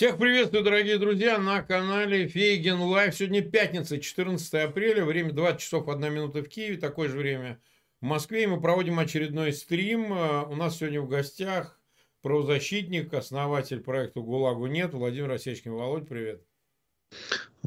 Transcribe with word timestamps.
Всех 0.00 0.16
приветствую, 0.16 0.64
дорогие 0.64 0.96
друзья, 0.96 1.36
на 1.36 1.60
канале 1.60 2.26
Фейгин 2.26 2.80
Live. 2.80 3.14
Сегодня 3.14 3.42
пятница, 3.42 4.00
14 4.00 4.54
апреля, 4.54 5.04
время 5.04 5.30
20 5.30 5.60
часов 5.60 5.90
1 5.90 6.10
минута 6.10 6.42
в 6.42 6.48
Киеве, 6.48 6.78
такое 6.78 7.10
же 7.10 7.18
время 7.18 7.60
в 8.00 8.06
Москве. 8.06 8.44
И 8.44 8.46
мы 8.46 8.58
проводим 8.62 8.98
очередной 8.98 9.52
стрим. 9.52 10.10
Э, 10.14 10.44
у 10.44 10.56
нас 10.56 10.78
сегодня 10.78 11.02
в 11.02 11.08
гостях 11.10 11.78
правозащитник, 12.22 13.12
основатель 13.12 13.80
проекта 13.80 14.20
«ГУЛАГу 14.20 14.68
нет» 14.68 14.94
Владимир 14.94 15.32
Осечкин. 15.32 15.72
Володь, 15.72 16.08
привет. 16.08 16.40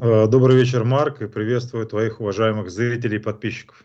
Э, 0.02 0.26
добрый 0.26 0.56
вечер, 0.56 0.82
Марк, 0.82 1.22
и 1.22 1.28
приветствую 1.28 1.86
твоих 1.86 2.20
уважаемых 2.20 2.68
зрителей 2.68 3.18
и 3.18 3.22
подписчиков. 3.22 3.84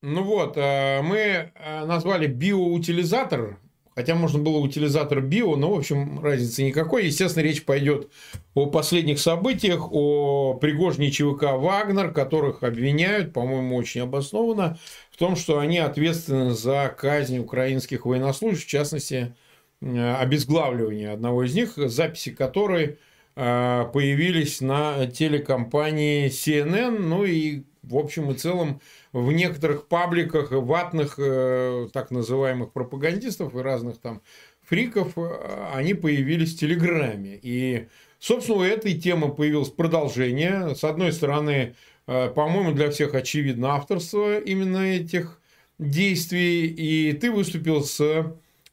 Ну 0.00 0.22
вот, 0.22 0.56
э, 0.56 1.02
мы 1.02 1.52
назвали 1.84 2.28
биоутилизатор 2.28 3.58
Хотя 3.94 4.16
можно 4.16 4.40
было 4.40 4.58
утилизатор 4.58 5.20
био, 5.20 5.54
но, 5.56 5.72
в 5.72 5.78
общем, 5.78 6.20
разницы 6.20 6.64
никакой. 6.64 7.06
Естественно, 7.06 7.44
речь 7.44 7.64
пойдет 7.64 8.10
о 8.54 8.66
последних 8.66 9.20
событиях, 9.20 9.92
о 9.92 10.54
Пригожне 10.54 11.10
ЧВК 11.10 11.52
«Вагнер», 11.52 12.12
которых 12.12 12.64
обвиняют, 12.64 13.32
по-моему, 13.32 13.76
очень 13.76 14.00
обоснованно, 14.00 14.78
в 15.10 15.16
том, 15.16 15.36
что 15.36 15.60
они 15.60 15.78
ответственны 15.78 16.50
за 16.50 16.92
казнь 16.96 17.38
украинских 17.38 18.04
военнослужащих, 18.04 18.66
в 18.66 18.70
частности, 18.70 19.36
э, 19.80 20.14
обезглавливание 20.16 21.10
одного 21.10 21.44
из 21.44 21.54
них, 21.54 21.74
записи 21.76 22.32
которой 22.32 22.98
э, 23.36 23.84
появились 23.92 24.60
на 24.60 25.06
телекомпании 25.06 26.28
CNN, 26.28 26.98
ну 26.98 27.24
и 27.24 27.62
в 27.88 27.96
общем 27.96 28.30
и 28.30 28.34
целом 28.34 28.80
в 29.12 29.32
некоторых 29.32 29.88
пабликах 29.88 30.50
ватных 30.50 31.14
э, 31.18 31.88
так 31.92 32.10
называемых 32.10 32.72
пропагандистов 32.72 33.54
и 33.54 33.58
разных 33.58 33.98
там 33.98 34.22
фриков, 34.62 35.12
э, 35.16 35.70
они 35.74 35.94
появились 35.94 36.54
в 36.54 36.58
Телеграме. 36.58 37.38
И, 37.42 37.88
собственно, 38.18 38.58
у 38.58 38.62
этой 38.62 38.94
темы 38.94 39.34
появилось 39.34 39.70
продолжение. 39.70 40.74
С 40.74 40.84
одной 40.84 41.12
стороны, 41.12 41.74
э, 42.06 42.28
по-моему, 42.28 42.72
для 42.72 42.90
всех 42.90 43.14
очевидно 43.14 43.74
авторство 43.74 44.38
именно 44.38 44.78
этих 44.78 45.40
действий. 45.78 46.66
И 46.66 47.12
ты 47.12 47.30
выступил 47.30 47.82
с 47.82 47.98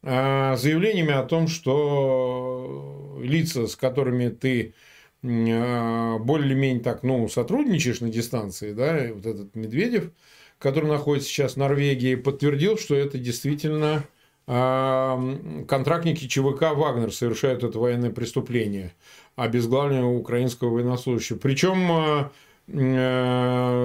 заявлениями 0.03 1.13
о 1.13 1.21
том, 1.21 1.47
что 1.47 3.19
лица, 3.21 3.67
с 3.67 3.75
которыми 3.75 4.29
ты 4.29 4.73
более-менее 5.21 6.83
так, 6.83 7.03
ну, 7.03 7.27
сотрудничаешь 7.27 8.01
на 8.01 8.09
дистанции, 8.09 8.73
да, 8.73 9.09
вот 9.13 9.25
этот 9.25 9.55
Медведев, 9.55 10.11
который 10.57 10.89
находится 10.89 11.29
сейчас 11.29 11.53
в 11.53 11.57
Норвегии, 11.57 12.15
подтвердил, 12.15 12.77
что 12.77 12.95
это 12.95 13.17
действительно 13.17 14.03
а, 14.47 15.19
контрактники 15.67 16.27
ЧВК 16.27 16.73
«Вагнер» 16.75 17.13
совершают 17.13 17.63
это 17.63 17.79
военное 17.79 18.09
преступление, 18.09 18.93
обезглавливание 19.35 20.05
украинского 20.05 20.69
военнослужащего. 20.71 21.37
Причем 21.37 21.91
а, 21.91 22.31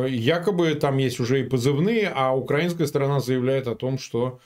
якобы 0.06 0.74
там 0.74 0.98
есть 0.98 1.20
уже 1.20 1.40
и 1.40 1.44
позывные, 1.44 2.10
а 2.14 2.34
украинская 2.36 2.86
сторона 2.86 3.20
заявляет 3.20 3.68
о 3.68 3.74
том, 3.74 3.98
что 3.98 4.40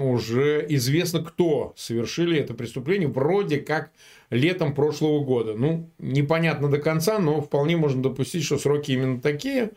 уже 0.00 0.64
известно, 0.68 1.22
кто 1.22 1.72
совершили 1.76 2.38
это 2.38 2.54
преступление, 2.54 3.08
вроде 3.08 3.58
как 3.58 3.90
летом 4.30 4.74
прошлого 4.74 5.24
года. 5.24 5.54
Ну, 5.54 5.90
непонятно 5.98 6.70
до 6.70 6.78
конца, 6.78 7.18
но 7.18 7.40
вполне 7.40 7.76
можно 7.76 8.02
допустить, 8.02 8.44
что 8.44 8.58
сроки 8.58 8.92
именно 8.92 9.20
такие. 9.20 9.70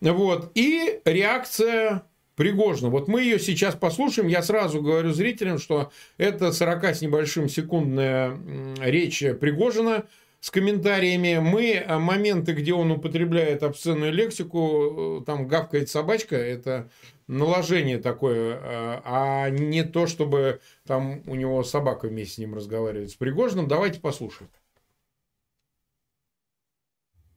Вот. 0.00 0.50
И 0.54 1.00
реакция 1.04 2.02
Пригожина. 2.36 2.88
Вот 2.88 3.06
мы 3.06 3.20
ее 3.20 3.38
сейчас 3.38 3.74
послушаем. 3.74 4.28
Я 4.28 4.42
сразу 4.42 4.80
говорю 4.80 5.12
зрителям, 5.12 5.58
что 5.58 5.92
это 6.16 6.52
40 6.52 6.84
с 6.84 7.02
небольшим 7.02 7.50
секундная 7.50 8.38
речь 8.80 9.22
Пригожина 9.38 10.06
с 10.40 10.50
комментариями. 10.50 11.38
Мы 11.38 11.72
э, 11.72 11.98
моменты, 11.98 12.52
где 12.52 12.72
он 12.72 12.90
употребляет 12.92 13.62
обсценную 13.62 14.12
лексику, 14.12 15.20
э, 15.20 15.24
там 15.26 15.46
гавкает 15.46 15.90
собачка, 15.90 16.34
это 16.36 16.88
наложение 17.30 17.98
такое, 17.98 18.56
э, 18.56 19.00
а 19.04 19.50
не 19.50 19.84
то, 19.84 20.06
чтобы 20.06 20.60
там 20.86 21.22
у 21.26 21.34
него 21.34 21.62
собака 21.62 22.08
вместе 22.08 22.34
с 22.34 22.38
ним 22.38 22.54
разговаривает 22.54 23.10
с 23.10 23.14
Пригожиным. 23.14 23.68
Давайте 23.68 24.00
послушаем. 24.00 24.50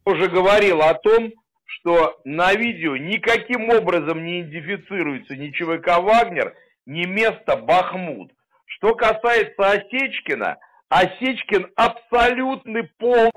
Уже 0.06 0.28
говорил 0.30 0.82
о 0.82 0.96
том, 0.96 1.32
что 1.66 2.20
на 2.24 2.54
видео 2.54 2.98
никаким 2.98 3.70
образом 3.70 4.26
не 4.26 4.42
идентифицируется 4.42 5.36
ни 5.36 5.52
ЧВК 5.52 6.00
«Вагнер», 6.02 6.56
ни 6.86 7.06
место 7.06 7.56
«Бахмут». 7.56 8.32
Что 8.66 8.96
касается 8.96 9.54
Осечкина, 9.58 10.58
Осечкин 10.90 11.72
абсолютный 11.76 12.84
пол... 12.84 13.32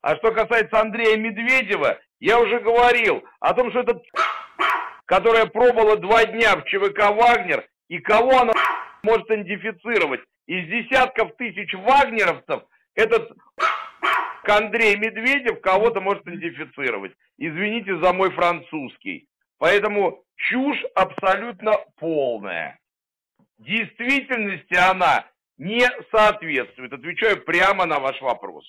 А 0.00 0.16
что 0.16 0.32
касается 0.32 0.80
Андрея 0.80 1.16
Медведева, 1.16 1.98
я 2.20 2.38
уже 2.40 2.60
говорил 2.60 3.22
о 3.40 3.52
том, 3.54 3.70
что 3.70 3.80
этот 3.80 4.02
которая 5.08 5.46
пробовала 5.46 5.96
два 5.96 6.26
дня 6.26 6.54
в 6.56 6.64
ЧВК 6.64 7.10
«Вагнер», 7.16 7.66
и 7.88 7.98
кого 7.98 8.40
она 8.40 8.52
может 9.02 9.26
идентифицировать. 9.30 10.20
Из 10.46 10.68
десятков 10.68 11.34
тысяч 11.36 11.72
вагнеровцев 11.72 12.62
этот 12.94 13.32
Андрей 14.44 14.96
Медведев 14.96 15.60
кого-то 15.62 16.00
может 16.00 16.26
идентифицировать. 16.26 17.12
Извините 17.38 17.98
за 17.98 18.12
мой 18.12 18.30
французский. 18.32 19.26
Поэтому 19.58 20.24
чушь 20.36 20.82
абсолютно 20.94 21.72
полная. 21.96 22.78
Действительности 23.58 24.74
она 24.74 25.26
не 25.56 25.86
соответствует. 26.10 26.92
Отвечаю 26.92 27.44
прямо 27.44 27.86
на 27.86 27.98
ваш 27.98 28.20
вопрос. 28.20 28.64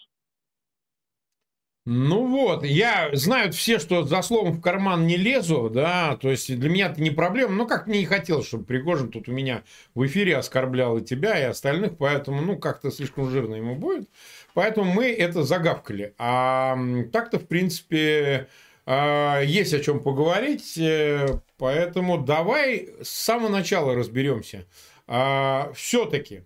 Ну 1.92 2.28
вот, 2.28 2.64
я 2.64 3.10
знают 3.14 3.56
все, 3.56 3.80
что 3.80 4.04
за 4.04 4.22
словом 4.22 4.52
в 4.52 4.62
карман 4.62 5.08
не 5.08 5.18
лезу, 5.18 5.72
да, 5.74 6.18
то 6.18 6.30
есть 6.30 6.56
для 6.56 6.70
меня 6.70 6.86
это 6.92 7.02
не 7.02 7.10
проблема, 7.10 7.54
но 7.56 7.66
как 7.66 7.88
мне 7.88 8.02
не 8.02 8.06
хотелось, 8.06 8.46
чтобы 8.46 8.64
Пригожин 8.64 9.10
тут 9.10 9.28
у 9.28 9.32
меня 9.32 9.64
в 9.96 10.06
эфире 10.06 10.38
оскорблял 10.38 11.00
и 11.00 11.04
тебя, 11.04 11.40
и 11.40 11.46
остальных, 11.46 11.98
поэтому, 11.98 12.44
ну, 12.44 12.60
как-то 12.60 12.92
слишком 12.92 13.28
жирно 13.32 13.56
ему 13.56 13.74
будет, 13.74 14.08
поэтому 14.54 14.94
мы 14.94 15.12
это 15.12 15.42
загавкали. 15.42 16.14
А 16.20 16.78
так-то, 17.12 17.40
в 17.40 17.48
принципе, 17.48 18.50
а, 18.86 19.42
есть 19.42 19.74
о 19.74 19.80
чем 19.80 20.04
поговорить, 20.04 20.78
э, 20.78 21.42
поэтому 21.58 22.20
давай 22.20 22.90
с 23.02 23.10
самого 23.10 23.50
начала 23.50 23.96
разберемся. 23.96 24.68
А, 25.08 25.72
Все-таки, 25.74 26.44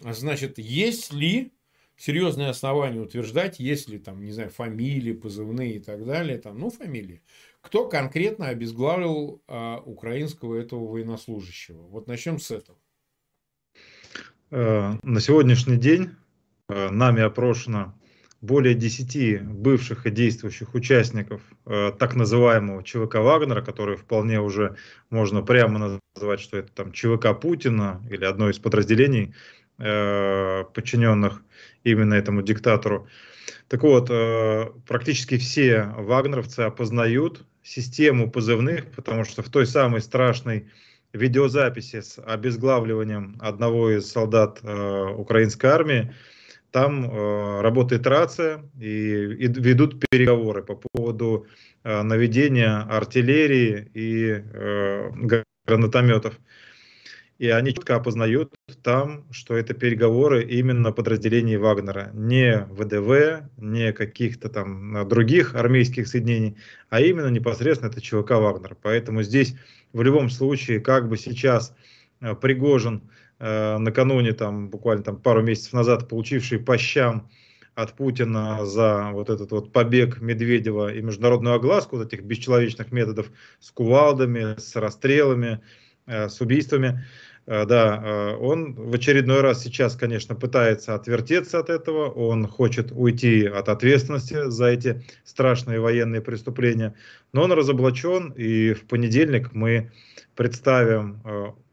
значит, 0.00 0.58
есть 0.58 1.12
ли 1.12 1.52
серьезные 1.96 2.48
основания 2.48 3.00
утверждать, 3.00 3.58
если 3.58 3.98
там, 3.98 4.22
не 4.22 4.32
знаю, 4.32 4.50
фамилии, 4.50 5.12
позывные 5.12 5.76
и 5.76 5.78
так 5.78 6.04
далее, 6.04 6.38
там, 6.38 6.58
ну, 6.58 6.70
фамилии, 6.70 7.22
кто 7.60 7.88
конкретно 7.88 8.48
обезглавил 8.48 9.42
а, 9.48 9.78
украинского 9.78 10.56
этого 10.56 10.86
военнослужащего. 10.86 11.82
Вот 11.88 12.06
начнем 12.06 12.38
с 12.38 12.50
этого. 12.50 12.78
Э, 14.50 14.92
на 15.02 15.20
сегодняшний 15.20 15.76
день 15.76 16.10
э, 16.68 16.90
нами 16.90 17.22
опрошено 17.22 17.94
более 18.40 18.74
10 18.74 19.42
бывших 19.42 20.06
и 20.06 20.10
действующих 20.10 20.74
участников 20.74 21.42
э, 21.64 21.92
так 21.98 22.14
называемого 22.14 22.84
ЧВК 22.84 23.16
Вагнера, 23.16 23.62
который 23.62 23.96
вполне 23.96 24.40
уже 24.40 24.76
можно 25.10 25.42
прямо 25.42 26.00
назвать, 26.14 26.40
что 26.40 26.58
это 26.58 26.72
там 26.72 26.92
ЧВК 26.92 27.38
Путина 27.40 28.02
или 28.10 28.24
одно 28.24 28.48
из 28.50 28.58
подразделений 28.58 29.34
э, 29.78 30.64
подчиненных 30.72 31.42
именно 31.86 32.14
этому 32.14 32.42
диктатору. 32.42 33.08
Так 33.68 33.82
вот, 33.82 34.10
э, 34.10 34.66
практически 34.86 35.38
все 35.38 35.84
вагнеровцы 35.96 36.60
опознают 36.60 37.44
систему 37.62 38.30
позывных, 38.30 38.86
потому 38.94 39.24
что 39.24 39.42
в 39.42 39.48
той 39.48 39.66
самой 39.66 40.00
страшной 40.00 40.68
видеозаписи 41.12 42.00
с 42.00 42.20
обезглавливанием 42.22 43.36
одного 43.40 43.90
из 43.90 44.10
солдат 44.10 44.60
э, 44.62 45.04
украинской 45.16 45.66
армии, 45.66 46.14
там 46.70 47.04
э, 47.04 47.60
работает 47.62 48.06
рация 48.06 48.62
и, 48.78 49.46
ведут 49.48 50.04
переговоры 50.10 50.62
по 50.62 50.74
поводу 50.74 51.46
наведения 51.84 52.78
артиллерии 52.90 53.88
и 53.94 54.42
гранатометов 55.64 56.34
и 57.38 57.48
они 57.48 57.74
четко 57.74 57.96
опознают 57.96 58.54
там, 58.82 59.24
что 59.30 59.56
это 59.56 59.74
переговоры 59.74 60.42
именно 60.44 60.92
подразделений 60.92 61.56
Вагнера, 61.56 62.10
не 62.14 62.66
ВДВ, 62.70 63.48
не 63.58 63.92
каких-то 63.92 64.48
там 64.48 64.96
а, 64.96 65.04
других 65.04 65.54
армейских 65.54 66.08
соединений, 66.08 66.56
а 66.88 67.00
именно 67.00 67.28
непосредственно 67.28 67.90
это 67.90 68.00
ЧВК 68.00 68.32
Вагнер. 68.32 68.76
Поэтому 68.80 69.22
здесь 69.22 69.54
в 69.92 70.02
любом 70.02 70.30
случае, 70.30 70.80
как 70.80 71.08
бы 71.08 71.18
сейчас 71.18 71.74
а, 72.20 72.34
Пригожин 72.34 73.02
э, 73.38 73.78
накануне, 73.78 74.32
там, 74.32 74.70
буквально 74.70 75.04
там, 75.04 75.16
пару 75.16 75.42
месяцев 75.42 75.74
назад, 75.74 76.08
получивший 76.08 76.58
по 76.58 76.78
щам 76.78 77.28
от 77.74 77.92
Путина 77.92 78.64
за 78.64 79.10
вот 79.12 79.28
этот 79.28 79.50
вот 79.50 79.72
побег 79.72 80.22
Медведева 80.22 80.94
и 80.94 81.02
международную 81.02 81.56
огласку 81.56 81.98
вот 81.98 82.06
этих 82.06 82.24
бесчеловечных 82.24 82.90
методов 82.90 83.30
с 83.60 83.70
кувалдами, 83.70 84.58
с 84.58 84.74
расстрелами, 84.76 85.60
э, 86.06 86.30
с 86.30 86.40
убийствами, 86.40 87.04
да, 87.46 88.36
он 88.40 88.74
в 88.74 88.94
очередной 88.94 89.40
раз 89.40 89.62
сейчас, 89.62 89.94
конечно, 89.94 90.34
пытается 90.34 90.94
отвертеться 90.94 91.58
от 91.60 91.70
этого, 91.70 92.10
он 92.10 92.46
хочет 92.46 92.90
уйти 92.92 93.46
от 93.46 93.68
ответственности 93.68 94.50
за 94.50 94.66
эти 94.66 95.04
страшные 95.24 95.80
военные 95.80 96.20
преступления, 96.20 96.94
но 97.32 97.44
он 97.44 97.52
разоблачен, 97.52 98.32
и 98.32 98.72
в 98.72 98.86
понедельник 98.86 99.52
мы 99.52 99.92
представим 100.34 101.22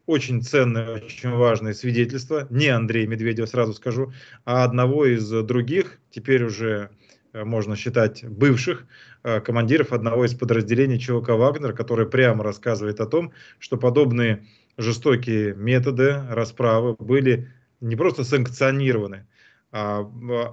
очень 0.06 0.42
ценное, 0.42 0.96
очень 0.96 1.30
важное 1.30 1.72
свидетельство, 1.72 2.46
не 2.50 2.68
Андрея 2.68 3.06
Медведева, 3.06 3.46
сразу 3.46 3.72
скажу, 3.72 4.12
а 4.44 4.64
одного 4.64 5.06
из 5.06 5.28
других, 5.30 5.98
теперь 6.10 6.44
уже 6.44 6.90
э, 7.32 7.44
можно 7.44 7.74
считать 7.74 8.24
бывших 8.24 8.86
э, 9.22 9.40
командиров 9.40 9.92
одного 9.92 10.26
из 10.26 10.34
подразделений 10.34 10.98
ЧВК 10.98 11.30
«Вагнер», 11.30 11.72
который 11.72 12.06
прямо 12.06 12.44
рассказывает 12.44 13.00
о 13.00 13.06
том, 13.06 13.32
что 13.58 13.78
подобные 13.78 14.44
жестокие 14.76 15.54
методы 15.54 16.22
расправы 16.30 16.96
были 16.98 17.50
не 17.80 17.96
просто 17.96 18.24
санкционированы, 18.24 19.26
а, 19.72 20.00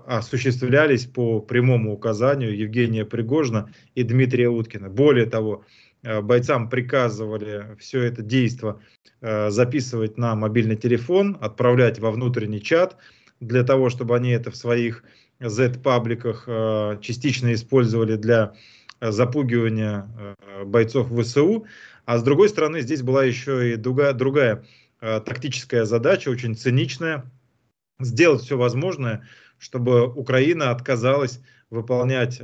а 0.07 0.17
осуществлялись 0.17 1.05
по 1.05 1.41
прямому 1.41 1.93
указанию 1.93 2.57
Евгения 2.57 3.05
Пригожина 3.05 3.73
и 3.95 4.03
Дмитрия 4.03 4.49
Уткина. 4.49 4.89
Более 4.89 5.25
того, 5.25 5.65
Э, 6.03 6.21
бойцам 6.21 6.69
приказывали 6.69 7.75
все 7.79 8.01
это 8.01 8.21
действо 8.21 8.81
э, 9.21 9.49
записывать 9.51 10.17
на 10.17 10.35
мобильный 10.35 10.75
телефон, 10.75 11.37
отправлять 11.39 11.99
во 11.99 12.11
внутренний 12.11 12.61
чат, 12.61 12.97
для 13.39 13.63
того, 13.63 13.89
чтобы 13.89 14.15
они 14.15 14.31
это 14.31 14.51
в 14.51 14.55
своих 14.55 15.03
Z-пабликах 15.39 16.45
э, 16.47 16.97
частично 17.01 17.53
использовали 17.53 18.15
для 18.15 18.53
запугивания 18.99 20.07
бойцов 20.63 21.09
ВСУ. 21.09 21.65
А 22.11 22.17
с 22.17 22.23
другой 22.23 22.49
стороны, 22.49 22.81
здесь 22.81 23.03
была 23.03 23.23
еще 23.23 23.71
и 23.71 23.75
другая, 23.77 24.11
другая 24.11 24.65
тактическая 24.99 25.85
задача, 25.85 26.27
очень 26.27 26.57
циничная, 26.57 27.31
сделать 28.01 28.41
все 28.41 28.57
возможное, 28.57 29.25
чтобы 29.57 30.11
Украина 30.11 30.71
отказалась 30.71 31.39
выполнять 31.69 32.37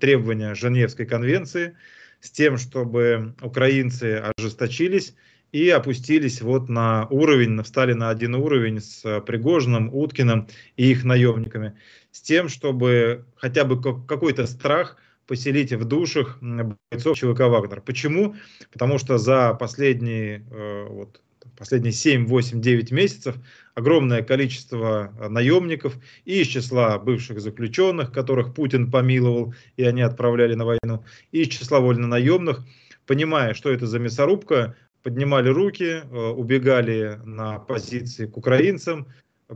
требования 0.00 0.54
Женевской 0.54 1.04
конвенции, 1.04 1.76
с 2.20 2.30
тем, 2.30 2.56
чтобы 2.56 3.34
украинцы 3.42 4.24
ожесточились 4.38 5.14
и 5.52 5.68
опустились 5.68 6.40
вот 6.40 6.70
на 6.70 7.06
уровень, 7.10 7.62
встали 7.62 7.92
на 7.92 8.08
один 8.08 8.34
уровень 8.34 8.80
с 8.80 9.20
Пригожиным, 9.20 9.94
Уткиным 9.94 10.48
и 10.78 10.90
их 10.90 11.04
наемниками, 11.04 11.78
с 12.10 12.22
тем, 12.22 12.48
чтобы 12.48 13.26
хотя 13.36 13.66
бы 13.66 13.82
какой-то 13.82 14.46
страх 14.46 14.96
поселить 15.26 15.72
в 15.72 15.84
душах 15.84 16.38
бойцов 16.40 17.16
ЧВК 17.16 17.40
«Вагнер». 17.40 17.80
Почему? 17.80 18.34
Потому 18.72 18.98
что 18.98 19.18
за 19.18 19.54
последние, 19.54 20.44
э, 20.50 20.86
вот, 20.88 21.20
последние 21.56 21.92
7, 21.92 22.26
8, 22.26 22.60
9 22.60 22.90
месяцев 22.92 23.36
огромное 23.74 24.22
количество 24.22 25.12
э, 25.18 25.28
наемников 25.28 25.96
и 26.24 26.42
из 26.42 26.48
числа 26.48 26.98
бывших 26.98 27.40
заключенных, 27.40 28.12
которых 28.12 28.54
Путин 28.54 28.90
помиловал, 28.90 29.54
и 29.76 29.84
они 29.84 30.02
отправляли 30.02 30.54
на 30.54 30.64
войну, 30.64 31.04
и 31.32 31.42
из 31.42 31.48
числа 31.48 31.80
вольнонаемных, 31.80 32.64
понимая, 33.06 33.54
что 33.54 33.70
это 33.70 33.86
за 33.86 33.98
мясорубка, 33.98 34.76
поднимали 35.02 35.48
руки, 35.48 36.02
э, 36.02 36.28
убегали 36.30 37.20
на 37.24 37.58
позиции 37.58 38.26
к 38.26 38.36
украинцам, 38.36 39.06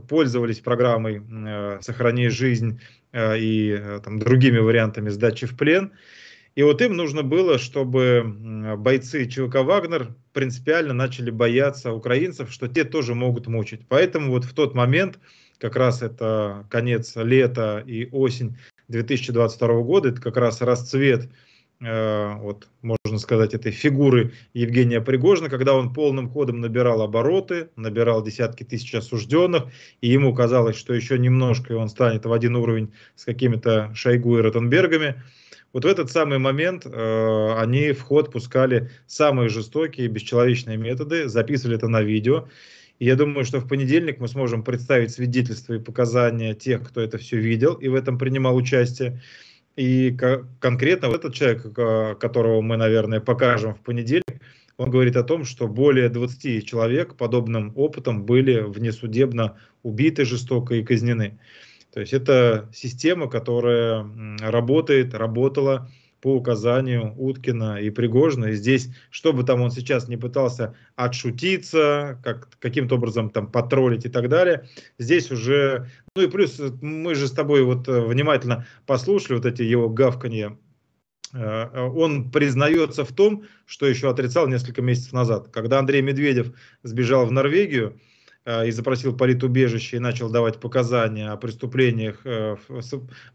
пользовались 0.07 0.59
программой 0.59 1.21
э, 1.21 1.79
«Сохрани 1.81 2.29
жизнь» 2.29 2.79
и 3.11 3.99
там, 4.03 4.19
другими 4.19 4.59
вариантами 4.59 5.09
сдачи 5.09 5.47
в 5.47 5.57
плен– 5.57 5.93
и 6.59 6.63
вот 6.63 6.81
им 6.81 6.97
нужно 6.97 7.23
было, 7.23 7.57
чтобы 7.57 8.75
бойцы 8.77 9.25
ЧВК 9.27 9.63
«Вагнер» 9.63 10.13
принципиально 10.33 10.93
начали 10.93 11.31
бояться 11.31 11.93
украинцев, 11.93 12.51
что 12.51 12.67
те 12.67 12.83
тоже 12.83 13.15
могут 13.15 13.47
мучить. 13.47 13.87
Поэтому 13.87 14.31
вот 14.31 14.43
в 14.43 14.53
тот 14.53 14.75
момент, 14.75 15.19
как 15.57 15.77
раз 15.77 16.01
это 16.01 16.67
конец 16.69 17.15
лета 17.15 17.81
и 17.85 18.09
осень 18.11 18.57
2022 18.89 19.81
года, 19.83 20.09
это 20.09 20.21
как 20.21 20.35
раз 20.35 20.61
расцвет 20.61 21.25
э, 21.25 21.29
вот, 21.81 22.67
можно 22.81 23.19
сказать, 23.19 23.53
этой 23.53 23.71
фигуры 23.71 24.33
Евгения 24.53 24.99
Пригожина, 24.99 25.49
когда 25.49 25.73
он 25.75 25.93
полным 25.93 26.29
ходом 26.29 26.59
набирал 26.59 27.01
обороты, 27.01 27.69
набирал 27.77 28.21
десятки 28.21 28.65
тысяч 28.65 28.93
осужденных, 28.95 29.63
и 30.01 30.09
ему 30.09 30.33
казалось, 30.35 30.75
что 30.75 30.93
еще 30.93 31.17
немножко 31.17 31.73
и 31.73 31.77
он 31.77 31.87
станет 31.87 32.25
в 32.25 32.33
один 32.33 32.57
уровень 32.57 32.91
с 33.15 33.23
какими-то 33.23 33.91
Шойгу 33.95 34.39
и 34.39 34.41
Ротенбергами. 34.41 35.23
Вот 35.71 35.85
в 35.85 35.87
этот 35.87 36.11
самый 36.11 36.39
момент 36.39 36.85
э, 36.85 37.53
они 37.57 37.91
в 37.91 38.01
ход 38.01 38.31
пускали 38.31 38.89
самые 39.05 39.49
жестокие, 39.49 40.07
бесчеловечные 40.07 40.77
методы, 40.77 41.29
записывали 41.29 41.77
это 41.77 41.87
на 41.87 42.01
видео. 42.01 42.47
И 42.97 43.05
я 43.05 43.15
думаю, 43.15 43.45
что 43.45 43.59
в 43.59 43.67
понедельник 43.67 44.19
мы 44.19 44.27
сможем 44.27 44.63
представить 44.63 45.11
свидетельства 45.11 45.75
и 45.75 45.79
показания 45.79 46.55
тех, 46.55 46.85
кто 46.87 46.99
это 47.01 47.17
все 47.17 47.37
видел 47.37 47.75
и 47.75 47.87
в 47.87 47.95
этом 47.95 48.17
принимал 48.17 48.55
участие. 48.55 49.21
И 49.75 50.17
конкретно 50.59 51.07
вот 51.07 51.19
этот 51.19 51.33
человек, 51.33 51.73
которого 52.19 52.61
мы, 52.61 52.77
наверное, 52.77 53.19
покажем 53.19 53.75
в 53.75 53.81
понедельник, 53.81 54.41
он 54.77 54.89
говорит 54.91 55.15
о 55.15 55.23
том, 55.23 55.43
что 55.43 55.67
более 55.67 56.09
20 56.09 56.65
человек 56.65 57.15
подобным 57.15 57.73
опытом 57.75 58.25
были 58.25 58.61
внесудебно 58.61 59.57
убиты 59.83 60.25
жестоко 60.25 60.75
и 60.75 60.83
казнены. 60.83 61.39
То 61.93 61.99
есть 62.01 62.13
это 62.13 62.69
система, 62.73 63.29
которая 63.29 64.05
работает, 64.41 65.13
работала 65.13 65.89
по 66.21 66.35
указанию 66.35 67.13
Уткина 67.17 67.81
и 67.81 67.89
Пригожина. 67.89 68.45
И 68.45 68.53
здесь, 68.53 68.89
что 69.09 69.33
бы 69.33 69.43
там 69.43 69.61
он 69.61 69.71
сейчас 69.71 70.07
не 70.07 70.17
пытался 70.17 70.75
отшутиться, 70.95 72.19
как, 72.23 72.49
каким-то 72.59 72.95
образом 72.95 73.29
там 73.29 73.51
потроллить 73.51 74.05
и 74.05 74.09
так 74.09 74.29
далее, 74.29 74.67
здесь 74.97 75.31
уже... 75.31 75.89
Ну 76.15 76.23
и 76.23 76.27
плюс 76.27 76.59
мы 76.81 77.15
же 77.15 77.27
с 77.27 77.31
тобой 77.31 77.63
вот 77.63 77.87
э, 77.87 78.01
внимательно 78.01 78.65
послушали 78.85 79.37
вот 79.37 79.45
эти 79.45 79.61
его 79.61 79.89
гавканье 79.89 80.57
э, 81.33 81.87
он 81.87 82.31
признается 82.31 83.05
в 83.05 83.13
том, 83.13 83.45
что 83.65 83.87
еще 83.87 84.09
отрицал 84.09 84.47
несколько 84.47 84.81
месяцев 84.81 85.13
назад. 85.13 85.49
Когда 85.49 85.79
Андрей 85.79 86.01
Медведев 86.01 86.51
сбежал 86.83 87.25
в 87.25 87.31
Норвегию, 87.31 87.99
Э, 88.49 88.67
и 88.67 88.71
запросил 88.71 89.15
политубежище 89.15 89.97
и 89.97 89.99
начал 89.99 90.29
давать 90.29 90.59
показания 90.59 91.29
о 91.29 91.37
преступлениях, 91.37 92.21
э, 92.25 92.55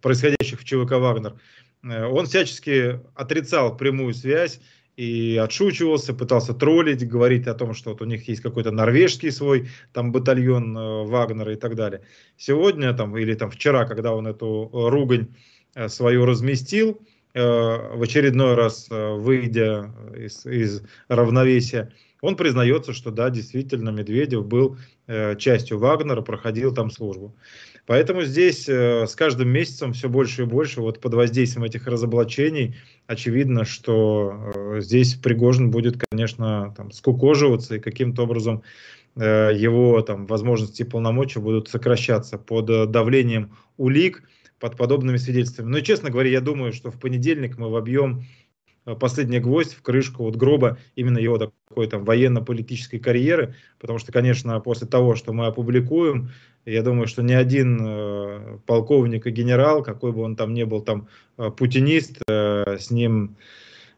происходящих 0.01 0.61
в 0.61 0.65
ЧВК 0.65 0.93
«Вагнер», 0.93 1.35
э, 1.35 1.37
он 1.85 2.27
всячески 2.27 3.01
отрицал 3.15 3.77
прямую 3.77 4.15
связь 4.15 4.61
и 4.97 5.39
отшучивался, 5.43 6.15
пытался 6.15 6.55
троллить, 6.55 7.07
говорить 7.07 7.47
о 7.47 7.55
том, 7.55 7.75
что 7.75 7.91
вот 7.91 8.03
у 8.03 8.05
них 8.05 8.27
есть 8.29 8.43
какой-то 8.43 8.71
норвежский 8.71 9.31
свой 9.31 9.69
там 9.93 10.13
батальон 10.13 10.75
Вагнера 11.07 11.53
и 11.53 11.57
так 11.57 11.75
далее. 11.75 12.03
Сегодня 12.37 12.93
там 12.95 13.17
или 13.17 13.35
там 13.35 13.51
вчера, 13.51 13.85
когда 13.87 14.15
он 14.15 14.27
эту 14.27 14.71
ругань 14.73 15.35
свою 15.89 16.25
разместил, 16.25 17.01
в 17.35 18.01
очередной 18.01 18.55
раз 18.55 18.87
выйдя 18.89 19.93
из, 20.17 20.47
из 20.47 20.83
равновесия, 21.09 21.93
он 22.25 22.37
признается, 22.37 22.95
что 22.95 23.11
да, 23.11 23.29
действительно, 23.29 23.91
Медведев 23.91 24.47
был 24.47 24.79
э, 25.07 25.37
частью 25.37 25.79
Вагнера, 25.79 26.23
проходил 26.23 26.73
там 26.73 26.91
службу. 26.91 27.37
Поэтому 27.87 28.23
здесь 28.23 28.67
э, 28.69 29.07
с 29.07 29.15
каждым 29.15 29.51
месяцем 29.51 29.93
все 29.93 30.09
больше 30.09 30.43
и 30.43 30.47
больше, 30.47 30.81
вот 30.81 31.01
под 31.01 31.15
воздействием 31.15 31.65
этих 31.65 31.87
разоблачений, 31.87 32.77
очевидно, 33.07 33.65
что 33.67 34.53
э, 34.55 34.81
здесь 34.81 35.15
Пригожин 35.15 35.71
будет, 35.71 36.03
конечно, 36.09 36.73
там, 36.77 36.93
скукоживаться 36.93 37.77
и 37.77 37.81
каким-то 37.81 38.23
образом 38.23 38.63
э, 39.17 39.51
его 39.55 40.01
там, 40.01 40.25
возможности 40.27 40.81
и 40.81 40.87
полномочия 40.87 41.41
будут 41.41 41.69
сокращаться 41.69 42.39
под 42.39 42.71
э, 42.71 42.87
давлением 42.87 43.55
улик, 43.77 44.23
под 44.59 44.79
подобными 44.79 45.19
свидетельствами. 45.19 45.69
Но, 45.69 45.81
честно 45.81 46.09
говоря, 46.09 46.31
я 46.31 46.41
думаю, 46.41 46.73
что 46.73 46.91
в 46.91 46.99
понедельник 46.99 47.59
мы 47.59 47.69
вобьем 47.69 48.25
последний 49.01 49.41
гвоздь 49.41 49.75
в 49.75 49.83
крышку 49.83 50.25
вот 50.25 50.37
гроба 50.37 50.79
именно 50.95 51.19
его 51.19 51.39
такой 51.39 51.87
там 51.87 52.05
военно-политической 52.05 52.99
карьеры, 52.99 53.55
потому 53.79 53.99
что, 53.99 54.13
конечно, 54.13 54.61
после 54.61 54.87
того, 54.87 55.15
что 55.15 55.33
мы 55.33 55.47
опубликуем, 55.47 56.31
я 56.65 56.83
думаю, 56.83 57.07
что 57.07 57.23
ни 57.23 57.33
один 57.33 57.79
э, 57.81 58.59
полковник 58.67 59.27
и 59.27 59.31
генерал, 59.31 59.83
какой 59.83 60.13
бы 60.13 60.23
он 60.23 60.37
там 60.37 60.55
ни 60.55 60.65
был 60.65 60.81
там 60.81 61.09
э, 61.37 61.51
путинист, 61.51 62.19
э, 62.27 62.79
с 62.79 62.91
ним 62.91 63.37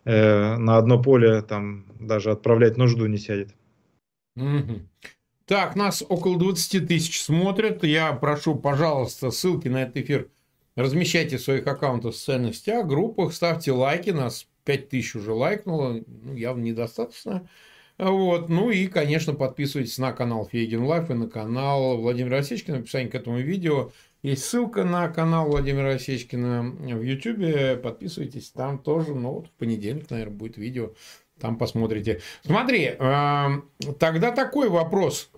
э, 0.05 0.57
на 0.57 0.77
одно 0.77 1.01
поле 1.01 1.43
там 1.43 1.87
даже 2.01 2.33
отправлять 2.33 2.77
нужду 2.77 3.07
не 3.07 3.19
сядет. 3.19 3.51
Угу. 4.37 4.81
Так, 5.47 5.77
нас 5.77 6.03
около 6.09 6.39
20 6.39 6.89
тысяч 6.89 7.23
смотрят. 7.23 7.85
Я 7.85 8.13
прошу, 8.13 8.57
пожалуйста, 8.57 9.31
ссылки 9.31 9.69
на 9.69 9.83
этот 9.83 9.99
эфир 9.99 10.29
размещайте 10.75 11.37
в 11.37 11.43
своих 11.43 11.67
аккаунтах 11.67 12.15
в 12.15 12.17
социальных 12.17 12.57
сетях, 12.57 12.87
группах, 12.87 13.33
ставьте 13.33 13.73
лайки, 13.73 14.11
нас 14.11 14.47
5000 14.67 15.15
уже 15.15 15.33
лайкнуло, 15.33 16.03
ну, 16.07 16.35
явно 16.35 16.63
недостаточно. 16.63 17.49
Вот. 17.99 18.51
Ну 18.51 18.71
и, 18.71 18.89
конечно, 18.89 19.33
подписывайтесь 19.33 19.97
на 19.97 20.13
канал 20.13 20.47
Фейгин 20.53 20.83
Live 20.83 21.11
и 21.11 21.15
на 21.15 21.29
канал 21.29 21.97
Владимира 21.97 22.39
Осечкина. 22.39 22.79
В 22.79 22.81
описании 22.81 23.09
к 23.09 23.15
этому 23.15 23.39
видео 23.39 23.91
есть 24.23 24.45
ссылка 24.45 24.85
на 24.85 25.09
канал 25.09 25.49
Владимира 25.49 25.91
Осечкина 25.91 26.63
в 26.63 27.03
YouTube. 27.03 27.81
Подписывайтесь 27.81 28.51
там 28.51 28.79
тоже. 28.79 29.15
Ну 29.15 29.33
вот 29.33 29.47
в 29.47 29.51
понедельник, 29.53 30.11
наверное, 30.11 30.37
будет 30.37 30.59
видео 30.59 30.93
Там 31.41 31.57
посмотрите. 31.57 32.21
Смотри, 32.45 32.97
э, 32.99 33.47
тогда 33.99 34.31
такой 34.33 34.69
вопрос. 34.69 35.31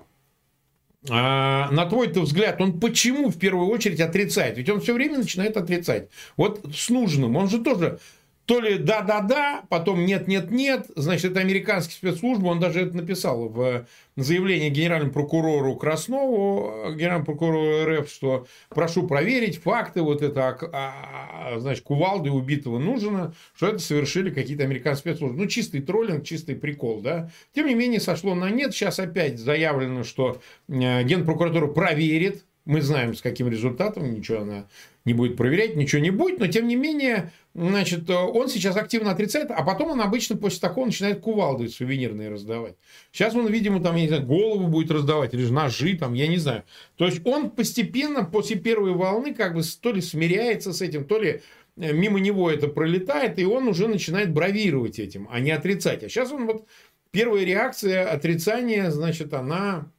А, 1.08 1.70
на 1.70 1.86
твой-то 1.86 2.22
взгляд, 2.22 2.60
он 2.60 2.80
почему 2.80 3.30
в 3.30 3.38
первую 3.38 3.68
очередь 3.68 4.00
отрицает? 4.00 4.58
Ведь 4.58 4.68
он 4.68 4.80
все 4.80 4.94
время 4.94 5.18
начинает 5.18 5.56
отрицать. 5.56 6.08
Вот 6.36 6.66
с 6.74 6.90
нужным. 6.90 7.36
Он 7.36 7.48
же 7.48 7.62
тоже 7.62 8.00
то 8.48 8.60
ли 8.60 8.78
да-да-да, 8.78 9.64
потом 9.68 10.06
нет-нет-нет. 10.06 10.86
Значит, 10.96 11.32
это 11.32 11.40
американские 11.40 11.96
спецслужбы, 11.96 12.48
он 12.48 12.60
даже 12.60 12.80
это 12.80 12.96
написал 12.96 13.50
в 13.50 13.86
заявлении 14.16 14.70
генеральному 14.70 15.12
прокурору 15.12 15.76
Краснову, 15.76 16.94
генеральному 16.94 17.26
прокурору 17.26 17.84
РФ, 17.84 18.08
что 18.10 18.46
прошу 18.70 19.06
проверить 19.06 19.60
факты 19.60 20.00
вот 20.00 20.22
это, 20.22 20.48
а, 20.48 20.64
а, 20.72 21.58
значит, 21.58 21.84
кувалды 21.84 22.30
убитого 22.30 22.78
нужно, 22.78 23.34
что 23.54 23.66
это 23.66 23.80
совершили 23.80 24.30
какие-то 24.30 24.64
американские 24.64 25.12
спецслужбы. 25.12 25.42
Ну, 25.42 25.46
чистый 25.46 25.82
троллинг, 25.82 26.24
чистый 26.24 26.56
прикол, 26.56 27.02
да. 27.02 27.30
Тем 27.54 27.66
не 27.66 27.74
менее, 27.74 28.00
сошло 28.00 28.34
на 28.34 28.48
нет. 28.48 28.72
Сейчас 28.72 28.98
опять 28.98 29.38
заявлено, 29.38 30.04
что 30.04 30.40
э, 30.68 31.02
генпрокуратура 31.02 31.66
проверит 31.66 32.46
мы 32.68 32.82
знаем, 32.82 33.14
с 33.14 33.22
каким 33.22 33.48
результатом, 33.48 34.12
ничего 34.12 34.40
она 34.40 34.66
не 35.06 35.14
будет 35.14 35.38
проверять, 35.38 35.74
ничего 35.74 36.02
не 36.02 36.10
будет, 36.10 36.38
но 36.38 36.48
тем 36.48 36.68
не 36.68 36.76
менее, 36.76 37.32
значит, 37.58 38.08
он 38.08 38.48
сейчас 38.48 38.76
активно 38.76 39.10
отрицает, 39.10 39.50
а 39.50 39.62
потом 39.62 39.90
он 39.90 40.00
обычно 40.00 40.36
после 40.36 40.60
такого 40.60 40.86
начинает 40.86 41.20
кувалды 41.20 41.68
сувенирные 41.68 42.28
раздавать. 42.28 42.76
Сейчас 43.10 43.34
он, 43.34 43.48
видимо, 43.48 43.82
там, 43.82 43.96
я 43.96 44.02
не 44.02 44.08
знаю, 44.08 44.26
голову 44.26 44.68
будет 44.68 44.90
раздавать, 44.90 45.34
или 45.34 45.42
же 45.42 45.52
ножи, 45.52 45.96
там, 45.96 46.14
я 46.14 46.28
не 46.28 46.38
знаю. 46.38 46.62
То 46.96 47.06
есть 47.06 47.20
он 47.26 47.50
постепенно 47.50 48.24
после 48.24 48.56
первой 48.56 48.92
волны 48.92 49.34
как 49.34 49.54
бы 49.54 49.62
то 49.80 49.92
ли 49.92 50.00
смиряется 50.00 50.72
с 50.72 50.80
этим, 50.82 51.04
то 51.04 51.18
ли 51.18 51.42
э, 51.76 51.92
мимо 51.92 52.20
него 52.20 52.50
это 52.50 52.68
пролетает, 52.68 53.38
и 53.38 53.44
он 53.44 53.68
уже 53.68 53.88
начинает 53.88 54.32
бравировать 54.32 54.98
этим, 54.98 55.28
а 55.30 55.40
не 55.40 55.50
отрицать. 55.50 56.04
А 56.04 56.08
сейчас 56.08 56.30
он 56.32 56.46
вот 56.46 56.66
первая 57.10 57.44
реакция 57.44 58.08
отрицания, 58.08 58.90
значит, 58.90 59.34
она, 59.34 59.90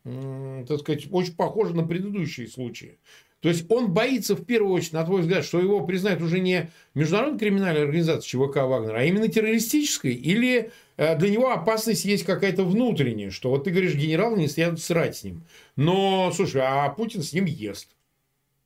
так 0.67 0.79
сказать, 0.79 1.07
очень 1.11 1.35
похожа 1.35 1.73
на 1.73 1.85
предыдущие 1.85 2.47
случаи. 2.47 2.99
То 3.41 3.49
есть 3.49 3.69
он 3.71 3.93
боится 3.93 4.35
в 4.35 4.43
первую 4.43 4.73
очередь, 4.73 4.93
на 4.93 5.05
твой 5.05 5.21
взгляд, 5.21 5.45
что 5.45 5.59
его 5.59 5.85
признают 5.85 6.21
уже 6.21 6.39
не 6.39 6.69
международной 6.93 7.39
криминальной 7.39 7.83
организацией 7.83 8.43
ЧВК 8.43 8.57
Вагнер, 8.57 8.95
а 8.95 9.03
именно 9.03 9.27
террористической, 9.27 10.13
или 10.13 10.71
э, 10.97 11.17
для 11.17 11.29
него 11.29 11.51
опасность 11.51 12.05
есть 12.05 12.25
какая-то 12.25 12.63
внутренняя, 12.63 13.31
что 13.31 13.49
вот 13.49 13.63
ты 13.63 13.71
говоришь, 13.71 13.95
генерал 13.95 14.35
не 14.35 14.47
следует 14.47 14.81
срать 14.81 15.17
с 15.17 15.23
ним. 15.23 15.43
Но, 15.75 16.31
слушай, 16.33 16.61
а 16.63 16.89
Путин 16.89 17.23
с 17.23 17.33
ним 17.33 17.45
ест. 17.45 17.95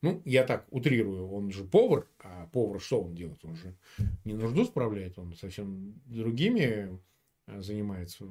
Ну, 0.01 0.21
я 0.25 0.43
так 0.43 0.65
утрирую, 0.71 1.31
он 1.31 1.51
же 1.51 1.63
повар, 1.63 2.07
а 2.19 2.47
повар 2.51 2.81
что 2.81 3.01
он 3.01 3.15
делает? 3.15 3.39
Он 3.43 3.55
же 3.55 3.73
не 4.25 4.33
нужду 4.33 4.65
справляет, 4.65 5.17
он 5.17 5.33
совсем 5.39 5.93
другими 6.05 6.99
Э, 7.47 7.61
занимается 7.61 8.25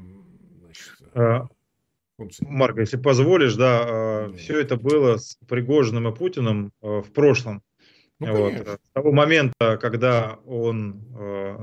значит, 0.61 0.93
а, 1.15 1.49
Марк, 2.43 2.79
если 2.79 2.97
позволишь, 2.97 3.55
да, 3.55 3.81
а, 3.83 4.29
да, 4.29 4.37
все 4.37 4.61
это 4.61 4.77
было 4.77 5.17
с 5.17 5.39
Пригожиным 5.49 6.09
и 6.09 6.15
Путиным 6.15 6.73
в 6.81 7.11
прошлом. 7.13 7.63
Ну, 8.21 8.37
вот. 8.37 8.53
С 8.53 8.93
того 8.93 9.13
момента, 9.13 9.79
когда 9.81 10.39
он 10.47 11.03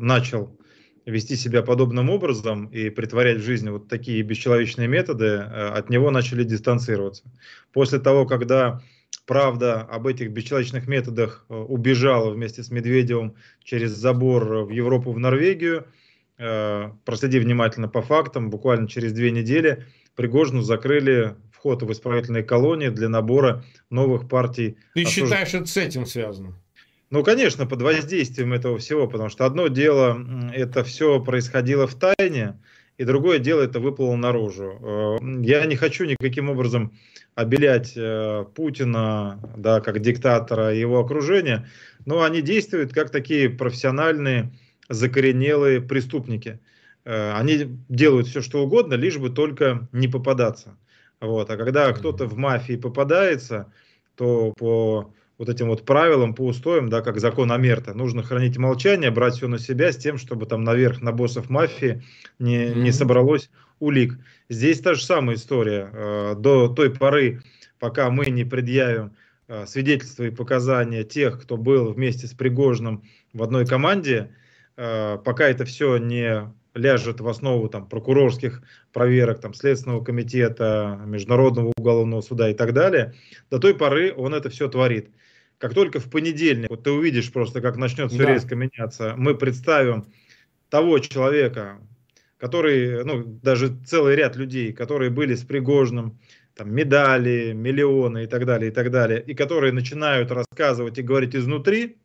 начал 0.01 0.59
вести 1.05 1.35
себя 1.37 1.61
подобным 1.63 2.09
образом 2.09 2.67
и 2.67 2.89
притворять 2.89 3.37
в 3.37 3.43
жизнь 3.43 3.69
вот 3.69 3.87
такие 3.87 4.21
бесчеловечные 4.23 4.87
методы, 4.87 5.37
от 5.37 5.89
него 5.89 6.11
начали 6.11 6.43
дистанцироваться. 6.43 7.23
После 7.71 7.99
того, 7.99 8.25
когда 8.25 8.81
правда 9.25 9.81
об 9.81 10.07
этих 10.07 10.31
бесчеловечных 10.31 10.87
методах 10.87 11.45
убежала 11.47 12.31
вместе 12.31 12.61
с 12.61 12.71
Медведевым 12.71 13.35
через 13.63 13.91
забор 13.91 14.65
в 14.65 14.69
Европу, 14.69 15.13
в 15.13 15.19
Норвегию, 15.19 15.85
Э, 16.39 16.91
проследи 17.03 17.37
внимательно 17.37 17.89
по 17.89 18.01
фактам, 18.01 18.49
буквально 18.49 18.87
через 18.87 19.11
две 19.11 19.29
недели 19.29 19.85
Пригожину 20.15 20.61
закрыли 20.61 21.35
вход 21.51 21.83
в 21.83 21.91
исправительные 21.91 22.43
колонии 22.43 22.89
для 22.89 23.09
набора 23.09 23.63
новых 23.89 24.27
партий. 24.29 24.77
Ты 24.93 25.03
осуж... 25.03 25.13
считаешь, 25.13 25.53
это 25.53 25.65
с 25.65 25.77
этим 25.77 26.05
связано? 26.05 26.55
Ну, 27.09 27.23
конечно, 27.23 27.65
под 27.65 27.81
воздействием 27.81 28.53
этого 28.53 28.77
всего, 28.77 29.07
потому 29.07 29.29
что 29.29 29.45
одно 29.45 29.67
дело, 29.67 30.51
это 30.53 30.83
все 30.83 31.19
происходило 31.19 31.87
в 31.87 31.95
тайне, 31.95 32.59
и 32.99 33.03
другое 33.03 33.39
дело, 33.39 33.61
это 33.61 33.79
выплыло 33.79 34.15
наружу. 34.15 34.77
Э, 34.81 35.17
я 35.41 35.65
не 35.65 35.75
хочу 35.75 36.05
никаким 36.05 36.49
образом 36.49 36.93
обелять 37.33 37.93
э, 37.95 38.45
Путина, 38.53 39.39
да, 39.57 39.81
как 39.81 40.01
диктатора 40.01 40.73
и 40.73 40.79
его 40.79 40.99
окружения, 40.99 41.67
но 42.05 42.23
они 42.23 42.41
действуют 42.41 42.93
как 42.93 43.09
такие 43.09 43.49
профессиональные 43.49 44.51
закоренелые 44.89 45.81
преступники. 45.81 46.59
Э, 47.09 47.31
они 47.33 47.79
делают 47.89 48.27
все, 48.27 48.39
что 48.41 48.63
угодно, 48.63 48.93
лишь 48.93 49.17
бы 49.17 49.31
только 49.31 49.87
не 49.91 50.07
попадаться. 50.07 50.77
Вот. 51.19 51.49
А 51.49 51.57
когда 51.57 51.91
кто-то 51.91 52.27
в 52.27 52.37
мафии 52.37 52.75
попадается, 52.75 53.73
то 54.15 54.53
по 54.55 55.11
вот 55.39 55.49
этим 55.49 55.69
вот 55.69 55.85
правилам, 55.85 56.35
по 56.35 56.45
устоям, 56.45 56.89
да, 56.89 57.01
как 57.01 57.19
закон 57.19 57.51
Амерта, 57.51 57.95
нужно 57.95 58.21
хранить 58.21 58.57
молчание, 58.57 59.09
брать 59.09 59.33
все 59.33 59.47
на 59.47 59.57
себя 59.57 59.91
с 59.91 59.97
тем, 59.97 60.19
чтобы 60.19 60.45
там 60.45 60.63
наверх 60.63 61.01
на 61.01 61.11
боссов 61.11 61.49
мафии 61.49 62.03
не, 62.37 62.75
не 62.75 62.91
собралось 62.91 63.49
улик. 63.79 64.19
Здесь 64.47 64.79
та 64.79 64.93
же 64.93 65.03
самая 65.03 65.35
история. 65.35 65.89
Э, 65.91 66.35
до 66.37 66.67
той 66.67 66.93
поры, 66.93 67.41
пока 67.79 68.11
мы 68.11 68.27
не 68.27 68.43
предъявим 68.43 69.15
э, 69.47 69.65
свидетельства 69.65 70.25
и 70.25 70.29
показания 70.29 71.03
тех, 71.03 71.41
кто 71.41 71.57
был 71.57 71.91
вместе 71.91 72.27
с 72.27 72.35
Пригожным 72.35 73.03
в 73.33 73.41
одной 73.41 73.65
команде, 73.65 74.29
пока 74.75 75.49
это 75.49 75.65
все 75.65 75.97
не 75.97 76.53
ляжет 76.79 77.21
в 77.21 77.27
основу 77.27 77.69
там, 77.69 77.87
прокурорских 77.87 78.63
проверок, 78.91 79.39
там, 79.39 79.53
Следственного 79.53 80.03
комитета, 80.03 80.99
Международного 81.05 81.73
уголовного 81.77 82.21
суда 82.21 82.49
и 82.49 82.53
так 82.53 82.73
далее, 82.73 83.13
до 83.51 83.59
той 83.59 83.75
поры 83.75 84.13
он 84.15 84.33
это 84.33 84.49
все 84.49 84.67
творит. 84.67 85.09
Как 85.57 85.73
только 85.73 85.99
в 85.99 86.09
понедельник, 86.09 86.69
вот 86.69 86.83
ты 86.83 86.91
увидишь 86.91 87.31
просто, 87.31 87.61
как 87.61 87.75
начнет 87.75 88.11
все 88.11 88.23
да. 88.23 88.33
резко 88.33 88.55
меняться, 88.55 89.13
мы 89.17 89.35
представим 89.35 90.05
того 90.69 90.99
человека, 90.99 91.79
который, 92.37 93.03
ну, 93.03 93.23
даже 93.23 93.77
целый 93.85 94.15
ряд 94.15 94.37
людей, 94.37 94.71
которые 94.71 95.11
были 95.11 95.35
с 95.35 95.43
Пригожным, 95.43 96.17
там, 96.55 96.73
медали, 96.73 97.53
миллионы 97.53 98.23
и 98.23 98.27
так 98.27 98.45
далее, 98.45 98.71
и 98.71 98.73
так 98.73 98.91
далее, 98.91 99.21
и 99.21 99.33
которые 99.33 99.73
начинают 99.73 100.31
рассказывать 100.31 100.97
и 100.97 101.01
говорить 101.01 101.35
изнутри, 101.35 101.97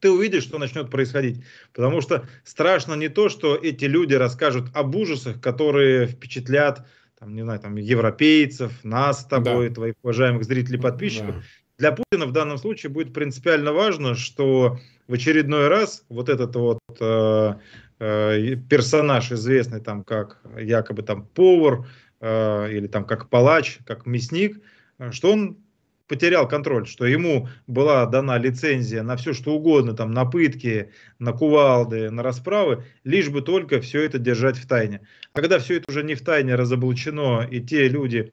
ты 0.00 0.10
увидишь, 0.10 0.44
что 0.44 0.58
начнет 0.58 0.90
происходить. 0.90 1.42
Потому 1.72 2.00
что 2.00 2.26
страшно 2.44 2.94
не 2.94 3.08
то, 3.08 3.28
что 3.28 3.56
эти 3.56 3.84
люди 3.84 4.14
расскажут 4.14 4.68
об 4.74 4.94
ужасах, 4.94 5.40
которые 5.40 6.06
впечатлят, 6.06 6.86
там, 7.18 7.34
не 7.34 7.42
знаю, 7.42 7.60
там, 7.60 7.76
европейцев, 7.76 8.72
нас 8.84 9.22
с 9.22 9.24
тобой, 9.24 9.68
да. 9.68 9.74
твоих 9.74 9.94
уважаемых 10.02 10.44
зрителей, 10.44 10.78
подписчиков. 10.78 11.36
Да. 11.36 11.42
Для 11.78 11.92
Путина 11.92 12.26
в 12.26 12.32
данном 12.32 12.58
случае 12.58 12.90
будет 12.90 13.12
принципиально 13.12 13.72
важно, 13.72 14.14
что 14.14 14.78
в 15.08 15.12
очередной 15.12 15.68
раз 15.68 16.04
вот 16.08 16.28
этот 16.28 16.56
вот 16.56 16.80
э, 17.00 17.54
э, 17.98 18.56
персонаж 18.68 19.30
известный 19.30 19.80
там 19.80 20.02
как 20.02 20.40
якобы 20.58 21.02
там 21.02 21.26
повар 21.26 21.86
э, 22.20 22.72
или 22.72 22.86
там 22.86 23.04
как 23.04 23.28
палач, 23.28 23.78
как 23.84 24.06
мясник, 24.06 24.60
э, 24.98 25.12
что 25.12 25.32
он 25.32 25.58
потерял 26.08 26.48
контроль, 26.48 26.86
что 26.86 27.06
ему 27.06 27.48
была 27.66 28.06
дана 28.06 28.38
лицензия 28.38 29.02
на 29.02 29.16
все 29.16 29.32
что 29.32 29.54
угодно, 29.54 29.94
там, 29.94 30.12
на 30.12 30.24
пытки, 30.24 30.92
на 31.18 31.32
кувалды, 31.32 32.10
на 32.10 32.22
расправы, 32.22 32.84
лишь 33.04 33.28
бы 33.28 33.42
только 33.42 33.80
все 33.80 34.02
это 34.02 34.18
держать 34.18 34.56
в 34.56 34.66
тайне. 34.66 35.06
Когда 35.32 35.58
все 35.58 35.76
это 35.76 35.90
уже 35.90 36.02
не 36.02 36.14
в 36.14 36.22
тайне 36.22 36.54
разоблачено, 36.54 37.46
и 37.50 37.60
те 37.60 37.88
люди, 37.88 38.32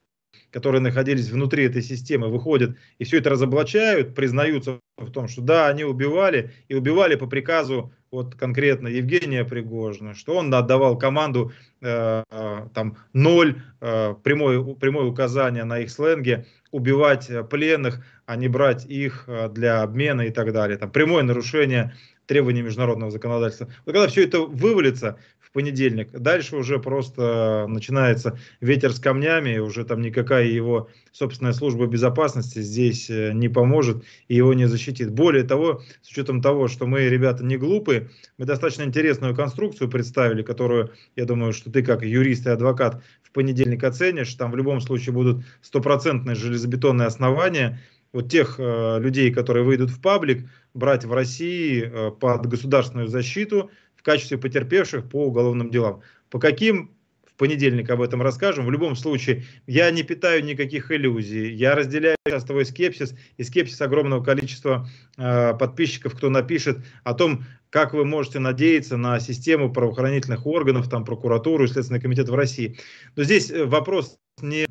которые 0.54 0.82
находились 0.82 1.30
внутри 1.30 1.66
этой 1.66 1.82
системы, 1.82 2.30
выходят 2.30 2.78
и 3.00 3.04
все 3.04 3.18
это 3.18 3.32
разоблачают, 3.32 4.14
признаются 4.14 4.80
в 4.98 5.12
том, 5.12 5.28
что 5.28 5.42
да, 5.42 5.68
они 5.68 5.84
убивали, 5.84 6.52
и 6.68 6.76
убивали 6.76 7.16
по 7.16 7.26
приказу 7.26 7.92
вот 8.12 8.36
конкретно 8.36 8.88
Евгения 8.88 9.44
Пригожина, 9.44 10.14
что 10.14 10.36
он 10.36 10.54
отдавал 10.54 11.00
команду 11.00 11.52
э, 11.82 12.24
э 12.30 12.68
там 12.76 12.98
ноль, 13.14 13.64
э, 13.82 14.14
прямое, 14.24 14.64
прямое 14.76 15.06
указание 15.06 15.64
на 15.64 15.80
их 15.80 15.90
сленге, 15.90 16.46
убивать 16.70 17.32
э, 17.32 17.44
пленных, 17.44 18.06
а 18.28 18.36
не 18.36 18.48
брать 18.48 18.86
их 18.86 19.24
э, 19.26 19.50
для 19.50 19.82
обмена 19.82 20.22
и 20.22 20.30
так 20.30 20.54
далее. 20.54 20.78
Там 20.78 20.92
прямое 20.92 21.24
нарушение 21.24 21.96
требований 22.28 22.62
международного 22.62 23.12
законодательства. 23.12 23.68
Вот 23.86 23.94
когда 23.94 24.08
все 24.08 24.24
это 24.24 24.42
вывалится, 24.42 25.18
понедельник. 25.54 26.12
Дальше 26.12 26.58
уже 26.58 26.80
просто 26.80 27.66
начинается 27.70 28.38
ветер 28.60 28.92
с 28.92 29.00
камнями, 29.00 29.60
уже 29.60 29.86
там 29.86 30.02
никакая 30.02 30.46
его 30.46 30.90
собственная 31.12 31.54
служба 31.54 31.86
безопасности 31.86 32.60
здесь 32.60 33.10
э, 33.10 33.32
не 33.34 33.48
поможет 33.48 34.04
и 34.28 34.36
его 34.36 34.54
не 34.54 34.68
защитит. 34.68 35.12
Более 35.12 35.44
того, 35.44 35.82
с 36.02 36.10
учетом 36.10 36.42
того, 36.42 36.68
что 36.68 36.88
мы, 36.88 37.08
ребята, 37.08 37.46
не 37.46 37.56
глупые, 37.56 38.10
мы 38.38 38.46
достаточно 38.46 38.84
интересную 38.84 39.36
конструкцию 39.36 39.90
представили, 39.90 40.42
которую, 40.42 40.92
я 41.16 41.26
думаю, 41.26 41.54
что 41.54 41.72
ты 41.72 41.84
как 41.84 42.04
юрист 42.04 42.48
и 42.48 42.50
адвокат 42.50 43.02
в 43.22 43.32
понедельник 43.32 43.84
оценишь. 43.84 44.34
Там 44.34 44.52
в 44.52 44.58
любом 44.58 44.82
случае 44.82 45.14
будут 45.14 45.46
стопроцентные 45.62 46.36
железобетонные 46.36 47.08
основания, 47.08 47.80
вот 48.14 48.30
тех 48.30 48.56
э, 48.60 49.00
людей, 49.00 49.32
которые 49.32 49.66
выйдут 49.66 49.90
в 49.90 50.00
паблик, 50.00 50.48
брать 50.74 51.04
в 51.04 51.12
России 51.12 51.84
э, 51.84 52.12
под 52.12 52.46
государственную 52.46 53.08
защиту, 53.08 53.72
в 54.04 54.06
качестве 54.06 54.38
потерпевших 54.38 55.10
по 55.10 55.28
уголовным 55.28 55.72
делам. 55.72 56.02
По 56.30 56.38
каким 56.38 56.92
в 57.26 57.38
понедельник 57.38 57.90
об 57.90 58.02
этом 58.02 58.22
расскажем. 58.22 58.66
В 58.66 58.72
любом 58.72 58.98
случае, 58.98 59.46
я 59.66 59.90
не 59.92 60.04
питаю 60.04 60.44
никаких 60.44 60.92
иллюзий. 60.92 61.54
Я 61.54 61.74
разделяю 61.74 62.18
сейчас 62.28 62.44
твой 62.44 62.66
скепсис 62.66 63.16
и 63.38 63.44
скепсис 63.44 63.80
огромного 63.82 64.22
количества 64.22 64.88
э, 65.18 65.54
подписчиков, 65.58 66.16
кто 66.16 66.30
напишет 66.30 66.80
о 67.06 67.14
том, 67.14 67.46
как 67.70 67.94
вы 67.94 68.04
можете 68.04 68.40
надеяться 68.40 68.98
на 68.98 69.22
систему 69.22 69.72
правоохранительных 69.72 70.46
органов, 70.46 70.90
там, 70.90 71.06
прокуратуру 71.06 71.64
и 71.64 71.68
Следственный 71.68 72.02
комитет 72.02 72.28
в 72.28 72.36
России. 72.36 72.78
Но 73.16 73.24
здесь 73.24 73.50
э, 73.50 73.64
вопрос 73.66 74.18
не 74.42 74.68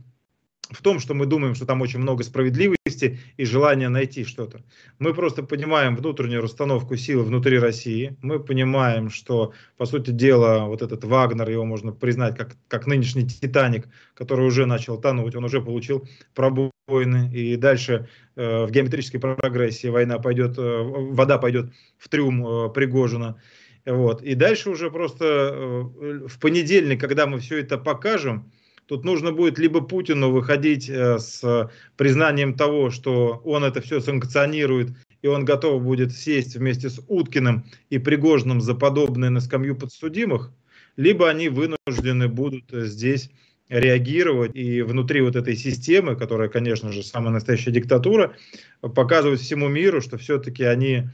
в 0.73 0.83
том, 0.83 0.99
что 0.99 1.15
мы 1.15 1.27
думаем, 1.27 1.55
что 1.55 1.67
там 1.67 1.81
очень 1.81 1.99
много 1.99 2.23
справедливости 2.25 3.19
и 3.37 3.45
желания 3.45 3.89
найти 3.89 4.25
что-то. 4.25 4.63
Мы 4.99 5.15
просто 5.15 5.43
понимаем 5.43 5.97
внутреннюю 5.97 6.43
расстановку 6.43 6.97
сил 6.97 7.25
внутри 7.25 7.59
России. 7.59 8.17
Мы 8.23 8.41
понимаем, 8.41 9.11
что, 9.11 9.53
по 9.77 9.87
сути 9.87 10.11
дела, 10.11 10.67
вот 10.67 10.83
этот 10.83 11.05
Вагнер, 11.05 11.49
его 11.49 11.65
можно 11.65 11.93
признать 11.93 12.37
как, 12.37 12.57
как 12.69 12.87
нынешний 12.87 13.27
Титаник, 13.27 13.89
который 14.15 14.47
уже 14.47 14.67
начал 14.67 15.01
тонуть, 15.01 15.35
он 15.35 15.45
уже 15.45 15.61
получил 15.61 16.09
пробоины, 16.35 17.31
и 17.33 17.57
дальше 17.57 18.09
э, 18.37 18.65
в 18.67 18.71
геометрической 18.71 19.21
прогрессии 19.21 19.89
война 19.89 20.19
пойдет, 20.19 20.59
э, 20.59 20.83
вода 20.83 21.39
пойдет 21.39 21.73
в 21.99 22.09
трюм 22.09 22.47
э, 22.47 22.69
Пригожина. 22.71 23.41
Вот. 23.85 24.23
И 24.23 24.35
дальше 24.35 24.71
уже 24.71 24.91
просто 24.91 25.25
э, 25.25 26.27
в 26.29 26.39
понедельник, 26.39 27.01
когда 27.01 27.27
мы 27.27 27.41
все 27.41 27.59
это 27.61 27.79
покажем, 27.79 28.53
Тут 28.93 29.07
нужно 29.07 29.33
будет 29.33 29.59
либо 29.59 29.81
Путину 29.81 30.31
выходить 30.33 30.87
э, 30.91 31.19
с 31.19 31.71
признанием 31.97 32.53
того, 32.53 32.91
что 32.91 33.41
он 33.43 33.65
это 33.65 33.81
все 33.81 34.01
санкционирует, 34.01 34.91
и 35.23 35.29
он 35.29 35.47
готов 35.47 35.83
будет 35.83 36.13
сесть 36.13 36.57
вместе 36.57 36.91
с 36.91 37.03
Уткиным 37.09 37.65
и 37.89 37.99
Пригожным 37.99 38.61
за 38.61 38.75
подобное 38.75 39.31
на 39.31 39.41
скамью 39.41 39.77
подсудимых, 39.77 40.53
либо 40.99 41.31
они 41.31 41.49
вынуждены 41.49 42.29
будут 42.29 42.65
здесь 42.71 43.31
реагировать 43.71 44.55
и 44.55 44.83
внутри 44.83 45.23
вот 45.23 45.37
этой 45.37 45.57
системы, 45.57 46.15
которая, 46.15 46.51
конечно 46.51 46.93
же, 46.93 47.03
самая 47.03 47.33
настоящая 47.33 47.71
диктатура, 47.71 48.37
показывать 48.83 49.41
всему 49.41 49.69
миру, 49.69 50.03
что 50.03 50.19
все-таки 50.19 50.65
они 50.65 51.05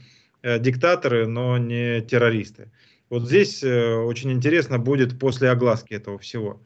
э, 0.41 0.59
диктаторы, 0.59 1.27
но 1.27 1.57
не 1.57 2.01
террористы. 2.01 2.73
Вот 3.09 3.25
здесь 3.25 3.63
э, 3.63 3.95
очень 3.95 4.33
интересно 4.33 4.79
будет 4.79 5.17
после 5.17 5.49
огласки 5.49 5.93
этого 5.93 6.19
всего. 6.19 6.61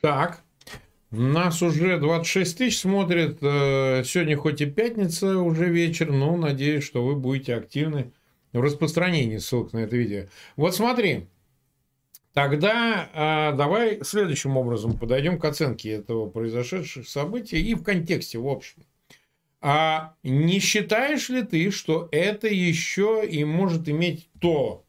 Так, 0.00 0.42
нас 1.10 1.62
уже 1.62 1.98
26 1.98 2.58
тысяч 2.58 2.80
смотрит. 2.80 3.38
Э, 3.40 4.02
сегодня 4.04 4.36
хоть 4.36 4.60
и 4.60 4.66
пятница, 4.66 5.38
уже 5.38 5.68
вечер, 5.68 6.12
но 6.12 6.36
надеюсь, 6.36 6.84
что 6.84 7.04
вы 7.04 7.16
будете 7.16 7.54
активны 7.56 8.12
в 8.52 8.60
распространении 8.60 9.38
ссылок 9.38 9.72
на 9.72 9.78
это 9.78 9.96
видео. 9.96 10.26
Вот 10.56 10.74
смотри, 10.74 11.26
тогда 12.32 13.10
а, 13.12 13.52
давай 13.52 14.04
следующим 14.04 14.56
образом 14.56 14.98
подойдем 14.98 15.38
к 15.38 15.44
оценке 15.44 15.92
этого 15.92 16.28
произошедших 16.28 17.08
событий 17.08 17.60
и 17.60 17.74
в 17.74 17.82
контексте 17.82 18.38
в 18.38 18.46
общем. 18.46 18.84
А 19.60 20.14
не 20.22 20.60
считаешь 20.60 21.28
ли 21.28 21.42
ты, 21.42 21.70
что 21.70 22.08
это 22.12 22.46
еще 22.46 23.26
и 23.28 23.44
может 23.44 23.88
иметь 23.88 24.28
то 24.40 24.84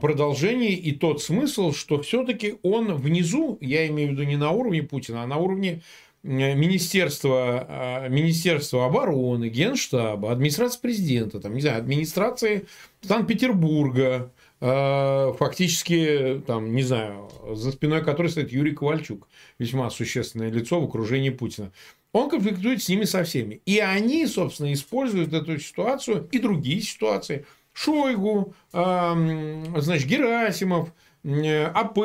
продолжение 0.00 0.72
и 0.72 0.92
тот 0.92 1.22
смысл, 1.22 1.72
что 1.72 2.02
все-таки 2.02 2.56
он 2.62 2.94
внизу, 2.94 3.56
я 3.60 3.86
имею 3.88 4.10
в 4.10 4.12
виду 4.12 4.24
не 4.24 4.36
на 4.36 4.50
уровне 4.50 4.82
Путина, 4.82 5.22
а 5.22 5.26
на 5.26 5.38
уровне 5.38 5.82
Министерства, 6.22 7.66
а, 7.66 8.08
Министерства 8.08 8.86
обороны, 8.86 9.48
Генштаба, 9.48 10.32
администрации 10.32 10.80
президента, 10.80 11.40
там, 11.40 11.54
не 11.54 11.62
знаю, 11.62 11.78
администрации 11.78 12.66
Санкт-Петербурга, 13.00 14.30
а, 14.60 15.32
фактически, 15.38 16.42
там, 16.46 16.74
не 16.74 16.82
знаю, 16.82 17.30
за 17.52 17.72
спиной 17.72 18.04
которой 18.04 18.28
стоит 18.28 18.52
Юрий 18.52 18.74
Ковальчук, 18.74 19.28
весьма 19.58 19.88
существенное 19.88 20.50
лицо 20.50 20.78
в 20.78 20.84
окружении 20.84 21.30
Путина. 21.30 21.72
Он 22.12 22.28
конфликтует 22.28 22.82
с 22.82 22.88
ними 22.88 23.04
со 23.04 23.24
всеми. 23.24 23.62
И 23.64 23.78
они, 23.78 24.26
собственно, 24.26 24.72
используют 24.72 25.32
эту 25.32 25.58
ситуацию 25.58 26.28
и 26.30 26.38
другие 26.38 26.82
ситуации– 26.82 27.46
Шойгу, 27.80 28.54
значит, 28.72 30.06
Герасимов, 30.06 30.92
АП, 31.22 31.98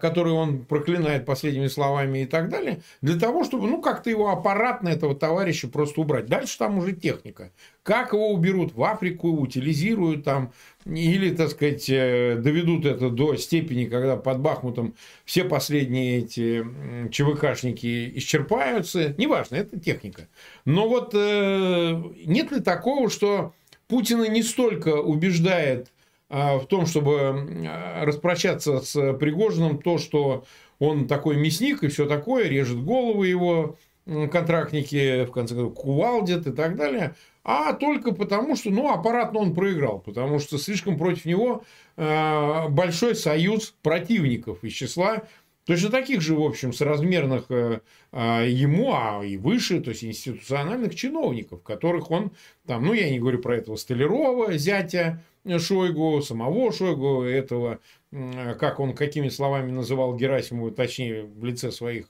который 0.00 0.32
он 0.32 0.64
проклинает 0.64 1.24
последними 1.24 1.68
словами 1.68 2.20
и 2.20 2.26
так 2.26 2.48
далее, 2.48 2.80
для 3.00 3.18
того, 3.18 3.44
чтобы, 3.44 3.68
ну, 3.68 3.80
как-то 3.80 4.10
его 4.10 4.30
аппаратно 4.30 4.88
этого 4.88 5.14
товарища 5.14 5.68
просто 5.68 6.00
убрать. 6.00 6.26
Дальше 6.26 6.58
там 6.58 6.78
уже 6.78 6.92
техника. 6.92 7.52
Как 7.82 8.12
его 8.12 8.30
уберут 8.30 8.74
в 8.74 8.82
Африку, 8.82 9.30
утилизируют 9.30 10.24
там, 10.24 10.52
или, 10.84 11.34
так 11.34 11.50
сказать, 11.50 11.88
э, 11.88 12.36
доведут 12.36 12.86
это 12.86 13.10
до 13.10 13.36
степени, 13.36 13.84
когда 13.84 14.16
под 14.16 14.40
Бахмутом 14.40 14.94
все 15.24 15.44
последние 15.44 16.18
эти 16.18 16.66
ЧВКшники 17.10 18.12
исчерпаются. 18.18 19.14
Неважно, 19.16 19.56
это 19.56 19.78
техника. 19.78 20.28
Но 20.64 20.88
вот 20.88 21.12
э, 21.14 22.02
нет 22.24 22.50
ли 22.50 22.60
такого, 22.60 23.10
что 23.10 23.54
Путина 23.88 24.28
не 24.28 24.42
столько 24.42 25.00
убеждает 25.00 25.92
а, 26.28 26.58
в 26.58 26.66
том, 26.66 26.86
чтобы 26.86 27.68
распрощаться 28.02 28.80
с 28.80 29.14
Пригожиным, 29.14 29.78
то, 29.78 29.98
что 29.98 30.44
он 30.78 31.06
такой 31.06 31.36
мясник 31.36 31.82
и 31.82 31.88
все 31.88 32.06
такое, 32.06 32.48
режет 32.48 32.84
головы 32.84 33.28
его 33.28 33.76
контрактники, 34.06 35.24
в 35.24 35.32
конце 35.32 35.54
концов, 35.54 35.74
кувалдят 35.74 36.46
и 36.46 36.52
так 36.52 36.76
далее, 36.76 37.14
а 37.42 37.72
только 37.74 38.12
потому, 38.12 38.56
что, 38.56 38.70
ну, 38.70 38.92
аппаратно 38.92 39.40
он 39.40 39.54
проиграл, 39.54 40.00
потому 40.00 40.38
что 40.38 40.58
слишком 40.58 40.96
против 40.96 41.24
него 41.24 41.64
а, 41.96 42.68
большой 42.68 43.14
союз 43.14 43.74
противников 43.82 44.62
из 44.64 44.72
числа 44.72 45.22
Точно 45.66 45.90
таких 45.90 46.20
же, 46.20 46.36
в 46.36 46.42
общем, 46.42 46.72
соразмерных 46.72 47.50
э, 47.50 47.80
а, 48.12 48.44
ему, 48.44 48.92
а 48.94 49.24
и 49.24 49.36
выше, 49.36 49.80
то 49.80 49.90
есть 49.90 50.04
институциональных 50.04 50.94
чиновников, 50.94 51.64
которых 51.64 52.12
он 52.12 52.30
там, 52.66 52.84
ну, 52.84 52.92
я 52.92 53.10
не 53.10 53.18
говорю 53.18 53.40
про 53.40 53.56
этого 53.56 53.74
Столярова, 53.74 54.56
зятя 54.56 55.24
Шойгу, 55.44 56.22
самого 56.22 56.72
Шойгу, 56.72 57.22
этого, 57.22 57.80
как 58.12 58.78
он, 58.78 58.94
какими 58.94 59.28
словами 59.28 59.72
называл 59.72 60.16
Герасимова, 60.16 60.70
точнее, 60.70 61.24
в 61.24 61.44
лице 61.44 61.72
своих 61.72 62.06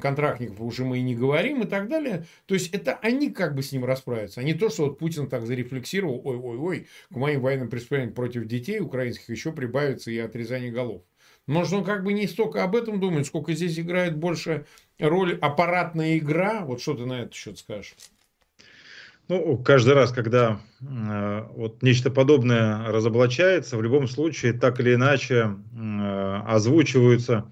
контрактников 0.00 0.60
уже 0.60 0.84
мы 0.84 0.98
и 0.98 1.02
не 1.02 1.16
говорим 1.16 1.62
и 1.62 1.66
так 1.66 1.88
далее. 1.88 2.26
То 2.46 2.54
есть, 2.54 2.72
это 2.72 2.94
они 3.02 3.30
как 3.30 3.56
бы 3.56 3.62
с 3.64 3.72
ним 3.72 3.84
расправятся. 3.84 4.40
А 4.40 4.44
не 4.44 4.54
то, 4.54 4.68
что 4.68 4.84
вот 4.84 4.98
Путин 4.98 5.28
так 5.28 5.46
зарефлексировал, 5.46 6.20
ой-ой-ой, 6.24 6.86
к 7.12 7.16
моим 7.16 7.40
военным 7.40 7.68
преступлениям 7.68 8.12
против 8.12 8.44
детей 8.46 8.78
украинских 8.78 9.30
еще 9.30 9.52
прибавится 9.52 10.12
и 10.12 10.18
отрезание 10.18 10.70
голов. 10.70 11.02
Может, 11.46 11.84
как 11.84 12.04
бы 12.04 12.12
не 12.12 12.26
столько 12.26 12.64
об 12.64 12.74
этом 12.74 13.00
думает, 13.00 13.26
сколько 13.26 13.52
здесь 13.52 13.78
играет 13.78 14.16
больше 14.16 14.66
роль 14.98 15.38
аппаратная 15.40 16.18
игра. 16.18 16.64
Вот 16.64 16.80
что 16.80 16.94
ты 16.94 17.04
на 17.04 17.22
это 17.22 17.34
счет 17.34 17.58
скажешь? 17.58 17.94
Ну, 19.28 19.56
каждый 19.58 19.94
раз, 19.94 20.12
когда 20.12 20.60
э, 20.82 21.46
вот 21.54 21.82
нечто 21.82 22.10
подобное 22.10 22.86
разоблачается, 22.88 23.78
в 23.78 23.82
любом 23.82 24.06
случае, 24.06 24.52
так 24.52 24.80
или 24.80 24.94
иначе, 24.94 25.56
э, 25.72 26.42
озвучиваются 26.46 27.50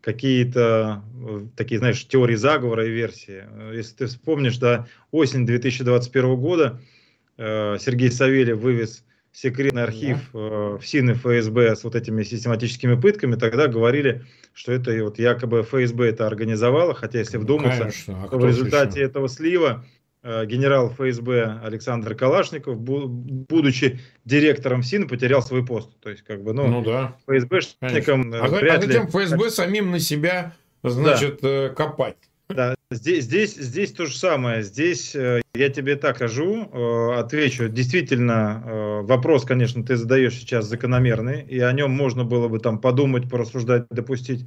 какие-то 0.00 1.02
э, 1.14 1.46
такие, 1.56 1.78
знаешь, 1.78 2.06
теории 2.06 2.36
заговора 2.36 2.86
и 2.86 2.90
версии. 2.90 3.44
Если 3.74 3.96
ты 3.96 4.06
вспомнишь, 4.06 4.58
да, 4.58 4.86
осень 5.10 5.44
2021 5.44 6.36
года 6.36 6.80
э, 7.36 7.78
Сергей 7.80 8.12
Савельев 8.12 8.58
вывез 8.58 9.04
секретный 9.32 9.82
архив 9.82 10.18
да. 10.32 10.38
э, 10.38 10.78
в 10.78 10.82
СИН 10.86 11.10
и 11.10 11.14
ФСБ 11.14 11.74
с 11.74 11.84
вот 11.84 11.94
этими 11.96 12.22
систематическими 12.22 12.94
пытками, 12.94 13.36
тогда 13.36 13.66
говорили, 13.66 14.24
что 14.52 14.72
это 14.72 14.92
вот 15.02 15.18
якобы 15.18 15.62
ФСБ 15.62 16.10
это 16.10 16.26
организовало, 16.26 16.94
хотя 16.94 17.18
если 17.18 17.38
ну, 17.38 17.44
вдуматься, 17.44 17.90
ну, 18.06 18.24
а 18.24 18.28
то 18.28 18.38
в 18.38 18.44
результате 18.44 19.00
еще? 19.00 19.08
этого 19.08 19.28
слива 19.28 19.84
э, 20.22 20.44
генерал 20.44 20.90
ФСБ 20.90 21.60
Александр 21.64 22.14
Калашников, 22.14 22.78
бу 22.78 23.08
будучи 23.08 24.00
директором 24.26 24.82
СИН, 24.82 25.08
потерял 25.08 25.42
свой 25.42 25.64
пост. 25.64 25.90
То 26.00 26.10
есть, 26.10 26.22
как 26.22 26.42
бы, 26.42 26.52
ну, 26.52 26.68
ну 26.68 26.82
да. 26.84 27.16
ФСБшникам... 27.26 28.34
Э, 28.34 28.38
а, 28.38 28.76
а 28.76 28.80
затем 28.80 29.08
ФСБ 29.08 29.50
самим 29.50 29.90
на 29.90 29.98
себя, 29.98 30.54
значит, 30.82 31.40
да. 31.40 31.70
Копать. 31.70 32.18
Да, 32.54 32.74
здесь, 32.90 33.24
здесь, 33.24 33.54
здесь 33.54 33.92
то 33.92 34.06
же 34.06 34.16
самое. 34.16 34.62
Здесь 34.62 35.14
э, 35.14 35.40
я 35.54 35.68
тебе 35.68 35.96
так 35.96 36.16
скажу, 36.16 36.68
э, 36.70 37.18
отвечу. 37.18 37.68
Действительно, 37.68 38.62
э, 38.64 39.00
вопрос, 39.02 39.44
конечно, 39.44 39.84
ты 39.84 39.96
задаешь 39.96 40.34
сейчас 40.34 40.66
закономерный, 40.66 41.42
и 41.42 41.58
о 41.60 41.72
нем 41.72 41.90
можно 41.90 42.24
было 42.24 42.48
бы 42.48 42.58
там 42.58 42.78
подумать, 42.78 43.28
порассуждать, 43.28 43.86
допустить. 43.90 44.46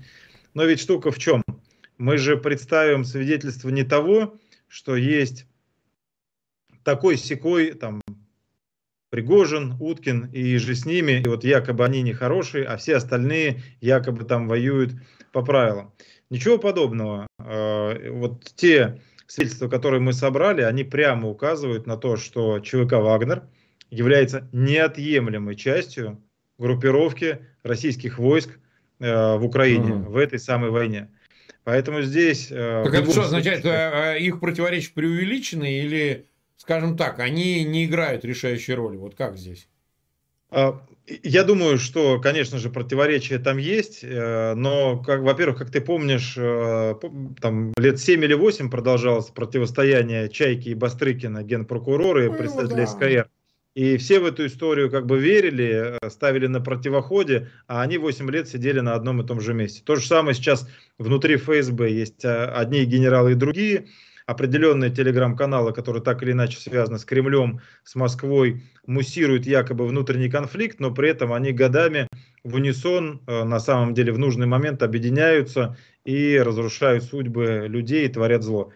Но 0.53 0.65
ведь 0.65 0.79
штука 0.79 1.11
в 1.11 1.17
чем? 1.17 1.41
Мы 1.97 2.17
же 2.17 2.37
представим 2.37 3.05
свидетельство 3.05 3.69
не 3.69 3.83
того, 3.83 4.37
что 4.67 4.95
есть 4.95 5.45
такой 6.83 7.17
секой 7.17 7.73
там 7.73 8.01
Пригожин, 9.09 9.75
Уткин 9.79 10.29
и 10.33 10.57
же 10.57 10.75
с 10.75 10.85
ними, 10.85 11.21
и 11.23 11.27
вот 11.27 11.43
якобы 11.43 11.85
они 11.85 12.01
нехорошие, 12.01 12.65
а 12.65 12.75
все 12.75 12.97
остальные 12.97 13.61
якобы 13.79 14.25
там 14.25 14.47
воюют 14.47 14.91
по 15.31 15.41
правилам. 15.41 15.93
Ничего 16.29 16.57
подобного. 16.57 17.27
Э, 17.39 18.09
вот 18.09 18.43
те 18.55 19.01
свидетельства, 19.27 19.67
которые 19.67 20.01
мы 20.01 20.13
собрали, 20.13 20.61
они 20.61 20.83
прямо 20.83 21.29
указывают 21.29 21.85
на 21.85 21.97
то, 21.97 22.17
что 22.17 22.59
ЧВК 22.59 22.93
«Вагнер» 22.93 23.43
является 23.89 24.47
неотъемлемой 24.51 25.55
частью 25.55 26.21
группировки 26.57 27.39
российских 27.63 28.17
войск 28.17 28.59
э, 28.99 29.35
в 29.37 29.45
Украине 29.45 29.93
угу. 29.93 30.11
в 30.11 30.17
этой 30.17 30.39
самой 30.39 30.71
войне. 30.71 31.09
Поэтому 31.63 32.01
здесь... 32.01 32.47
Э, 32.51 32.83
так 32.85 32.93
это 32.93 33.11
что 33.11 33.23
означает, 33.23 33.65
их 34.21 34.39
противоречия 34.39 34.93
преувеличены 34.93 35.79
или, 35.79 36.27
скажем 36.57 36.97
так, 36.97 37.19
они 37.19 37.63
не 37.63 37.85
играют 37.85 38.25
решающей 38.25 38.73
роли? 38.73 38.97
Вот 38.97 39.15
как 39.15 39.37
здесь? 39.37 39.67
Я 41.07 41.43
думаю, 41.43 41.77
что, 41.77 42.19
конечно 42.19 42.57
же, 42.57 42.69
противоречия 42.69 43.37
там 43.37 43.57
есть, 43.57 43.99
э, 44.03 44.53
но, 44.55 44.97
как, 45.03 45.21
во-первых, 45.21 45.59
как 45.59 45.71
ты 45.71 45.79
помнишь, 45.81 46.33
там 47.41 47.73
лет 47.77 47.99
7 47.99 48.23
или 48.23 48.33
8 48.33 48.71
продолжалось 48.71 49.27
противостояние 49.27 50.29
Чайки 50.29 50.69
и 50.69 50.73
Бастрыкина, 50.73 51.43
генпрокурора 51.43 52.25
и 52.25 52.29
ну, 52.29 52.37
представителя 52.37 52.85
да. 52.85 52.87
СКР. 52.87 53.29
И 53.75 53.97
все 53.97 54.21
в 54.21 54.25
эту 54.25 54.45
историю 54.45 54.89
как 54.89 55.05
бы 55.05 55.19
верили, 55.19 55.97
э, 56.01 56.09
ставили 56.09 56.47
на 56.47 56.61
противоходе, 56.61 57.51
а 57.67 57.81
они 57.81 57.97
8 57.97 58.31
лет 58.31 58.47
сидели 58.47 58.79
на 58.79 58.95
одном 58.95 59.21
и 59.21 59.27
том 59.27 59.41
же 59.41 59.53
месте. 59.53 59.81
То 59.83 59.97
же 59.97 60.07
самое 60.07 60.33
сейчас 60.33 60.67
внутри 60.97 61.35
ФСБ 61.35 61.91
есть 61.91 62.23
э, 62.23 62.45
одни 62.45 62.85
генералы 62.85 63.33
и 63.33 63.35
другие. 63.35 63.87
Определенные 64.27 64.89
телеграм-каналы, 64.89 65.71
которые 65.71 66.01
так 66.01 66.23
или 66.23 66.31
иначе 66.31 66.57
связаны 66.57 66.97
с 66.97 67.05
Кремлем, 67.05 67.61
с 67.83 67.93
Москвой, 67.93 68.63
муссируют 68.87 69.45
якобы 69.45 69.85
внутренний 69.85 70.29
конфликт, 70.29 70.79
но 70.79 70.89
при 70.89 71.09
этом 71.09 71.31
они 71.31 71.51
годами 71.51 72.07
в 72.43 72.55
унисон, 72.55 73.21
э, 73.27 73.43
на 73.43 73.59
самом 73.59 73.93
деле 73.93 74.11
в 74.13 74.17
нужный 74.17 74.47
момент 74.47 74.81
объединяются 74.81 75.77
и 76.05 76.39
разрушают 76.39 77.03
судьбы 77.03 77.65
людей 77.67 78.05
и 78.05 78.09
творят 78.09 78.41
зло. 78.41 78.71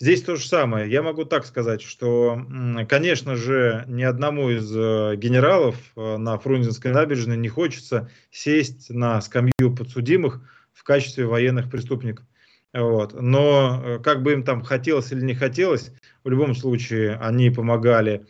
Здесь 0.00 0.22
то 0.22 0.34
же 0.34 0.44
самое. 0.46 0.90
Я 0.90 1.02
могу 1.02 1.24
так 1.24 1.46
сказать, 1.46 1.80
что, 1.80 2.44
конечно 2.88 3.36
же, 3.36 3.84
ни 3.86 4.02
одному 4.02 4.50
из 4.50 4.70
э, 4.76 5.14
генералов 5.16 5.76
э, 5.94 6.16
на 6.16 6.36
Фрунзенской 6.36 6.90
набережной 6.90 7.36
не 7.36 7.48
хочется 7.48 8.10
сесть 8.32 8.90
на 8.90 9.20
скамью 9.20 9.74
подсудимых 9.76 10.40
в 10.72 10.82
качестве 10.82 11.26
военных 11.26 11.70
преступников. 11.70 12.26
Вот. 12.74 13.14
Но 13.18 13.80
э, 13.82 13.98
как 14.00 14.22
бы 14.22 14.32
им 14.32 14.42
там 14.42 14.62
хотелось 14.62 15.12
или 15.12 15.22
не 15.22 15.34
хотелось, 15.34 15.92
в 16.22 16.28
любом 16.28 16.54
случае 16.54 17.16
они 17.16 17.50
помогали 17.50 18.26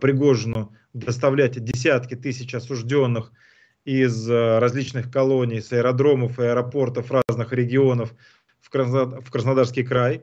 Пригожину 0.00 0.74
доставлять 0.92 1.62
десятки 1.62 2.14
тысяч 2.14 2.54
осужденных 2.54 3.32
из 3.86 4.28
различных 4.28 5.10
колоний, 5.10 5.62
с 5.62 5.72
аэродромов 5.72 6.38
и 6.38 6.42
аэропортов 6.42 7.10
разных 7.10 7.52
регионов 7.52 8.12
в 8.60 9.30
Краснодарский 9.30 9.84
край. 9.84 10.22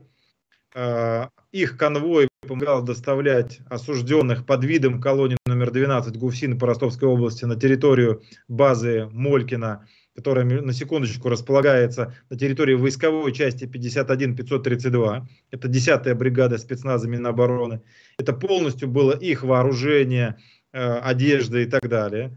Э, 0.76 1.30
их 1.52 1.78
конвой 1.78 2.28
помогал 2.48 2.84
доставлять 2.84 3.60
осужденных 3.70 4.46
под 4.46 4.64
видом 4.64 5.02
колонии 5.02 5.38
номер 5.46 5.72
12 5.72 6.18
ГУФСИН 6.18 6.60
по 6.60 6.68
Ростовской 6.68 7.10
области 7.10 7.46
на 7.46 7.56
территорию 7.56 8.22
базы 8.48 9.10
Молькина, 9.12 9.88
которая, 10.18 10.46
на 10.46 10.74
секундочку, 10.74 11.30
располагается 11.30 12.16
на 12.32 12.38
территории 12.40 12.74
войсковой 12.74 13.32
части 13.32 13.66
51-532. 13.66 15.28
Это 15.52 15.68
10-я 15.68 16.16
бригада 16.16 16.58
спецназа 16.58 17.08
Минобороны. 17.08 17.82
Это 18.18 18.34
полностью 18.34 18.88
было 18.88 19.12
их 19.12 19.44
вооружение, 19.44 20.38
э, 20.74 20.80
одежда 20.80 21.60
и 21.60 21.68
так 21.68 21.88
далее. 21.88 22.36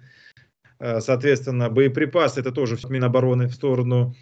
Э, 0.78 1.00
соответственно, 1.00 1.70
боеприпасы 1.70 2.40
это 2.40 2.52
тоже 2.52 2.76
Минобороны 2.86 3.48
в 3.48 3.54
сторону 3.54 4.14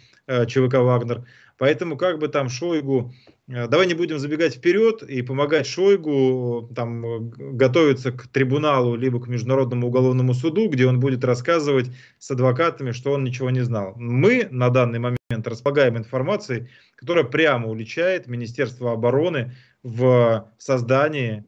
ЧВК 0.47 0.75
«Вагнер». 0.75 1.25
Поэтому 1.57 1.97
как 1.97 2.19
бы 2.19 2.27
там 2.27 2.49
Шойгу 2.49 3.13
Э, 3.49 3.67
давай 3.67 3.87
не 3.87 3.95
будем 3.95 4.19
забегать 4.19 4.55
вперед 4.55 5.03
и 5.03 5.21
помогать 5.21 5.65
Шойгу 5.65 6.69
там, 6.75 7.29
готовиться 7.31 8.11
к 8.11 8.27
трибуналу 8.27 8.95
либо 8.95 9.19
к 9.19 9.27
Международному 9.27 9.87
уголовному 9.87 10.33
суду, 10.33 10.69
где 10.69 10.85
он 10.85 10.99
будет 10.99 11.23
рассказывать 11.23 11.91
с 12.19 12.29
адвокатами, 12.31 12.91
что 12.91 13.11
он 13.11 13.23
ничего 13.23 13.49
не 13.49 13.61
знал. 13.61 13.93
Мы 13.95 14.47
на 14.51 14.69
данный 14.69 14.99
момент 14.99 15.47
располагаем 15.47 15.97
информацией, 15.97 16.69
которая 16.95 17.23
прямо 17.23 17.67
уличает 17.69 18.27
Министерство 18.27 18.93
обороны 18.93 19.55
в 19.83 20.51
создании 20.57 21.45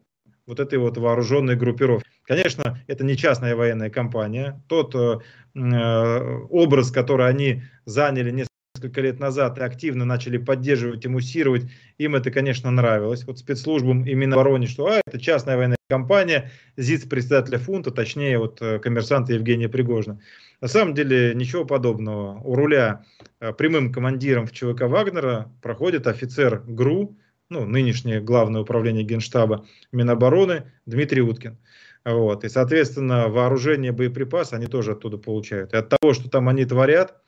вот 0.48 0.60
этой 0.60 0.80
вот 0.80 0.98
вооруженной 0.98 1.56
группировки. 1.56 2.10
Конечно, 2.24 2.80
это 2.88 3.04
не 3.04 3.16
частная 3.16 3.56
военная 3.56 3.90
компания. 3.90 4.62
Тот 4.68 4.96
э, 4.96 5.20
э 5.56 6.38
образ, 6.50 6.92
который 6.92 7.28
они 7.28 7.64
заняли 7.86 8.32
несколько 8.32 8.51
несколько 8.76 9.02
лет 9.02 9.20
назад 9.20 9.58
и 9.58 9.62
активно 9.62 10.06
начали 10.06 10.38
поддерживать 10.38 11.06
и 11.06 11.08
муссировать, 11.08 11.64
им 11.98 12.16
это, 12.16 12.32
конечно, 12.32 12.72
нравилось. 12.72 13.26
Вот 13.26 13.40
спецслужбам 13.40 14.06
и 14.06 14.14
Минобороне, 14.14 14.68
что 14.68 14.88
а, 14.88 15.02
это 15.06 15.20
частная 15.20 15.58
военная 15.58 15.78
компания, 15.90 16.52
ЗИЦ 16.78 17.06
председателя 17.06 17.58
фунта, 17.58 17.92
точнее, 17.92 18.38
вот 18.38 18.62
э, 18.62 18.80
коммерсанта 18.80 19.34
Евгения 19.34 19.68
Пригожина. 19.68 20.20
На 20.62 20.68
самом 20.68 20.94
деле 20.94 21.34
ничего 21.36 21.66
подобного. 21.66 22.40
У 22.40 22.56
руля 22.56 23.04
э, 23.40 23.52
прямым 23.54 23.92
командиром 23.92 24.48
в 24.48 24.52
ЧВК 24.52 24.84
Вагнера 24.84 25.52
проходит 25.62 26.08
офицер 26.08 26.64
ГРУ, 26.66 27.18
ну, 27.50 27.66
нынешнее 27.66 28.22
главное 28.22 28.62
управление 28.62 29.04
Генштаба 29.04 29.66
Минобороны 29.92 30.72
Дмитрий 30.86 31.22
Уткин. 31.22 31.58
Вот. 32.06 32.46
И, 32.46 32.50
соответственно, 32.50 33.28
вооружение, 33.28 33.92
боеприпасы 33.92 34.54
они 34.54 34.68
тоже 34.68 34.94
оттуда 34.94 35.18
получают. 35.18 35.74
И 35.74 35.78
от 35.78 35.90
того, 35.90 36.14
что 36.14 36.30
там 36.30 36.48
они 36.48 36.66
творят, 36.66 37.22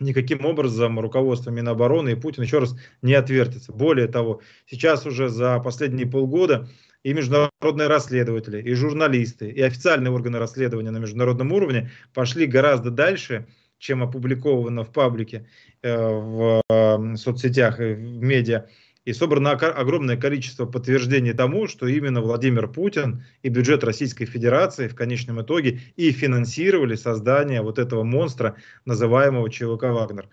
никаким 0.00 0.44
образом 0.44 0.98
руководство 0.98 1.50
Минобороны 1.50 2.12
и 2.12 2.14
Путин 2.14 2.42
еще 2.42 2.58
раз 2.58 2.74
не 3.02 3.14
отвертится. 3.14 3.72
Более 3.72 4.08
того, 4.08 4.40
сейчас 4.66 5.06
уже 5.06 5.28
за 5.28 5.58
последние 5.60 6.06
полгода 6.06 6.68
и 7.02 7.12
международные 7.12 7.88
расследователи, 7.88 8.60
и 8.60 8.74
журналисты, 8.74 9.50
и 9.50 9.60
официальные 9.62 10.12
органы 10.12 10.38
расследования 10.38 10.90
на 10.90 10.98
международном 10.98 11.52
уровне 11.52 11.90
пошли 12.12 12.46
гораздо 12.46 12.90
дальше, 12.90 13.46
чем 13.78 14.02
опубликовано 14.02 14.84
в 14.84 14.92
паблике, 14.92 15.46
э, 15.82 15.96
в 15.96 16.62
э, 16.68 17.16
соцсетях 17.16 17.80
и 17.80 17.94
в 17.94 18.22
медиа 18.22 18.66
и 19.04 19.12
собрано 19.12 19.52
огромное 19.52 20.16
количество 20.16 20.66
подтверждений 20.66 21.32
тому, 21.32 21.68
что 21.68 21.86
именно 21.86 22.20
Владимир 22.20 22.68
Путин 22.68 23.24
и 23.42 23.48
бюджет 23.48 23.82
Российской 23.84 24.26
Федерации 24.26 24.88
в 24.88 24.94
конечном 24.94 25.40
итоге 25.42 25.80
и 25.96 26.12
финансировали 26.12 26.96
создание 26.96 27.62
вот 27.62 27.78
этого 27.78 28.02
монстра, 28.02 28.56
называемого 28.84 29.50
ЧВК 29.50 29.84
«Вагнер». 29.84 30.28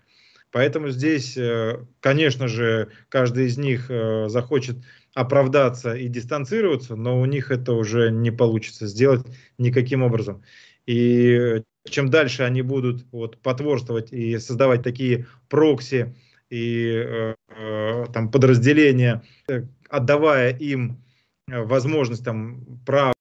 Поэтому 0.50 0.88
здесь, 0.88 1.36
э, 1.36 1.84
конечно 2.00 2.48
же, 2.48 2.88
каждый 3.08 3.46
из 3.46 3.58
них 3.58 3.90
э, 3.90 4.28
захочет 4.28 4.78
оправдаться 5.14 5.94
и 5.94 6.08
дистанцироваться, 6.08 6.96
но 6.96 7.20
у 7.20 7.24
них 7.26 7.50
это 7.50 7.72
уже 7.72 8.10
не 8.10 8.30
получится 8.30 8.86
сделать 8.86 9.26
никаким 9.58 10.02
образом. 10.02 10.42
И 10.86 11.62
чем 11.84 12.08
дальше 12.08 12.44
они 12.44 12.62
будут 12.62 13.06
вот, 13.12 13.38
потворствовать 13.42 14.12
и 14.12 14.38
создавать 14.38 14.82
такие 14.82 15.26
прокси, 15.48 16.14
и 16.50 16.92
э, 16.94 17.34
э, 17.48 18.06
там 18.12 18.30
подразделения, 18.30 19.22
э, 19.48 19.64
отдавая 19.88 20.56
им 20.56 21.02
возможность 21.46 22.24
там 22.24 22.80
право 22.84 23.14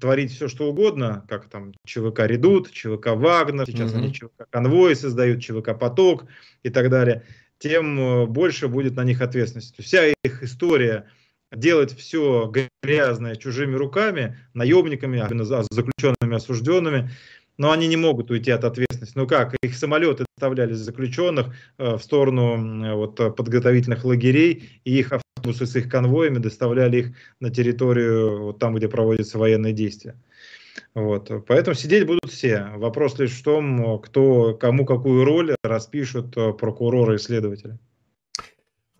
творить 0.00 0.32
все 0.32 0.48
что 0.48 0.70
угодно, 0.70 1.26
как 1.28 1.48
там 1.48 1.74
ЧВК 1.84 2.20
Редут, 2.20 2.70
ЧВК 2.70 3.08
Вагнер, 3.08 3.66
сейчас 3.66 3.92
mm-hmm. 3.92 3.98
они 3.98 4.14
ЧВК 4.14 4.48
Конвой 4.48 4.96
создают, 4.96 5.42
ЧВК 5.42 5.78
Поток 5.78 6.24
и 6.62 6.70
так 6.70 6.88
далее, 6.90 7.24
тем 7.58 8.26
больше 8.32 8.68
будет 8.68 8.96
на 8.96 9.04
них 9.04 9.20
ответственность. 9.20 9.74
Вся 9.78 10.06
их 10.06 10.42
история 10.42 11.06
делать 11.52 11.96
все 11.96 12.50
грязное 12.82 13.36
чужими 13.36 13.74
руками, 13.74 14.38
наемниками, 14.54 15.18
особенно 15.18 15.44
заключенными, 15.44 16.36
осужденными, 16.36 17.10
но 17.60 17.72
они 17.72 17.88
не 17.88 17.96
могут 17.96 18.30
уйти 18.30 18.50
от 18.52 18.64
ответственности. 18.64 19.18
Ну 19.18 19.26
как, 19.26 19.54
их 19.62 19.74
самолеты 19.76 20.24
доставляли 20.34 20.72
заключенных 20.72 21.54
э, 21.76 21.96
в 21.96 22.00
сторону 22.02 22.96
вот, 22.96 23.16
подготовительных 23.36 24.02
лагерей, 24.02 24.80
и 24.86 24.98
их 24.98 25.12
автобусы 25.12 25.66
с 25.66 25.76
их 25.76 25.90
конвоями 25.90 26.38
доставляли 26.38 26.96
их 26.96 27.16
на 27.38 27.50
территорию, 27.50 28.44
вот 28.44 28.58
там, 28.58 28.74
где 28.74 28.88
проводятся 28.88 29.38
военные 29.38 29.74
действия. 29.74 30.14
Вот. 30.94 31.30
Поэтому 31.46 31.74
сидеть 31.74 32.06
будут 32.06 32.30
все. 32.30 32.70
Вопрос 32.76 33.18
лишь 33.18 33.32
в 33.32 33.42
том, 33.42 33.98
кто, 33.98 34.54
кому 34.54 34.86
какую 34.86 35.26
роль 35.26 35.54
распишут 35.62 36.34
э, 36.38 36.54
прокуроры 36.54 37.16
и 37.16 37.18
следователи. 37.18 37.78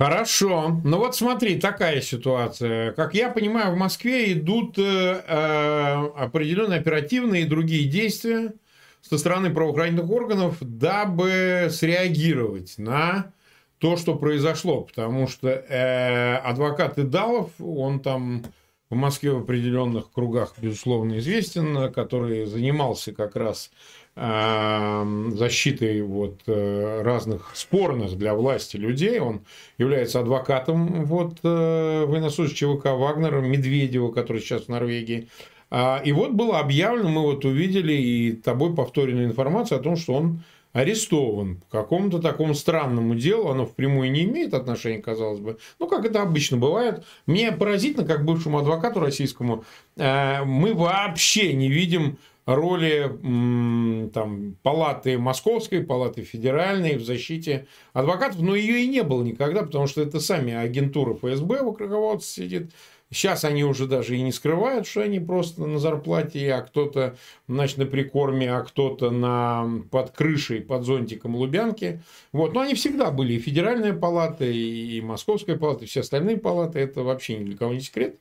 Хорошо. 0.01 0.81
Ну 0.83 0.97
вот 0.97 1.15
смотри, 1.15 1.61
такая 1.61 2.01
ситуация. 2.01 2.93
Как 2.93 3.13
я 3.13 3.29
понимаю, 3.29 3.75
в 3.75 3.77
Москве 3.77 4.33
идут 4.33 4.79
э, 4.79 4.83
э, 4.83 6.11
определенные 6.17 6.81
оперативные 6.81 7.43
и 7.43 7.47
другие 7.47 7.87
действия 7.87 8.55
со 9.03 9.19
стороны 9.19 9.51
правоохранительных 9.53 10.11
органов, 10.11 10.57
дабы 10.63 11.69
среагировать 11.71 12.79
на 12.79 13.35
то, 13.77 13.99
что 13.99 14.15
произошло. 14.15 14.81
Потому 14.81 15.29
что 15.29 15.49
э, 15.49 16.37
адвокат 16.37 16.99
Идалов, 16.99 17.51
он 17.59 18.01
там 18.01 18.43
в 18.89 18.95
Москве 18.95 19.33
в 19.33 19.43
определенных 19.43 20.11
кругах, 20.13 20.55
безусловно, 20.57 21.19
известен, 21.19 21.93
который 21.93 22.47
занимался 22.47 23.13
как 23.13 23.37
раз 23.37 23.71
защитой 24.16 26.03
вот 26.03 26.42
э, 26.46 27.03
разных 27.03 27.53
спорных 27.55 28.18
для 28.18 28.35
власти 28.35 28.77
людей. 28.77 29.18
Он 29.20 29.42
является 29.79 30.20
адвокатом 30.20 31.05
вот 31.05 31.38
э, 31.42 32.05
военнослужащего 32.07 32.77
ЧВК 32.77 32.87
Вагнера, 32.87 33.40
Медведева, 33.40 34.11
который 34.11 34.42
сейчас 34.42 34.64
в 34.64 34.68
Норвегии. 34.68 35.29
А, 35.70 36.03
и 36.05 36.12
вот 36.12 36.33
было 36.33 36.59
объявлено, 36.59 37.09
мы 37.09 37.23
вот 37.23 37.44
увидели 37.44 37.92
и 37.92 38.33
тобой 38.33 38.75
повторенную 38.75 39.27
информацию 39.27 39.79
о 39.79 39.83
том, 39.83 39.96
что 39.96 40.14
он 40.14 40.42
арестован 40.73 41.57
по 41.70 41.79
какому-то 41.79 42.20
такому 42.20 42.55
странному 42.55 43.14
делу, 43.14 43.49
оно 43.49 43.66
впрямую 43.66 44.11
не 44.12 44.25
имеет 44.25 44.55
отношения, 44.55 45.01
казалось 45.01 45.40
бы, 45.40 45.59
ну, 45.79 45.88
как 45.88 46.05
это 46.05 46.23
обычно 46.23 46.57
бывает. 46.57 47.05
Мне 47.27 47.53
поразительно, 47.53 48.07
как 48.07 48.25
бывшему 48.25 48.59
адвокату 48.59 49.01
российскому, 49.01 49.64
э, 49.96 50.44
мы 50.44 50.75
вообще 50.75 51.53
не 51.55 51.68
видим 51.68 52.18
роли 52.55 54.11
там, 54.13 54.57
палаты 54.63 55.19
московской, 55.19 55.83
палаты 55.83 56.23
федеральной 56.23 56.97
в 56.97 57.05
защите 57.05 57.67
адвокатов, 57.93 58.41
но 58.41 58.55
ее 58.55 58.85
и 58.85 58.89
не 58.89 59.03
было 59.03 59.23
никогда, 59.23 59.63
потому 59.63 59.87
что 59.87 60.03
это 60.03 60.21
сами 60.21 60.55
агентуры 60.55 61.15
ФСБ 61.15 61.63
в 61.63 61.77
руководстве 61.77 62.45
сидит, 62.45 62.73
Сейчас 63.12 63.44
они 63.44 63.64
уже 63.64 63.87
даже 63.88 64.16
и 64.16 64.23
не 64.23 64.31
скрывают, 64.31 64.87
что 64.87 65.03
они 65.03 65.18
просто 65.18 65.66
на 65.66 65.81
зарплате, 65.81 66.53
а 66.53 66.62
кто-то 66.62 67.16
значит, 67.49 67.79
на 67.79 67.87
прикорме, 67.87 68.53
а 68.53 68.62
кто-то 68.62 69.11
на, 69.11 69.83
под 69.90 70.12
крышей, 70.12 70.61
под 70.61 70.85
зонтиком 70.85 71.35
Лубянки. 71.35 72.03
Вот. 72.31 72.55
Но 72.55 72.61
они 72.61 72.75
всегда 72.75 73.11
были 73.11 73.33
и 73.33 73.40
федеральная 73.40 73.94
палата, 73.94 74.44
и 74.44 75.01
Московская 75.01 75.57
палата, 75.57 75.85
и 75.85 75.88
все 75.88 76.01
остальные 76.01 76.37
палаты. 76.37 76.79
Это 76.79 77.03
вообще 77.03 77.37
ни 77.38 77.44
для 77.44 77.57
кого 77.57 77.75
не 77.75 77.81
секрет. 77.81 78.16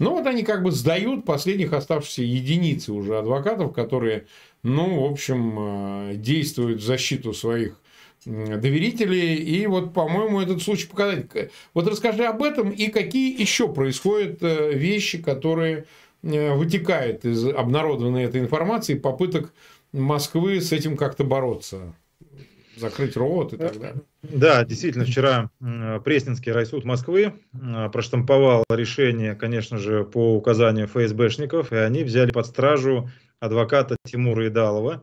Но 0.00 0.10
вот 0.10 0.26
они 0.26 0.42
как 0.42 0.64
бы 0.64 0.72
сдают 0.72 1.24
последних 1.24 1.72
оставшихся 1.72 2.22
единицы 2.22 2.92
уже 2.92 3.18
адвокатов, 3.18 3.72
которые, 3.72 4.26
ну, 4.64 5.06
в 5.06 5.12
общем, 5.12 6.10
э, 6.10 6.14
действуют 6.16 6.80
в 6.80 6.84
защиту 6.84 7.32
своих 7.32 7.81
доверителей. 8.24 9.36
И 9.36 9.66
вот, 9.66 9.92
по-моему, 9.92 10.40
этот 10.40 10.62
случай 10.62 10.86
показать. 10.86 11.26
Вот 11.74 11.86
расскажи 11.86 12.24
об 12.24 12.42
этом 12.42 12.70
и 12.70 12.88
какие 12.88 13.40
еще 13.40 13.72
происходят 13.72 14.42
э, 14.42 14.72
вещи, 14.74 15.18
которые 15.22 15.86
э, 16.22 16.54
вытекают 16.54 17.24
из 17.24 17.44
обнародованной 17.46 18.24
этой 18.24 18.40
информации, 18.40 18.94
попыток 18.94 19.52
Москвы 19.92 20.60
с 20.60 20.72
этим 20.72 20.96
как-то 20.96 21.24
бороться 21.24 21.94
закрыть 22.76 23.16
ровот 23.16 23.52
и 23.52 23.56
так 23.56 23.78
далее. 23.78 24.02
Да, 24.22 24.64
действительно, 24.64 25.04
вчера 25.04 25.50
Пресненский 26.04 26.52
райсуд 26.52 26.84
Москвы 26.84 27.34
проштамповал 27.92 28.64
решение, 28.70 29.34
конечно 29.34 29.78
же, 29.78 30.04
по 30.04 30.34
указанию 30.34 30.86
ФСБшников, 30.88 31.72
и 31.72 31.76
они 31.76 32.04
взяли 32.04 32.30
под 32.30 32.46
стражу 32.46 33.10
адвоката 33.40 33.96
Тимура 34.04 34.48
Идалова, 34.48 35.02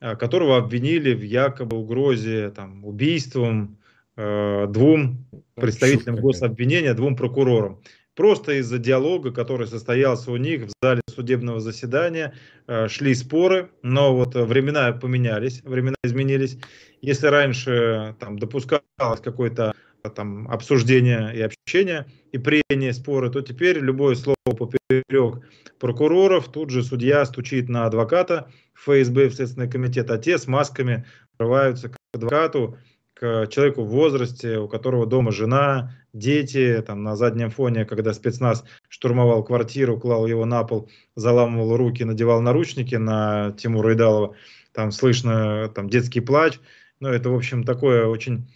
которого 0.00 0.58
обвинили 0.58 1.14
в 1.14 1.22
якобы 1.22 1.76
угрозе 1.76 2.50
там, 2.50 2.84
убийством 2.84 3.78
э, 4.16 4.66
двум 4.68 5.26
представителям 5.54 6.16
гособвинения, 6.16 6.94
двум 6.94 7.16
прокурорам. 7.16 7.80
Просто 8.14 8.52
из-за 8.60 8.78
диалога, 8.78 9.30
который 9.30 9.66
состоялся 9.66 10.32
у 10.32 10.36
них 10.38 10.64
в 10.64 10.72
зале 10.82 11.02
судебного 11.14 11.60
заседания, 11.60 12.34
э, 12.66 12.88
шли 12.88 13.14
споры, 13.14 13.70
но 13.82 14.16
вот 14.16 14.34
времена 14.34 14.92
поменялись, 14.92 15.62
времена 15.64 15.96
изменились. 16.02 16.58
Если 17.02 17.26
раньше 17.26 18.16
там 18.18 18.38
допускалось 18.38 19.20
какое-то 19.22 19.74
там 20.14 20.48
обсуждение 20.48 21.34
и 21.34 21.40
общение 21.40 22.06
и 22.36 22.38
прения 22.38 22.92
споры, 22.92 23.30
то 23.30 23.40
теперь 23.40 23.78
любое 23.78 24.14
слово 24.14 24.36
поперек 24.46 25.42
прокуроров, 25.78 26.48
тут 26.48 26.70
же 26.70 26.82
судья 26.82 27.24
стучит 27.24 27.68
на 27.68 27.86
адвоката 27.86 28.50
ФСБ, 28.74 29.28
в 29.28 29.34
Следственный 29.34 29.70
комитет, 29.70 30.10
а 30.10 30.18
те 30.18 30.38
с 30.38 30.46
масками 30.46 31.04
врываются 31.38 31.88
к 31.88 31.96
адвокату, 32.14 32.78
к 33.14 33.46
человеку 33.46 33.82
в 33.82 33.88
возрасте, 33.88 34.58
у 34.58 34.68
которого 34.68 35.06
дома 35.06 35.32
жена, 35.32 35.96
дети, 36.12 36.82
там 36.86 37.02
на 37.02 37.16
заднем 37.16 37.50
фоне, 37.50 37.86
когда 37.86 38.12
спецназ 38.12 38.64
штурмовал 38.88 39.42
квартиру, 39.42 39.98
клал 39.98 40.26
его 40.26 40.44
на 40.44 40.62
пол, 40.64 40.90
заламывал 41.14 41.76
руки, 41.76 42.04
надевал 42.04 42.42
наручники 42.42 42.94
на 42.96 43.52
Тимура 43.52 43.94
Идалова, 43.94 44.34
там 44.72 44.90
слышно 44.92 45.70
там 45.74 45.88
детский 45.88 46.20
плач, 46.20 46.58
ну 47.00 47.08
это, 47.08 47.30
в 47.30 47.34
общем, 47.34 47.64
такое 47.64 48.06
очень 48.06 48.46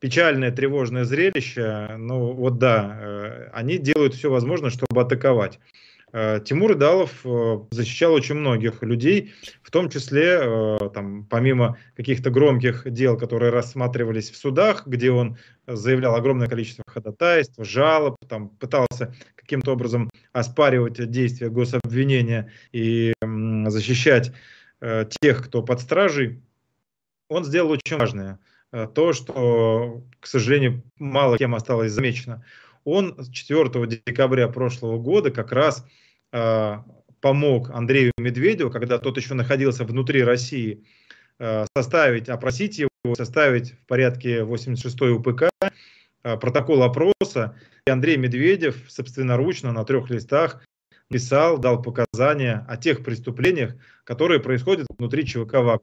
печальное, 0.00 0.50
тревожное 0.50 1.04
зрелище. 1.04 1.96
Ну 1.98 2.32
вот 2.32 2.58
да, 2.58 2.98
э, 3.00 3.50
они 3.52 3.78
делают 3.78 4.14
все 4.14 4.30
возможное, 4.30 4.70
чтобы 4.70 5.00
атаковать. 5.00 5.58
Э, 6.12 6.40
Тимур 6.44 6.72
Идалов 6.72 7.20
э, 7.24 7.58
защищал 7.70 8.12
очень 8.12 8.36
многих 8.36 8.82
людей, 8.82 9.32
в 9.62 9.70
том 9.70 9.90
числе, 9.90 10.78
там, 10.94 11.24
помимо 11.24 11.76
каких-то 11.96 12.30
громких 12.30 12.90
дел, 12.90 13.18
которые 13.18 13.50
рассматривались 13.50 14.30
в 14.30 14.36
судах, 14.36 14.86
где 14.86 15.10
он 15.10 15.36
заявлял 15.66 16.14
огромное 16.14 16.48
количество 16.48 16.84
ходатайств, 16.86 17.56
жалоб, 17.58 18.16
там, 18.28 18.50
пытался 18.50 19.14
каким-то 19.34 19.72
образом 19.72 20.10
оспаривать 20.32 21.10
действия 21.10 21.50
гособвинения 21.50 22.50
и 22.72 23.12
защищать 23.66 24.32
тех, 25.20 25.44
кто 25.44 25.62
под 25.62 25.80
стражей, 25.80 26.40
он 27.28 27.44
сделал 27.44 27.70
очень 27.72 27.98
важное– 27.98 28.38
то, 28.70 29.12
что, 29.12 30.02
к 30.20 30.26
сожалению, 30.26 30.82
мало 30.98 31.38
кем 31.38 31.54
осталось 31.54 31.92
замечено. 31.92 32.44
Он 32.84 33.16
4 33.30 33.70
декабря 33.86 34.48
прошлого 34.48 34.98
года 34.98 35.30
как 35.30 35.52
раз 35.52 35.84
э, 36.32 36.76
помог 37.20 37.70
Андрею 37.70 38.12
Медведеву, 38.18 38.70
когда 38.70 38.98
тот 38.98 39.16
еще 39.16 39.34
находился 39.34 39.84
внутри 39.84 40.22
России, 40.22 40.84
э, 41.38 41.66
составить, 41.76 42.28
опросить 42.28 42.78
его, 42.78 42.88
составить 43.14 43.72
в 43.72 43.86
порядке 43.86 44.42
86 44.44 45.00
УПК 45.02 45.50
э, 45.60 46.36
протокол 46.36 46.82
опроса. 46.82 47.56
И 47.86 47.90
Андрей 47.90 48.16
Медведев 48.16 48.76
собственноручно 48.88 49.72
на 49.72 49.84
трех 49.84 50.10
листах 50.10 50.62
писал, 51.10 51.58
дал 51.58 51.82
показания 51.82 52.64
о 52.68 52.76
тех 52.76 53.02
преступлениях, 53.02 53.74
которые 54.04 54.40
происходят 54.40 54.86
внутри 54.98 55.26
ЧВК 55.26 55.54
ВАГНер. 55.54 55.80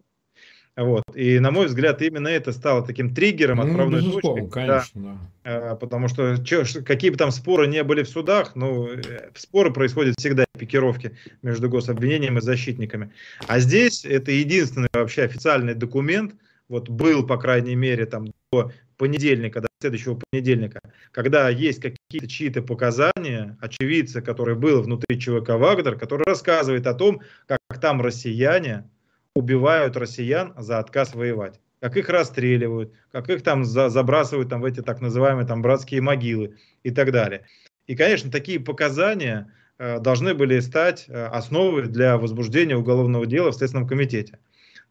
Вот. 0.77 1.03
И, 1.13 1.39
на 1.39 1.51
мой 1.51 1.67
взгляд, 1.67 2.01
именно 2.01 2.27
это 2.27 2.51
стало 2.51 2.85
таким 2.85 3.13
триггером, 3.13 3.57
ну, 3.57 3.63
отправной 3.63 4.01
ну, 4.01 4.19
точкой. 4.19 4.49
Конечно, 4.49 5.19
да. 5.43 5.59
да. 5.69 5.75
Потому 5.75 6.09
что 6.09 6.43
чё, 6.43 6.63
какие 6.85 7.11
бы 7.11 7.17
там 7.17 7.31
споры 7.31 7.67
не 7.67 7.81
были 7.83 8.03
в 8.03 8.09
судах, 8.09 8.55
ну, 8.55 8.89
э, 8.89 9.29
споры 9.35 9.71
происходят 9.71 10.15
всегда, 10.19 10.45
пикировки 10.57 11.15
между 11.41 11.69
гособвинением 11.69 12.37
и 12.37 12.41
защитниками. 12.41 13.11
А 13.47 13.59
здесь 13.59 14.03
это 14.03 14.31
единственный 14.31 14.89
вообще 14.93 15.23
официальный 15.23 15.75
документ, 15.75 16.35
вот 16.67 16.89
был, 16.89 17.25
по 17.25 17.37
крайней 17.37 17.75
мере, 17.75 18.05
там 18.05 18.27
до 18.51 18.71
понедельника, 18.97 19.61
до 19.61 19.67
следующего 19.79 20.19
понедельника, 20.31 20.79
когда 21.11 21.49
есть 21.49 21.81
какие-то 21.81 22.27
чьи-то 22.27 22.61
показания, 22.61 23.57
очевидца, 23.61 24.21
который 24.21 24.55
был 24.55 24.81
внутри 24.81 25.19
ЧВК 25.19 25.49
«Вагнер», 25.49 25.97
который 25.97 26.23
рассказывает 26.25 26.87
о 26.87 26.93
том, 26.93 27.21
как 27.45 27.59
там 27.79 28.01
россияне 28.01 28.89
убивают 29.35 29.97
россиян 29.97 30.53
за 30.57 30.79
отказ 30.79 31.13
воевать, 31.13 31.59
как 31.81 31.97
их 31.97 32.09
расстреливают, 32.09 32.93
как 33.11 33.29
их 33.29 33.43
там 33.43 33.65
за, 33.65 33.89
забрасывают 33.89 34.49
там, 34.49 34.61
в 34.61 34.65
эти 34.65 34.81
так 34.81 35.01
называемые 35.01 35.45
там 35.45 35.61
братские 35.61 36.01
могилы 36.01 36.55
и 36.83 36.91
так 36.91 37.11
далее. 37.11 37.45
И, 37.85 37.95
конечно, 37.95 38.31
такие 38.31 38.59
показания 38.59 39.51
э, 39.77 39.99
должны 39.99 40.33
были 40.33 40.59
стать 40.61 41.05
э, 41.07 41.25
основой 41.25 41.83
для 41.87 42.17
возбуждения 42.17 42.77
уголовного 42.77 43.25
дела 43.25 43.51
в 43.51 43.55
Следственном 43.55 43.87
комитете. 43.87 44.39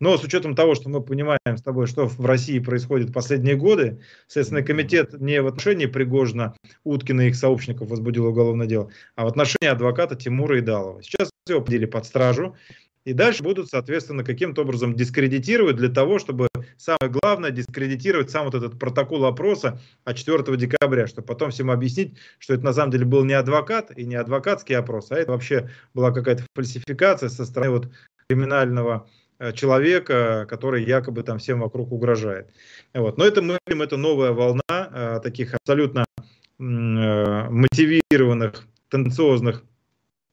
Но 0.01 0.19
с 0.19 0.25
учетом 0.25 0.55
того, 0.55 0.75
что 0.75 0.89
мы 0.89 1.01
понимаем 1.01 1.39
с 1.57 1.63
тобой, 1.63 1.87
что 1.87 2.07
в 2.07 2.27
России 2.27 2.59
происходит 2.59 3.13
последние 3.13 3.57
годы, 3.57 4.01
Следственный 4.27 4.65
комитет 4.65 5.19
не 5.21 5.41
в 5.41 5.47
отношении 5.47 5.87
Пригожина, 5.87 6.55
Уткина 6.83 7.23
и 7.23 7.29
их 7.29 7.37
сообщников 7.37 7.89
возбудил 7.89 8.27
уголовное 8.27 8.67
дело, 8.67 8.91
а 9.15 9.25
в 9.25 9.29
отношении 9.29 9.71
адвоката 9.71 10.17
Тимура 10.17 10.59
Идалова. 10.59 11.03
Сейчас 11.03 11.31
его 11.49 11.61
подели 11.61 11.87
под 11.87 12.07
стражу, 12.07 12.57
и 13.05 13.13
дальше 13.13 13.43
будут, 13.43 13.69
соответственно, 13.69 14.25
каким-то 14.25 14.63
образом 14.63 14.95
дискредитировать 14.95 15.77
для 15.77 15.89
того, 15.89 16.19
чтобы 16.19 16.49
самое 16.77 17.13
главное 17.13 17.51
дискредитировать 17.51 18.31
сам 18.31 18.47
вот 18.47 18.55
этот 18.55 18.79
протокол 18.79 19.27
опроса 19.27 19.81
от 20.05 20.17
4 20.17 20.57
декабря, 20.57 21.07
чтобы 21.07 21.27
потом 21.27 21.51
всем 21.51 21.71
объяснить, 21.71 22.17
что 22.39 22.55
это 22.55 22.65
на 22.65 22.73
самом 22.73 22.93
деле 22.93 23.05
был 23.05 23.25
не 23.25 23.35
адвокат 23.35 23.97
и 23.97 24.05
не 24.05 24.15
адвокатский 24.15 24.77
опрос, 24.77 25.11
а 25.11 25.17
это 25.17 25.33
вообще 25.33 25.71
была 25.93 26.13
какая-то 26.13 26.45
фальсификация 26.55 27.29
со 27.29 27.45
стороны 27.45 27.73
вот 27.73 27.93
криминального 28.27 29.07
э, 29.39 29.53
человека, 29.53 30.47
который 30.49 30.85
якобы 30.85 31.23
там 31.23 31.39
всем 31.39 31.61
вокруг 31.61 31.93
угрожает. 31.93 32.49
Вот. 32.95 33.19
Но 33.19 33.27
это 33.27 33.43
мы 33.43 33.59
видим, 33.67 33.83
это 33.83 33.99
новая 33.99 34.33
волна 34.33 34.63
э, 34.69 35.21
таких 35.23 35.55
абсолютно 35.55 36.07
э, 36.19 36.23
мотивированных, 36.59 38.67
тенденциозных 38.89 39.63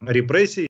репрессий, 0.02 0.68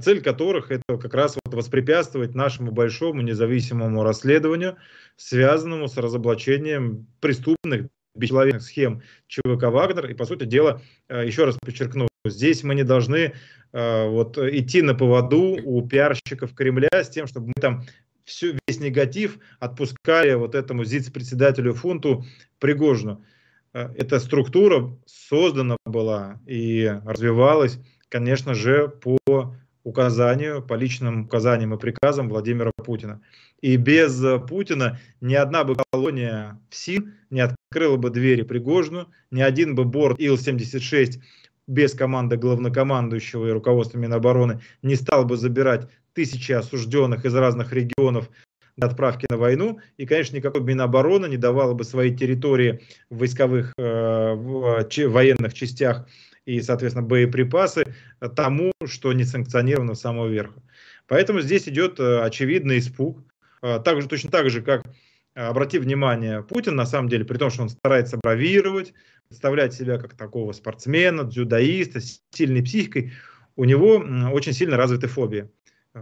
цель 0.00 0.22
которых 0.22 0.70
это 0.70 0.82
как 0.98 1.14
раз 1.14 1.36
вот 1.44 1.54
воспрепятствовать 1.54 2.34
нашему 2.34 2.72
большому 2.72 3.22
независимому 3.22 4.02
расследованию, 4.02 4.76
связанному 5.16 5.88
с 5.88 5.96
разоблачением 5.96 7.06
преступных 7.20 7.88
бесчеловечных 8.14 8.62
схем 8.62 9.02
ЧВК 9.26 9.64
«Вагнер». 9.64 10.10
И, 10.10 10.14
по 10.14 10.24
сути 10.24 10.44
дела, 10.44 10.82
э, 11.08 11.26
еще 11.26 11.44
раз 11.44 11.56
подчеркну, 11.60 12.08
здесь 12.26 12.62
мы 12.62 12.74
не 12.74 12.84
должны 12.84 13.32
э, 13.72 14.08
вот, 14.08 14.38
идти 14.38 14.82
на 14.82 14.94
поводу 14.94 15.58
у 15.64 15.86
пиарщиков 15.86 16.54
Кремля 16.54 16.88
с 16.92 17.08
тем, 17.08 17.26
чтобы 17.26 17.48
мы 17.48 17.54
там 17.60 17.84
все, 18.24 18.56
весь 18.66 18.80
негатив 18.80 19.38
отпускали 19.58 20.34
вот 20.34 20.54
этому 20.54 20.84
ЗИЦ-председателю 20.84 21.74
фунту 21.74 22.24
Пригожину. 22.58 23.24
Э, 23.72 23.88
эта 23.96 24.20
структура 24.20 24.94
создана 25.06 25.76
была 25.86 26.40
и 26.46 26.92
развивалась, 27.04 27.78
конечно 28.08 28.54
же, 28.54 28.88
по 28.88 29.56
указанию, 29.84 30.62
по 30.62 30.74
личным 30.74 31.24
указаниям 31.24 31.74
и 31.74 31.78
приказам 31.78 32.28
Владимира 32.28 32.70
Путина. 32.76 33.20
И 33.60 33.76
без 33.76 34.22
Путина 34.48 34.98
ни 35.20 35.34
одна 35.34 35.64
бы 35.64 35.76
колония 35.90 36.60
в 36.70 36.74
СИН 36.74 37.14
не 37.30 37.40
открыла 37.40 37.96
бы 37.96 38.10
двери 38.10 38.42
Пригожину, 38.42 39.08
ни 39.30 39.40
один 39.40 39.74
бы 39.74 39.84
борт 39.84 40.20
Ил-76 40.20 41.20
без 41.66 41.94
команды 41.94 42.36
главнокомандующего 42.36 43.48
и 43.48 43.52
руководства 43.52 43.98
Минобороны 43.98 44.60
не 44.82 44.96
стал 44.96 45.24
бы 45.24 45.36
забирать 45.36 45.88
тысячи 46.12 46.52
осужденных 46.52 47.24
из 47.24 47.34
разных 47.34 47.72
регионов 47.72 48.30
для 48.76 48.88
отправки 48.88 49.26
на 49.30 49.36
войну. 49.36 49.78
И, 49.96 50.06
конечно, 50.06 50.36
никакой 50.36 50.62
Минобороны 50.62 51.26
не 51.26 51.36
давала 51.36 51.74
бы 51.74 51.84
свои 51.84 52.14
территории 52.14 52.80
в 53.10 53.18
войсковых 53.18 53.72
э, 53.78 54.34
в, 54.34 54.84
в, 54.84 55.08
военных 55.08 55.54
частях 55.54 56.06
и, 56.46 56.60
соответственно, 56.60 57.06
боеприпасы 57.06 57.94
тому, 58.36 58.72
что 58.86 59.12
не 59.12 59.24
санкционировано 59.24 59.94
с 59.94 60.00
самого 60.00 60.28
верха. 60.28 60.60
Поэтому 61.06 61.40
здесь 61.40 61.68
идет 61.68 62.00
э, 62.00 62.20
очевидный 62.20 62.78
испуг. 62.78 63.22
Э, 63.62 63.80
также, 63.84 64.08
точно 64.08 64.30
так 64.30 64.50
же, 64.50 64.62
как, 64.62 64.84
э, 65.34 65.40
обрати 65.40 65.78
внимание, 65.78 66.42
Путин, 66.42 66.74
на 66.74 66.86
самом 66.86 67.08
деле, 67.08 67.24
при 67.24 67.38
том, 67.38 67.50
что 67.50 67.62
он 67.62 67.68
старается 67.68 68.16
бравировать, 68.16 68.92
представлять 69.28 69.74
себя 69.74 69.98
как 69.98 70.14
такого 70.14 70.52
спортсмена, 70.52 71.24
дзюдоиста, 71.24 72.00
с 72.00 72.22
сильной 72.30 72.62
психикой, 72.62 73.12
у 73.56 73.64
него 73.64 74.02
очень 74.32 74.52
сильно 74.52 74.76
развиты 74.76 75.08
фобии. 75.08 75.50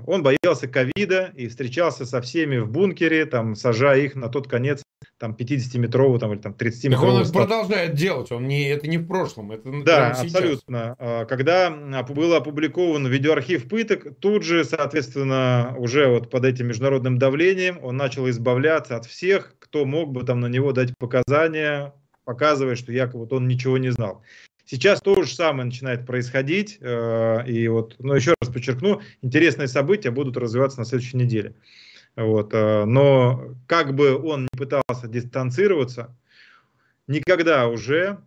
Он 0.07 0.23
боялся 0.23 0.69
ковида 0.69 1.33
и 1.35 1.49
встречался 1.49 2.07
со 2.07 2.21
всеми 2.21 2.59
в 2.59 2.71
бункере, 2.71 3.27
там, 3.27 3.57
сажая 3.57 4.03
их 4.03 4.15
на 4.15 4.29
тот 4.29 4.47
конец 4.47 4.83
там 5.19 5.37
50-метрового 5.39 6.19
там, 6.19 6.33
или 6.33 6.41
там 6.41 6.53
30-метрового. 6.53 7.25
Так 7.25 7.27
он 7.27 7.33
продолжает 7.33 7.95
делать, 7.95 8.33
он 8.33 8.49
не, 8.49 8.69
это 8.69 8.89
не 8.89 8.99
в 8.99 9.07
прошлом, 9.07 9.53
это 9.53 9.71
Да, 9.85 10.11
абсолютно. 10.13 10.97
А, 10.99 11.25
когда 11.27 11.71
был 11.71 12.35
опубликован 12.35 13.07
видеоархив 13.07 13.69
пыток, 13.69 14.19
тут 14.19 14.43
же, 14.43 14.65
соответственно, 14.65 15.75
уже 15.79 16.09
вот 16.09 16.31
под 16.31 16.45
этим 16.45 16.69
международным 16.69 17.19
давлением 17.19 17.79
он 17.83 17.97
начал 17.97 18.29
избавляться 18.29 18.97
от 18.97 19.07
всех, 19.07 19.55
кто 19.59 19.85
мог 19.85 20.13
бы 20.13 20.25
там 20.25 20.41
на 20.41 20.47
него 20.47 20.73
дать 20.73 20.97
показания, 20.99 21.93
показывая, 22.25 22.77
что 22.77 22.93
якобы 22.93 23.21
вот 23.21 23.33
он 23.33 23.49
ничего 23.49 23.79
не 23.79 23.91
знал. 23.91 24.23
Сейчас 24.71 25.01
то 25.01 25.21
же 25.23 25.35
самое 25.35 25.65
начинает 25.65 26.07
происходить. 26.07 26.79
Э, 26.81 27.45
и 27.45 27.67
вот, 27.67 27.97
но 27.99 28.15
еще 28.15 28.35
раз 28.41 28.53
подчеркну, 28.53 29.01
интересные 29.21 29.67
события 29.67 30.13
будут 30.13 30.37
развиваться 30.37 30.79
на 30.79 30.85
следующей 30.85 31.17
неделе. 31.17 31.57
Вот, 32.17 32.53
э, 32.53 32.85
но 32.85 33.55
как 33.67 33.95
бы 33.95 34.17
он 34.17 34.45
ни 34.53 34.59
пытался 34.59 35.09
дистанцироваться, 35.09 36.17
никогда 37.07 37.69
уже 37.69 38.19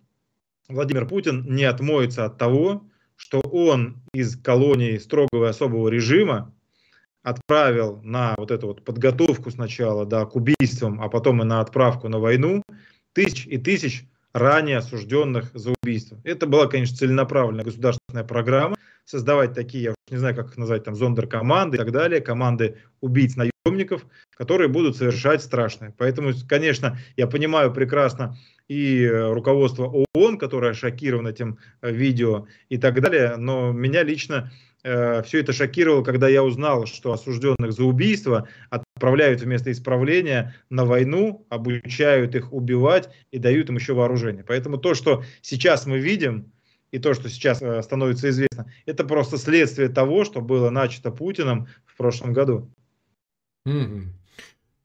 Владимир 0.70 1.08
Путин 1.08 1.46
не 1.54 1.66
отмоется 1.66 2.26
от 2.26 2.38
того, 2.38 2.86
что 3.16 3.40
он 3.42 4.02
из 4.14 4.36
колонии 4.42 4.98
строгого 4.98 5.46
и 5.46 5.50
особого 5.50 5.90
режима 5.90 6.54
отправил 7.22 8.02
на 8.04 8.36
вот 8.38 8.52
эту 8.52 8.68
вот 8.68 8.84
подготовку 8.84 9.52
сначала 9.52 10.06
да, 10.06 10.26
к 10.26 10.36
убийствам, 10.36 11.02
а 11.02 11.10
потом 11.10 11.42
и 11.42 11.46
на 11.46 11.62
отправку 11.62 12.10
на 12.10 12.20
войну 12.20 12.64
тысяч 13.14 13.46
и 13.48 13.58
тысяч 13.58 14.06
ранее 14.34 14.78
осужденных 14.78 15.52
за 15.54 15.74
убийство. 15.82 16.20
Это 16.24 16.48
была, 16.48 16.68
конечно, 16.68 16.98
целенаправленная 16.98 17.64
государственная 17.64 18.24
программа, 18.24 18.76
создавать 19.06 19.54
такие, 19.54 19.84
я 19.84 19.92
уж 19.92 19.96
не 20.10 20.18
знаю, 20.18 20.36
как 20.36 20.50
их 20.50 20.58
назвать, 20.58 20.84
там, 20.84 20.96
зондеркоманды 20.96 21.78
и 21.78 21.80
так 21.80 21.92
далее, 21.92 22.22
команды 22.22 22.78
убийц-наемников, 23.02 24.06
которые 24.36 24.70
будут 24.70 24.98
совершать 24.98 25.42
страшное. 25.42 25.94
Поэтому, 25.98 26.32
конечно, 26.48 26.98
я 27.18 27.28
понимаю 27.28 27.74
прекрасно 27.74 28.38
и 28.68 29.06
руководство 29.08 30.06
ООН, 30.16 30.38
которое 30.38 30.74
шокировано 30.74 31.30
этим 31.30 31.60
э, 31.82 31.92
видео 31.92 32.48
и 32.70 32.78
так 32.78 33.02
далее, 33.02 33.36
но 33.36 33.72
меня 33.72 34.04
лично 34.04 34.52
э, 34.84 35.22
все 35.24 35.42
это 35.42 35.52
шокировало, 35.52 36.04
когда 36.04 36.30
я 36.30 36.44
узнал, 36.44 36.86
что 36.86 37.12
осужденных 37.12 37.74
за 37.74 37.84
убийство 37.84 38.48
отправляют 39.04 39.42
вместо 39.42 39.70
исправления 39.70 40.56
на 40.70 40.86
войну, 40.86 41.46
обучают 41.50 42.36
их 42.36 42.54
убивать 42.54 43.10
и 43.32 43.38
дают 43.38 43.68
им 43.68 43.76
еще 43.76 43.94
вооружение. 43.94 44.46
Поэтому 44.48 44.78
то, 44.78 44.94
что 44.94 45.26
сейчас 45.42 45.86
мы 45.86 46.00
видим, 46.00 46.54
и 46.92 47.00
то, 47.00 47.14
что 47.14 47.28
сейчас 47.28 47.62
э, 47.62 47.82
становится 47.84 48.30
известно, 48.30 48.72
это 48.86 49.04
просто 49.04 49.38
следствие 49.38 49.90
того, 49.90 50.24
что 50.24 50.40
было 50.40 50.70
начато 50.70 51.12
Путиным 51.12 51.68
в 51.86 51.98
прошлом 51.98 52.32
году. 52.32 52.72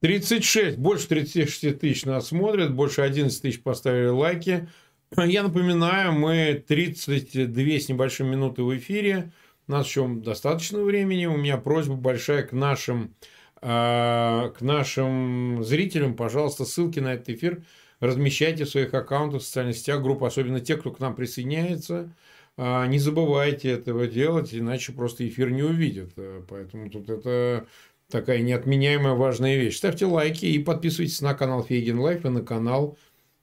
36, 0.00 0.78
больше 0.78 1.06
36 1.06 1.78
тысяч 1.78 2.04
нас 2.04 2.28
смотрят, 2.28 2.74
больше 2.74 3.02
11 3.02 3.40
тысяч 3.40 3.62
поставили 3.62 4.08
лайки. 4.08 4.68
Я 5.16 5.44
напоминаю, 5.44 6.12
мы 6.12 6.64
32 6.66 7.62
с 7.62 7.88
небольшим 7.88 8.26
минуты 8.28 8.64
в 8.64 8.76
эфире. 8.76 9.32
У 9.68 9.72
нас 9.72 9.86
еще 9.86 10.08
достаточно 10.08 10.82
времени. 10.82 11.26
У 11.26 11.36
меня 11.36 11.56
просьба 11.56 11.94
большая 11.94 12.42
к 12.42 12.52
нашим, 12.52 13.14
к 13.60 14.56
нашим 14.60 15.64
зрителям. 15.64 16.14
Пожалуйста, 16.14 16.64
ссылки 16.64 17.00
на 17.00 17.14
этот 17.14 17.30
эфир 17.30 17.62
размещайте 18.00 18.64
в 18.64 18.68
своих 18.68 18.94
аккаунтах, 18.94 19.42
в 19.42 19.44
социальных 19.44 19.76
сетях, 19.76 20.02
группы, 20.02 20.26
особенно 20.26 20.60
те, 20.60 20.76
кто 20.76 20.90
к 20.90 21.00
нам 21.00 21.14
присоединяется. 21.14 22.12
Э, 22.56 22.86
не 22.86 22.98
забывайте 22.98 23.70
этого 23.70 24.06
делать, 24.06 24.54
иначе 24.54 24.92
просто 24.92 25.26
эфир 25.26 25.50
не 25.50 25.62
увидят. 25.62 26.10
Э, 26.16 26.42
поэтому 26.48 26.90
тут 26.90 27.08
это 27.08 27.66
такая 28.10 28.40
неотменяемая 28.40 29.14
важная 29.14 29.56
вещь. 29.56 29.76
Ставьте 29.76 30.06
лайки 30.06 30.46
и 30.46 30.58
подписывайтесь 30.58 31.20
на 31.20 31.34
канал 31.34 31.62
Фейгин 31.62 31.98
Live 31.98 32.24
и 32.24 32.28
на 32.28 32.42
канал 32.42 32.98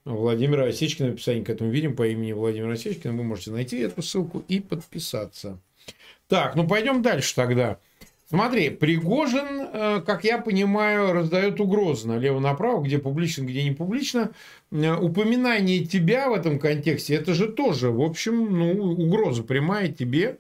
Владимира 0.06 0.66
Осечкина. 0.66 1.10
В 1.10 1.14
описании 1.14 1.44
к 1.44 1.50
этому 1.50 1.72
видео 1.72 1.94
по 1.94 2.08
имени 2.08 2.34
Владимир 2.34 2.70
Осечкин 2.72 3.18
вы 3.18 3.24
можете 3.24 3.52
найти 3.52 3.80
эту 3.80 4.02
ссылку 4.02 4.44
и 4.48 4.60
подписаться. 4.60 5.60
Так, 6.28 6.56
ну 6.56 6.68
пойдем 6.68 7.02
дальше 7.02 7.36
тогда. 7.36 7.80
Смотри, 8.36 8.70
Пригожин, 8.70 9.62
э, 9.72 10.02
как 10.06 10.26
я 10.26 10.40
понимаю, 10.40 11.14
раздает 11.14 11.62
угрозы 11.62 12.06
налево-направо, 12.10 12.84
где 12.84 13.00
публично, 13.00 13.44
где 13.44 13.64
не 13.64 13.72
публично. 13.72 14.32
Э, 14.72 14.94
упоминание 14.94 15.86
тебя 15.86 16.30
в 16.30 16.34
этом 16.34 16.60
контексте, 16.60 17.16
это 17.16 17.34
же 17.34 17.48
тоже, 17.48 17.92
в 17.92 18.02
общем, 18.02 18.60
ну, 18.60 18.74
угроза 18.92 19.42
прямая 19.42 19.88
тебе. 19.88 20.40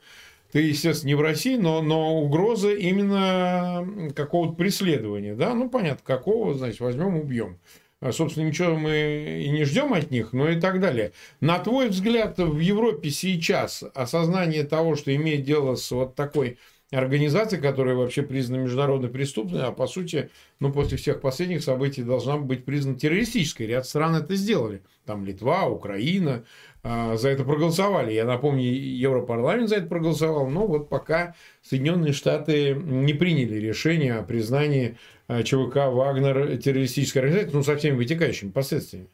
Ты, 0.51 0.63
естественно, 0.63 1.07
не 1.07 1.15
в 1.15 1.21
России, 1.21 1.55
но, 1.55 1.81
но 1.81 2.19
угроза 2.21 2.73
именно 2.73 3.87
какого-то 4.13 4.55
преследования. 4.55 5.33
Да? 5.33 5.53
Ну, 5.53 5.69
понятно, 5.69 6.01
какого, 6.03 6.53
значит, 6.53 6.81
возьмем, 6.81 7.15
убьем. 7.15 7.59
А, 8.01 8.11
собственно, 8.11 8.45
ничего 8.45 8.75
мы 8.75 9.41
и 9.45 9.49
не 9.49 9.63
ждем 9.63 9.93
от 9.93 10.11
них, 10.11 10.33
но 10.33 10.49
и 10.49 10.59
так 10.59 10.81
далее. 10.81 11.13
На 11.39 11.59
твой 11.59 11.87
взгляд, 11.87 12.37
в 12.39 12.59
Европе 12.59 13.09
сейчас 13.09 13.85
осознание 13.93 14.65
того, 14.65 14.97
что 14.97 15.15
имеет 15.15 15.43
дело 15.43 15.75
с 15.75 15.89
вот 15.91 16.13
такой 16.13 16.57
организацией, 16.91 17.61
которая 17.61 17.95
вообще 17.95 18.21
признана 18.21 18.61
международной 18.61 19.09
преступной, 19.09 19.63
а 19.63 19.71
по 19.71 19.87
сути, 19.87 20.29
ну, 20.59 20.71
после 20.71 20.97
всех 20.97 21.21
последних 21.21 21.63
событий 21.63 22.03
должна 22.03 22.37
быть 22.37 22.65
признана 22.65 22.97
террористической. 22.97 23.67
Ряд 23.67 23.85
стран 23.85 24.15
это 24.15 24.35
сделали. 24.35 24.81
Там 25.05 25.25
Литва, 25.25 25.67
Украина 25.67 26.45
э, 26.83 27.15
за 27.17 27.29
это 27.29 27.43
проголосовали. 27.43 28.13
Я 28.13 28.25
напомню, 28.25 28.63
Европарламент 28.63 29.69
за 29.69 29.77
это 29.77 29.87
проголосовал, 29.87 30.47
но 30.47 30.67
вот 30.67 30.89
пока 30.89 31.35
Соединенные 31.61 32.13
Штаты 32.13 32.75
не 32.75 33.13
приняли 33.13 33.55
решение 33.55 34.15
о 34.15 34.23
признании 34.23 34.97
Э, 35.27 35.43
ЧВК 35.43 35.87
«Вагнер» 35.87 36.57
террористической 36.57 37.23
организации, 37.23 37.55
ну, 37.55 37.63
со 37.63 37.75
всеми 37.77 37.95
вытекающими 37.95 38.51
последствиями. 38.51 39.07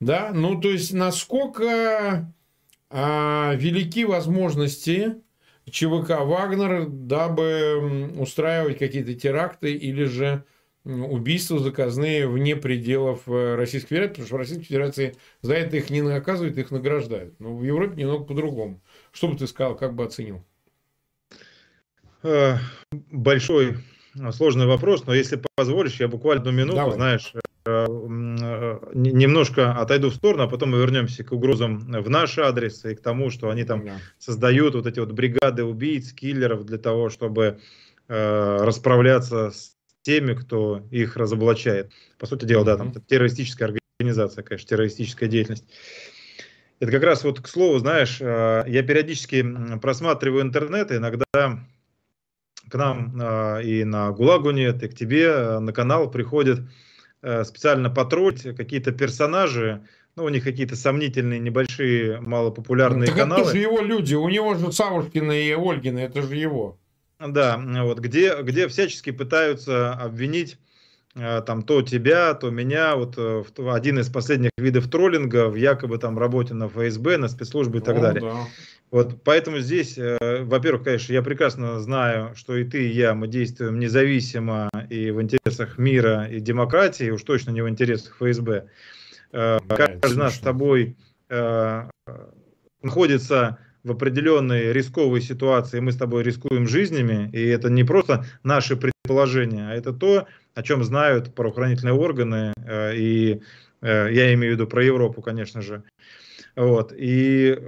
Да, 0.00 0.30
ну, 0.34 0.60
то 0.60 0.70
есть, 0.70 0.92
насколько 0.92 2.30
а, 2.90 3.54
велики 3.54 4.04
возможности 4.04 5.16
ЧВК 5.74 6.20
«Вагнер», 6.20 6.86
дабы 6.88 8.12
устраивать 8.16 8.78
какие-то 8.78 9.12
теракты 9.14 9.72
или 9.72 10.04
же 10.04 10.44
убийства 10.84 11.58
заказные 11.58 12.28
вне 12.28 12.54
пределов 12.54 13.22
э, 13.26 13.56
Российской 13.56 13.88
Федерации, 13.88 14.12
потому 14.12 14.26
что 14.26 14.34
в 14.36 14.38
Российской 14.38 14.64
Федерации 14.66 15.16
за 15.42 15.54
это 15.54 15.76
их 15.76 15.90
не 15.90 16.00
наказывают, 16.02 16.58
их 16.58 16.70
награждают. 16.70 17.40
Но 17.40 17.56
в 17.56 17.64
Европе 17.64 17.96
немного 17.96 18.22
по-другому. 18.22 18.82
Что 19.10 19.26
бы 19.26 19.36
ты 19.36 19.48
сказал, 19.48 19.74
как 19.74 19.94
бы 19.94 20.04
оценил? 20.04 20.44
Э, 22.22 22.58
большой 23.10 23.78
сложный 24.30 24.66
вопрос, 24.66 25.04
но 25.06 25.12
если 25.14 25.42
позволишь, 25.56 25.98
я 25.98 26.06
буквально 26.06 26.42
одну 26.42 26.52
минуту, 26.52 26.76
Давай. 26.76 26.94
знаешь, 26.94 27.32
э, 27.34 27.38
э, 27.38 27.40
немножко 28.94 29.72
отойду 29.72 30.10
в 30.10 30.14
сторону, 30.14 30.42
а 30.42 30.48
потом 30.48 30.72
мы 30.72 30.78
вернемся 30.78 31.24
к 31.24 31.32
угрозам 31.32 31.78
в 31.78 32.10
наш 32.10 32.38
адрес 32.38 32.84
и 32.84 32.94
к 32.94 33.00
тому, 33.00 33.30
что 33.30 33.48
они 33.48 33.64
там 33.64 33.86
да. 33.86 33.96
создают 34.18 34.74
вот 34.74 34.86
эти 34.86 35.00
вот 35.00 35.12
бригады 35.12 35.64
убийц, 35.64 36.12
киллеров 36.12 36.66
для 36.66 36.76
того, 36.76 37.08
чтобы 37.08 37.60
э, 38.08 38.56
расправляться 38.60 39.50
с 39.50 39.76
теми, 40.02 40.34
кто 40.34 40.86
их 40.90 41.16
разоблачает. 41.16 41.90
По 42.18 42.26
сути 42.26 42.44
дела, 42.44 42.64
да, 42.64 42.76
там 42.76 42.92
террористическая 42.92 43.74
организация, 43.98 44.44
конечно, 44.44 44.68
террористическая 44.68 45.30
деятельность. 45.30 45.64
Это 46.80 46.92
как 46.92 47.02
раз 47.02 47.24
вот 47.24 47.40
к 47.40 47.48
слову, 47.48 47.78
знаешь, 47.78 48.18
э, 48.20 48.64
я 48.66 48.82
периодически 48.82 49.42
просматриваю 49.80 50.42
интернет, 50.42 50.90
и 50.90 50.96
иногда 50.96 51.24
к 52.68 52.74
нам 52.74 53.18
э, 53.18 53.62
и 53.64 53.84
на 53.84 54.10
ГУЛАГу 54.10 54.50
нет, 54.50 54.82
и 54.82 54.88
к 54.88 54.94
тебе 54.94 55.24
э, 55.28 55.58
на 55.60 55.72
канал 55.72 56.10
приходят 56.10 56.60
э, 56.60 56.62
специально 57.44 57.90
потроллить 57.90 58.56
какие-то 58.56 58.92
персонажи, 58.92 59.82
ну, 60.16 60.24
у 60.24 60.28
них 60.28 60.44
какие-то 60.44 60.76
сомнительные, 60.76 61.40
небольшие, 61.40 62.20
малопопулярные 62.20 63.08
так 63.08 63.16
каналы. 63.16 63.42
это 63.42 63.50
же 63.50 63.58
его 63.58 63.80
люди, 63.80 64.14
у 64.14 64.28
него 64.28 64.54
же 64.54 64.72
Савушкина 64.72 65.32
и 65.32 65.52
Ольгина, 65.52 65.98
это 65.98 66.22
же 66.22 66.36
его. 66.36 66.78
Да, 67.18 67.60
вот 67.82 67.98
где, 68.00 68.42
где 68.42 68.68
всячески 68.68 69.10
пытаются 69.10 69.92
обвинить 69.92 70.58
э, 71.14 71.42
там 71.46 71.62
то 71.62 71.82
тебя, 71.82 72.34
то 72.34 72.50
меня, 72.50 72.96
вот 72.96 73.14
э, 73.16 73.44
один 73.58 73.98
из 73.98 74.08
последних 74.08 74.50
видов 74.56 74.90
троллинга 74.90 75.48
в 75.48 75.54
якобы 75.54 75.98
там 75.98 76.18
работе 76.18 76.54
на 76.54 76.68
ФСБ, 76.68 77.16
на 77.16 77.28
спецслужбы 77.28 77.78
и 77.78 77.80
так 77.80 77.96
О, 77.98 78.00
далее. 78.00 78.20
Да. 78.20 78.36
Вот 78.90 79.22
поэтому 79.24 79.58
здесь, 79.58 79.98
э, 79.98 80.44
во-первых, 80.44 80.84
конечно, 80.84 81.12
я 81.12 81.22
прекрасно 81.22 81.80
знаю, 81.80 82.34
что 82.36 82.56
и 82.56 82.64
ты, 82.64 82.88
и 82.88 82.92
я, 82.92 83.14
мы 83.14 83.26
действуем 83.26 83.78
независимо 83.80 84.70
и 84.88 85.10
в 85.10 85.20
интересах 85.20 85.78
мира 85.78 86.28
и 86.30 86.38
демократии, 86.38 87.10
уж 87.10 87.22
точно 87.22 87.50
не 87.50 87.62
в 87.62 87.68
интересах 87.68 88.16
ФСБ. 88.16 88.66
Э, 89.32 89.58
да, 89.66 89.76
Каждый 89.76 90.10
из 90.10 90.16
нас 90.16 90.36
с 90.36 90.38
тобой 90.38 90.96
э, 91.28 91.88
находится 92.82 93.58
в 93.82 93.90
определенной 93.90 94.72
рисковой 94.72 95.20
ситуации, 95.20 95.80
мы 95.80 95.92
с 95.92 95.96
тобой 95.96 96.22
рискуем 96.22 96.66
жизнями, 96.66 97.28
и 97.32 97.46
это 97.46 97.70
не 97.70 97.84
просто 97.84 98.24
наши 98.42 98.76
предположения, 98.76 99.68
а 99.68 99.74
это 99.74 99.92
то, 99.92 100.26
о 100.54 100.62
чем 100.62 100.82
знают 100.82 101.34
правоохранительные 101.34 101.94
органы, 101.94 102.52
э, 102.56 102.96
и 102.96 103.42
э, 103.82 104.08
я 104.12 104.32
имею 104.34 104.54
в 104.54 104.56
виду 104.56 104.66
про 104.66 104.82
Европу, 104.84 105.20
конечно 105.20 105.60
же. 105.60 105.82
Вот. 106.56 106.92
И 106.96 107.58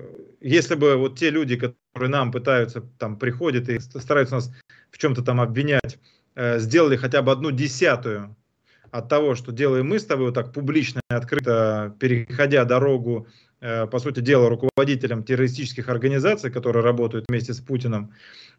если 0.41 0.75
бы 0.75 0.97
вот 0.97 1.19
те 1.19 1.31
люди, 1.31 1.57
которые 1.57 2.11
нам 2.11 2.31
пытаются, 2.33 2.83
там, 2.99 3.19
приходят 3.19 3.69
и 3.69 3.81
стараются 3.81 4.37
нас 4.37 4.53
в 4.91 4.99
чем-то 4.99 5.23
там 5.23 5.41
обвинять, 5.41 5.99
э, 6.35 6.59
сделали 6.59 6.97
хотя 6.97 7.23
бы 7.23 7.33
одну 7.33 7.51
десятую 7.51 8.37
от 8.91 9.09
того, 9.09 9.35
что 9.35 9.53
делаем 9.53 9.89
мы 9.89 9.99
с 9.99 10.07
тобой 10.07 10.27
вот 10.27 10.35
так 10.35 10.53
публично 10.53 11.01
и 11.11 11.15
открыто, 11.15 11.95
переходя 11.99 12.65
дорогу 12.65 13.27
Э, 13.61 13.87
по 13.87 13.99
сути 13.99 14.21
дела, 14.21 14.51
руководителям 14.51 15.23
террористических 15.23 15.89
организаций, 15.89 16.51
которые 16.51 16.85
работают 16.85 17.25
вместе 17.29 17.55
с 17.55 17.61
Путиным. 17.61 18.13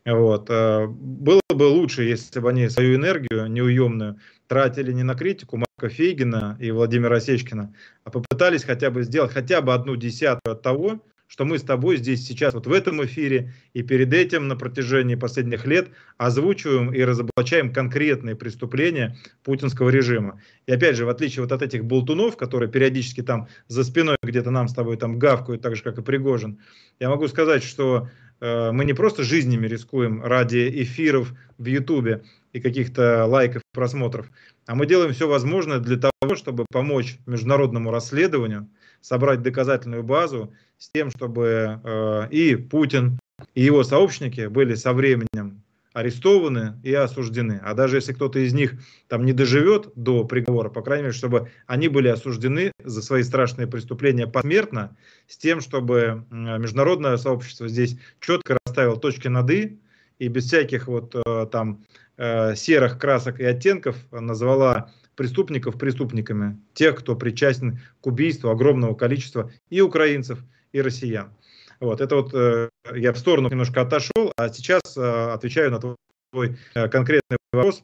Вот. 0.05 0.49
Э, 0.49 0.87
было 0.87 1.41
бы 1.49 1.63
лучше, 1.63 2.03
если 2.03 2.39
бы 2.39 2.49
они 2.49 2.67
свою 2.69 2.95
энергию 2.95 3.47
неуемную 3.47 4.19
тратили 4.47 4.91
не 4.91 5.03
на 5.03 5.15
критику 5.15 5.57
Марка 5.57 5.93
Фейгина 5.93 6.57
и 6.59 6.71
Владимира 6.71 7.17
Осечкина, 7.17 7.73
а 8.03 8.09
попытались 8.09 8.63
хотя 8.63 8.89
бы 8.89 9.03
сделать 9.03 9.31
хотя 9.31 9.61
бы 9.61 9.73
одну 9.73 9.95
десятую 9.95 10.53
от 10.53 10.61
того, 10.61 11.01
что 11.27 11.43
мы 11.43 11.59
с 11.59 11.63
тобой 11.63 11.97
здесь 11.97 12.25
сейчас, 12.25 12.53
вот 12.53 12.67
в 12.67 12.71
этом 12.71 13.03
эфире 13.05 13.53
и 13.73 13.83
перед 13.83 14.13
этим 14.13 14.47
на 14.47 14.55
протяжении 14.55 15.15
последних 15.15 15.65
лет 15.65 15.89
озвучиваем 16.17 16.93
и 16.93 17.01
разоблачаем 17.01 17.73
конкретные 17.73 18.35
преступления 18.35 19.17
путинского 19.43 19.89
режима. 19.89 20.41
И 20.65 20.71
опять 20.71 20.95
же, 20.95 21.05
в 21.05 21.09
отличие 21.09 21.43
вот 21.43 21.51
от 21.51 21.61
этих 21.61 21.83
болтунов, 21.83 22.37
которые 22.37 22.71
периодически 22.71 23.21
там 23.21 23.47
за 23.67 23.83
спиной 23.83 24.15
где-то 24.23 24.51
нам 24.51 24.67
с 24.69 24.73
тобой 24.73 24.97
там 24.97 25.19
гавкают, 25.19 25.61
так 25.61 25.75
же, 25.75 25.83
как 25.83 25.97
и 25.97 26.01
Пригожин, 26.01 26.59
я 26.99 27.09
могу 27.09 27.27
сказать, 27.27 27.61
что 27.61 28.09
э, 28.39 28.71
мы 28.71 28.85
не 28.85 28.93
просто 28.93 29.23
жизнями 29.23 29.67
рискуем 29.67 30.23
ради 30.23 30.81
эфиров 30.81 31.33
в 31.57 31.65
Ютубе 31.65 32.23
и 32.53 32.59
каких-то 32.59 33.25
лайков, 33.25 33.61
просмотров, 33.73 34.29
а 34.65 34.75
мы 34.75 34.85
делаем 34.85 35.13
все 35.13 35.27
возможное 35.27 35.79
для 35.79 35.97
того, 35.97 36.35
чтобы 36.35 36.65
помочь 36.71 37.17
международному 37.25 37.91
расследованию, 37.91 38.69
собрать 39.01 39.41
доказательную 39.41 40.03
базу 40.03 40.53
с 40.77 40.89
тем, 40.89 41.09
чтобы 41.11 41.79
э, 41.83 42.27
и 42.31 42.55
Путин, 42.55 43.19
и 43.53 43.63
его 43.63 43.83
сообщники 43.83 44.47
были 44.47 44.75
со 44.75 44.93
временем 44.93 45.61
арестованы 45.93 46.79
и 46.83 46.93
осуждены. 46.93 47.59
А 47.63 47.73
даже 47.73 47.97
если 47.97 48.13
кто-то 48.13 48.37
из 48.37 48.53
них 48.53 48.73
там 49.07 49.25
не 49.25 49.33
доживет 49.33 49.89
до 49.95 50.25
приговора, 50.25 50.69
по 50.69 50.83
крайней 50.83 51.05
мере, 51.05 51.13
чтобы 51.13 51.49
они 51.65 51.87
были 51.87 52.07
осуждены 52.07 52.71
за 52.83 53.01
свои 53.01 53.23
страшные 53.23 53.65
преступления 53.65 54.27
посмертно, 54.27 54.95
с 55.27 55.37
тем, 55.37 55.59
чтобы 55.59 56.25
международное 56.29 57.17
сообщество 57.17 57.67
здесь 57.67 57.97
четко 58.19 58.59
расставило 58.63 58.99
точки 58.99 59.27
над 59.27 59.49
«и», 59.49 59.79
и 60.19 60.27
без 60.27 60.45
всяких 60.45 60.87
вот 60.87 61.15
э, 61.15 61.47
там 61.51 61.83
э, 62.17 62.55
серых 62.55 62.99
красок 62.99 63.39
и 63.39 63.43
оттенков 63.43 63.95
назвала 64.11 64.91
преступников 65.15 65.77
преступниками, 65.77 66.59
тех, 66.73 66.95
кто 66.95 67.15
причастен 67.15 67.79
к 68.01 68.07
убийству 68.07 68.49
огромного 68.49 68.93
количества 68.93 69.51
и 69.69 69.81
украинцев, 69.81 70.39
и 70.71 70.81
россиян. 70.81 71.31
Вот, 71.79 72.01
это 72.01 72.15
вот 72.15 72.33
э, 72.33 72.69
я 72.95 73.13
в 73.13 73.17
сторону 73.17 73.49
немножко 73.49 73.81
отошел, 73.81 74.31
а 74.37 74.49
сейчас 74.49 74.97
э, 74.97 75.31
отвечаю 75.31 75.71
на 75.71 75.79
твой 75.79 76.57
э, 76.73 76.87
конкретный 76.87 77.37
вопрос. 77.51 77.83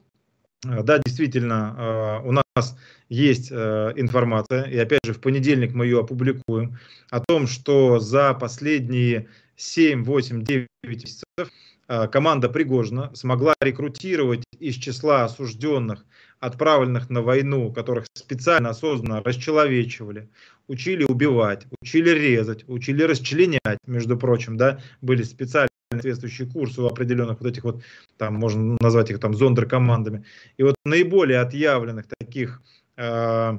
Э, 0.65 0.84
да, 0.84 0.99
действительно, 0.99 1.75
э, 2.23 2.27
у 2.27 2.31
нас 2.31 2.77
есть 3.09 3.51
э, 3.51 3.93
информация, 3.95 4.63
и 4.63 4.77
опять 4.77 5.01
же 5.05 5.13
в 5.13 5.21
понедельник 5.21 5.73
мы 5.73 5.86
ее 5.86 5.99
опубликуем, 5.99 6.77
о 7.09 7.19
том, 7.19 7.47
что 7.47 7.99
за 7.99 8.34
последние 8.34 9.27
7, 9.55 10.03
8, 10.03 10.43
9 10.43 10.67
месяцев 10.84 11.23
э, 11.38 11.45
команда 11.88 12.49
Пригожина 12.49 13.11
смогла 13.13 13.55
рекрутировать 13.59 14.43
из 14.59 14.75
числа 14.75 15.25
осужденных 15.25 16.05
отправленных 16.39 17.09
на 17.09 17.21
войну, 17.21 17.71
которых 17.71 18.05
специально, 18.13 18.69
осознанно 18.69 19.21
расчеловечивали, 19.23 20.29
учили 20.67 21.03
убивать, 21.03 21.65
учили 21.81 22.09
резать, 22.09 22.67
учили 22.67 23.03
расчленять, 23.03 23.77
между 23.88 24.17
прочим, 24.17 24.57
да, 24.57 24.79
были 25.01 25.23
специальные 25.23 25.69
соответствующие 25.93 26.49
курсы 26.49 26.81
у 26.81 26.88
определенных 26.88 27.39
вот 27.39 27.49
этих 27.49 27.63
вот, 27.63 27.84
там 28.17 28.36
можно 28.36 28.77
назвать 28.81 29.11
их 29.11 29.19
там 29.19 29.34
зондеркомандами. 29.34 30.25
И 30.57 30.63
вот 30.63 30.75
наиболее 30.86 31.39
отъявленных 31.39 32.07
таких 32.19 32.61
э, 32.97 33.57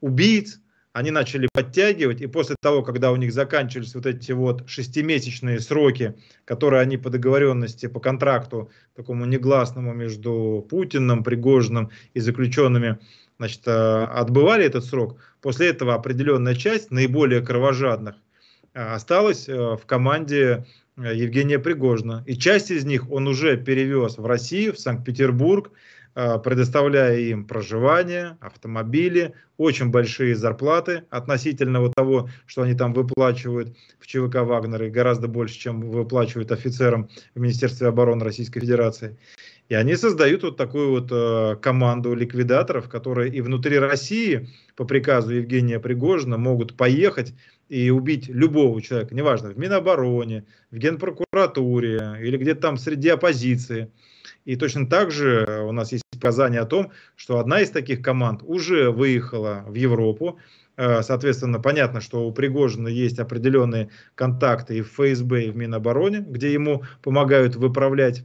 убийц, 0.00 0.60
они 0.96 1.10
начали 1.10 1.46
подтягивать, 1.52 2.22
и 2.22 2.26
после 2.26 2.56
того, 2.58 2.82
когда 2.82 3.12
у 3.12 3.16
них 3.16 3.30
заканчивались 3.30 3.94
вот 3.94 4.06
эти 4.06 4.32
вот 4.32 4.66
шестимесячные 4.66 5.60
сроки, 5.60 6.14
которые 6.46 6.80
они 6.80 6.96
по 6.96 7.10
договоренности, 7.10 7.84
по 7.84 8.00
контракту, 8.00 8.70
такому 8.94 9.26
негласному 9.26 9.92
между 9.92 10.66
Путиным, 10.70 11.22
Пригожиным 11.22 11.90
и 12.14 12.20
заключенными, 12.20 12.98
значит, 13.38 13.60
э, 13.66 13.70
отбывали 13.70 14.64
этот 14.64 14.86
срок, 14.86 15.18
после 15.42 15.68
этого 15.68 15.92
определенная 15.92 16.54
часть 16.54 16.90
наиболее 16.90 17.42
кровожадных 17.42 18.14
э, 18.72 18.80
осталась 18.80 19.50
э, 19.50 19.54
в 19.54 19.82
команде 19.84 20.64
Евгения 20.96 21.58
Пригожина. 21.58 22.24
И 22.26 22.38
часть 22.38 22.70
из 22.70 22.86
них 22.86 23.10
он 23.10 23.28
уже 23.28 23.58
перевез 23.58 24.16
в 24.16 24.24
Россию, 24.24 24.72
в 24.72 24.78
Санкт-Петербург, 24.78 25.72
предоставляя 26.16 27.18
им 27.18 27.44
проживание, 27.44 28.38
автомобили, 28.40 29.34
очень 29.58 29.90
большие 29.90 30.34
зарплаты 30.34 31.04
относительно 31.10 31.80
вот 31.80 31.92
того, 31.94 32.30
что 32.46 32.62
они 32.62 32.74
там 32.74 32.94
выплачивают 32.94 33.76
в 33.98 34.06
ЧВК 34.06 34.36
Вагнер, 34.36 34.84
и 34.84 34.90
гораздо 34.90 35.28
больше, 35.28 35.58
чем 35.58 35.80
выплачивают 35.80 36.52
офицерам 36.52 37.10
в 37.34 37.40
Министерстве 37.40 37.88
обороны 37.88 38.24
Российской 38.24 38.60
Федерации. 38.60 39.18
И 39.68 39.74
они 39.74 39.96
создают 39.96 40.42
вот 40.44 40.56
такую 40.56 40.90
вот 40.90 41.08
э, 41.10 41.56
команду 41.60 42.14
ликвидаторов, 42.14 42.88
которые 42.88 43.32
и 43.32 43.40
внутри 43.40 43.78
России 43.78 44.48
по 44.76 44.84
приказу 44.84 45.34
Евгения 45.34 45.80
Пригожина 45.80 46.38
могут 46.38 46.76
поехать 46.76 47.34
и 47.68 47.90
убить 47.90 48.28
любого 48.28 48.80
человека, 48.80 49.14
неважно, 49.14 49.50
в 49.50 49.58
Минобороне, 49.58 50.44
в 50.70 50.76
Генпрокуратуре 50.76 52.18
или 52.20 52.36
где-то 52.36 52.60
там 52.60 52.76
среди 52.76 53.08
оппозиции. 53.08 53.90
И 54.44 54.56
точно 54.56 54.88
так 54.88 55.10
же 55.10 55.64
у 55.66 55.72
нас 55.72 55.92
есть 55.92 56.04
показания 56.12 56.60
о 56.60 56.66
том, 56.66 56.92
что 57.16 57.38
одна 57.38 57.60
из 57.60 57.70
таких 57.70 58.02
команд 58.02 58.42
уже 58.44 58.90
выехала 58.90 59.64
в 59.66 59.74
Европу. 59.74 60.38
Э, 60.76 61.02
соответственно, 61.02 61.58
понятно, 61.58 62.00
что 62.00 62.26
у 62.26 62.32
Пригожина 62.32 62.88
есть 62.88 63.18
определенные 63.18 63.90
контакты 64.14 64.78
и 64.78 64.82
в 64.82 64.92
ФСБ, 64.92 65.46
и 65.46 65.50
в 65.50 65.56
Минобороне, 65.56 66.20
где 66.20 66.52
ему 66.52 66.84
помогают 67.02 67.56
выправлять 67.56 68.24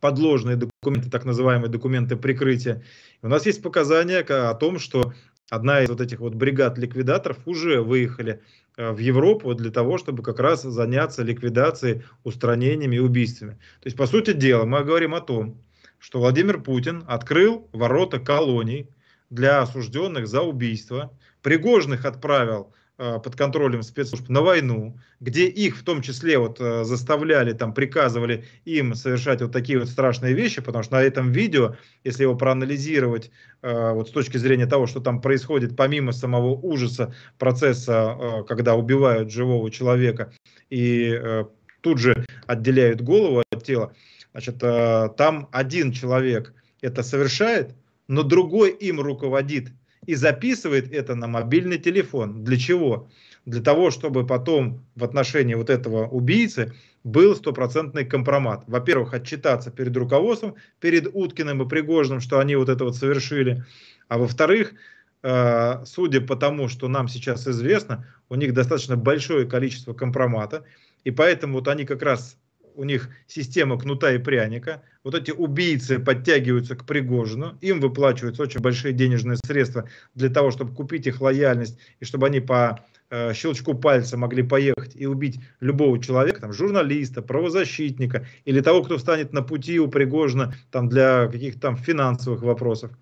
подложные 0.00 0.56
документы, 0.56 1.10
так 1.10 1.24
называемые 1.24 1.70
документы 1.70 2.16
прикрытия. 2.16 2.82
У 3.22 3.28
нас 3.28 3.46
есть 3.46 3.62
показания 3.62 4.18
о 4.18 4.54
том, 4.54 4.78
что 4.78 5.12
одна 5.50 5.82
из 5.82 5.88
вот 5.88 6.00
этих 6.00 6.20
вот 6.20 6.34
бригад 6.34 6.78
ликвидаторов 6.78 7.38
уже 7.46 7.82
выехали 7.82 8.42
Э, 8.76 8.92
в 8.92 8.98
Европу 8.98 9.54
для 9.54 9.70
того, 9.70 9.96
чтобы 9.96 10.22
как 10.22 10.38
раз 10.38 10.62
заняться 10.62 11.22
ликвидацией, 11.22 12.02
устранениями 12.24 12.96
и 12.96 13.00
убийствами. 13.00 13.52
То 13.80 13.86
есть, 13.86 13.96
по 13.96 14.06
сути 14.06 14.32
дела, 14.32 14.64
мы 14.64 14.84
говорим 14.84 15.14
о 15.14 15.20
том, 15.20 15.58
что 15.98 16.20
Владимир 16.20 16.60
Путин 16.62 17.02
открыл 17.08 17.68
ворота 17.72 18.20
колоний 18.20 18.90
для 19.30 19.62
осужденных 19.62 20.28
за 20.28 20.42
убийство, 20.42 21.12
Пригожных 21.42 22.04
отправил 22.04 22.74
под 22.96 23.36
контролем 23.36 23.82
спецслужб 23.82 24.28
на 24.30 24.40
войну, 24.40 24.98
где 25.20 25.48
их 25.48 25.76
в 25.76 25.84
том 25.84 26.00
числе 26.00 26.38
вот 26.38 26.60
э, 26.60 26.84
заставляли, 26.84 27.52
там 27.52 27.74
приказывали 27.74 28.44
им 28.64 28.94
совершать 28.94 29.42
вот 29.42 29.52
такие 29.52 29.78
вот 29.78 29.88
страшные 29.88 30.32
вещи, 30.32 30.62
потому 30.62 30.82
что 30.82 30.94
на 30.94 31.02
этом 31.02 31.30
видео, 31.30 31.76
если 32.04 32.22
его 32.22 32.34
проанализировать 32.36 33.30
э, 33.60 33.92
вот 33.92 34.08
с 34.08 34.12
точки 34.12 34.38
зрения 34.38 34.66
того, 34.66 34.86
что 34.86 35.00
там 35.00 35.20
происходит 35.20 35.76
помимо 35.76 36.12
самого 36.12 36.54
ужаса 36.54 37.14
процесса, 37.38 38.44
когда 38.48 38.74
убивают 38.74 39.30
живого 39.30 39.70
человека 39.70 40.32
и 40.70 41.20
тут 41.82 41.98
же 41.98 42.24
отделяют 42.46 43.02
голову 43.02 43.42
от 43.50 43.62
тела, 43.62 43.92
значит, 44.32 44.58
там 44.58 45.48
один 45.52 45.92
человек 45.92 46.54
это 46.80 47.02
совершает, 47.02 47.74
но 48.08 48.22
другой 48.22 48.70
им 48.70 49.00
руководит 49.00 49.68
и 50.06 50.14
записывает 50.14 50.92
это 50.92 51.14
на 51.14 51.26
мобильный 51.26 51.78
телефон. 51.78 52.44
Для 52.44 52.56
чего? 52.56 53.08
Для 53.44 53.62
того, 53.62 53.90
чтобы 53.90 54.26
потом 54.26 54.84
в 54.94 55.04
отношении 55.04 55.54
вот 55.54 55.70
этого 55.70 56.08
убийцы 56.08 56.72
был 57.04 57.36
стопроцентный 57.36 58.04
компромат. 58.04 58.64
Во-первых, 58.66 59.14
отчитаться 59.14 59.70
перед 59.70 59.96
руководством, 59.96 60.56
перед 60.80 61.08
Уткиным 61.12 61.62
и 61.62 61.68
Пригожным, 61.68 62.20
что 62.20 62.40
они 62.40 62.56
вот 62.56 62.68
это 62.68 62.84
вот 62.84 62.96
совершили. 62.96 63.64
А 64.08 64.18
во-вторых, 64.18 64.72
э, 65.22 65.84
судя 65.84 66.20
по 66.20 66.34
тому, 66.34 66.68
что 66.68 66.88
нам 66.88 67.06
сейчас 67.06 67.46
известно, 67.46 68.06
у 68.28 68.34
них 68.34 68.54
достаточно 68.54 68.96
большое 68.96 69.46
количество 69.46 69.94
компромата, 69.94 70.64
и 71.04 71.12
поэтому 71.12 71.54
вот 71.54 71.68
они 71.68 71.84
как 71.84 72.02
раз 72.02 72.36
у 72.76 72.84
них 72.84 73.08
система 73.26 73.78
кнута 73.78 74.12
и 74.12 74.18
пряника. 74.18 74.82
Вот 75.02 75.14
эти 75.14 75.30
убийцы 75.30 75.98
подтягиваются 75.98 76.76
к 76.76 76.84
Пригожину, 76.84 77.56
им 77.60 77.80
выплачиваются 77.80 78.42
очень 78.42 78.60
большие 78.60 78.92
денежные 78.92 79.38
средства 79.38 79.88
для 80.14 80.28
того, 80.28 80.50
чтобы 80.50 80.74
купить 80.74 81.06
их 81.06 81.20
лояльность 81.20 81.78
и 82.00 82.04
чтобы 82.04 82.26
они 82.26 82.40
по 82.40 82.84
э, 83.10 83.32
щелчку 83.34 83.74
пальца 83.74 84.16
могли 84.16 84.42
поехать 84.42 84.94
и 84.94 85.06
убить 85.06 85.40
любого 85.60 86.00
человека, 86.02 86.42
там, 86.42 86.52
журналиста, 86.52 87.22
правозащитника 87.22 88.26
или 88.44 88.60
того, 88.60 88.82
кто 88.82 88.98
встанет 88.98 89.32
на 89.32 89.42
пути 89.42 89.80
у 89.80 89.88
Пригожина 89.88 90.54
там, 90.70 90.88
для 90.88 91.28
каких-то 91.28 91.60
там 91.60 91.76
финансовых 91.76 92.42
вопросов. 92.42 92.92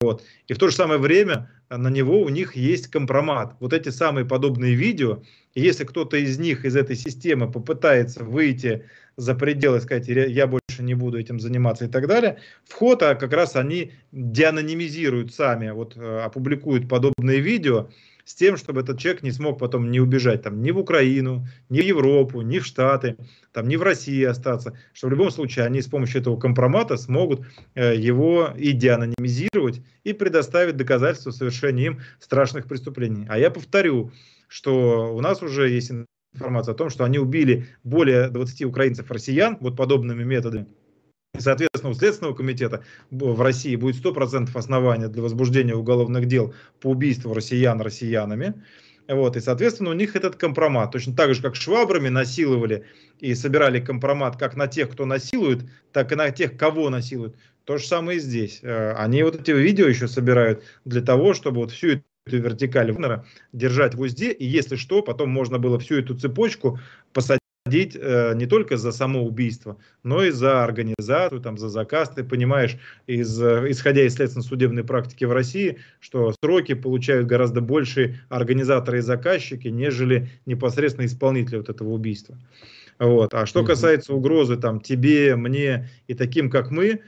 Вот. 0.00 0.24
И 0.48 0.54
в 0.54 0.58
то 0.58 0.68
же 0.68 0.74
самое 0.74 0.98
время 0.98 1.50
на 1.70 1.88
него 1.88 2.20
у 2.20 2.28
них 2.28 2.56
есть 2.56 2.88
компромат. 2.88 3.54
Вот 3.60 3.72
эти 3.72 3.90
самые 3.90 4.24
подобные 4.24 4.74
видео, 4.74 5.22
если 5.54 5.84
кто-то 5.84 6.16
из 6.16 6.38
них, 6.38 6.64
из 6.64 6.76
этой 6.76 6.96
системы 6.96 7.50
попытается 7.50 8.24
выйти 8.24 8.84
за 9.16 9.34
пределы, 9.34 9.80
сказать, 9.80 10.08
я 10.08 10.46
больше 10.46 10.82
не 10.82 10.94
буду 10.94 11.18
этим 11.18 11.40
заниматься 11.40 11.84
и 11.84 11.88
так 11.88 12.06
далее, 12.06 12.38
вход, 12.64 13.02
а 13.02 13.14
как 13.14 13.32
раз 13.32 13.56
они 13.56 13.92
деанонимизируют 14.12 15.34
сами, 15.34 15.70
вот 15.70 15.96
э, 15.96 16.20
опубликуют 16.20 16.88
подобные 16.88 17.40
видео, 17.40 17.88
с 18.28 18.34
тем, 18.34 18.58
чтобы 18.58 18.82
этот 18.82 18.98
человек 18.98 19.22
не 19.22 19.32
смог 19.32 19.58
потом 19.58 19.90
не 19.90 20.00
убежать 20.00 20.42
там, 20.42 20.60
ни 20.60 20.70
в 20.70 20.78
Украину, 20.78 21.46
ни 21.70 21.80
в 21.80 21.84
Европу, 21.84 22.42
ни 22.42 22.58
в 22.58 22.66
Штаты, 22.66 23.16
там, 23.52 23.66
ни 23.68 23.76
в 23.76 23.82
России 23.82 24.22
остаться, 24.22 24.78
что 24.92 25.06
в 25.06 25.10
любом 25.10 25.30
случае 25.30 25.64
они 25.64 25.80
с 25.80 25.86
помощью 25.86 26.20
этого 26.20 26.36
компромата 26.36 26.98
смогут 26.98 27.46
э, 27.74 27.96
его 27.96 28.52
и 28.54 28.72
деанонимизировать 28.72 29.80
и 30.04 30.12
предоставить 30.12 30.76
доказательства 30.76 31.30
совершения 31.30 31.86
им 31.86 32.00
страшных 32.20 32.66
преступлений. 32.66 33.24
А 33.30 33.38
я 33.38 33.50
повторю, 33.50 34.12
что 34.46 35.16
у 35.16 35.20
нас 35.22 35.42
уже 35.42 35.70
есть 35.70 35.90
информация 36.34 36.74
о 36.74 36.76
том, 36.76 36.90
что 36.90 37.04
они 37.04 37.18
убили 37.18 37.66
более 37.82 38.28
20 38.28 38.64
украинцев-россиян 38.64 39.56
вот 39.60 39.74
подобными 39.74 40.22
методами. 40.22 40.66
Соответственно, 41.38 41.90
у 41.90 41.94
Следственного 41.94 42.34
комитета 42.34 42.84
в 43.10 43.40
России 43.40 43.76
будет 43.76 44.04
100% 44.04 44.50
основания 44.54 45.08
для 45.08 45.22
возбуждения 45.22 45.74
уголовных 45.74 46.26
дел 46.26 46.54
по 46.80 46.88
убийству 46.88 47.34
россиян 47.34 47.80
россиянами. 47.80 48.54
Вот, 49.08 49.36
и, 49.36 49.40
соответственно, 49.40 49.90
у 49.90 49.94
них 49.94 50.16
этот 50.16 50.36
компромат. 50.36 50.92
Точно 50.92 51.16
так 51.16 51.34
же, 51.34 51.40
как 51.40 51.56
швабрами 51.56 52.10
насиловали 52.10 52.84
и 53.20 53.34
собирали 53.34 53.80
компромат 53.80 54.36
как 54.36 54.54
на 54.54 54.66
тех, 54.66 54.90
кто 54.90 55.06
насилует, 55.06 55.60
так 55.92 56.12
и 56.12 56.14
на 56.14 56.30
тех, 56.30 56.58
кого 56.58 56.90
насилуют. 56.90 57.34
То 57.64 57.78
же 57.78 57.86
самое 57.86 58.18
и 58.18 58.20
здесь. 58.20 58.60
Э, 58.62 58.92
они 58.92 59.22
вот 59.22 59.40
эти 59.40 59.50
видео 59.50 59.86
еще 59.86 60.08
собирают 60.08 60.62
для 60.84 61.00
того, 61.00 61.32
чтобы 61.32 61.60
вот 61.60 61.70
всю 61.70 61.88
эту 61.88 62.02
вертикаль 62.26 62.94
держать 63.54 63.94
в 63.94 64.00
узде, 64.00 64.30
и 64.30 64.44
если 64.44 64.76
что, 64.76 65.02
потом 65.02 65.30
можно 65.30 65.58
было 65.58 65.78
всю 65.78 65.96
эту 65.96 66.14
цепочку 66.14 66.78
посадить 67.14 67.40
садить 67.68 67.96
э, 68.00 68.32
не 68.34 68.46
только 68.46 68.76
за 68.76 68.92
само 68.92 69.22
убийство, 69.24 69.76
но 70.02 70.24
и 70.24 70.30
за 70.30 70.64
организацию, 70.64 71.40
там, 71.40 71.58
за 71.58 71.68
заказ. 71.68 72.10
Ты 72.14 72.24
понимаешь, 72.24 72.76
из, 73.06 73.40
э, 73.42 73.66
исходя 73.68 74.02
из 74.02 74.14
следственно-судебной 74.14 74.84
практики 74.84 75.26
в 75.26 75.32
России, 75.32 75.78
что 76.00 76.32
сроки 76.42 76.74
получают 76.74 77.26
гораздо 77.26 77.60
больше 77.60 78.20
организаторы 78.30 78.98
и 78.98 79.02
заказчики, 79.02 79.68
нежели 79.68 80.28
непосредственно 80.46 81.06
исполнители 81.06 81.58
вот 81.58 81.68
этого 81.68 81.90
убийства. 81.90 82.36
Вот. 82.98 83.34
А 83.34 83.46
что 83.46 83.64
касается 83.64 84.14
угрозы 84.14 84.56
там, 84.56 84.80
тебе, 84.80 85.36
мне 85.36 85.88
и 86.08 86.14
таким, 86.14 86.50
как 86.50 86.70
мы, 86.70 87.00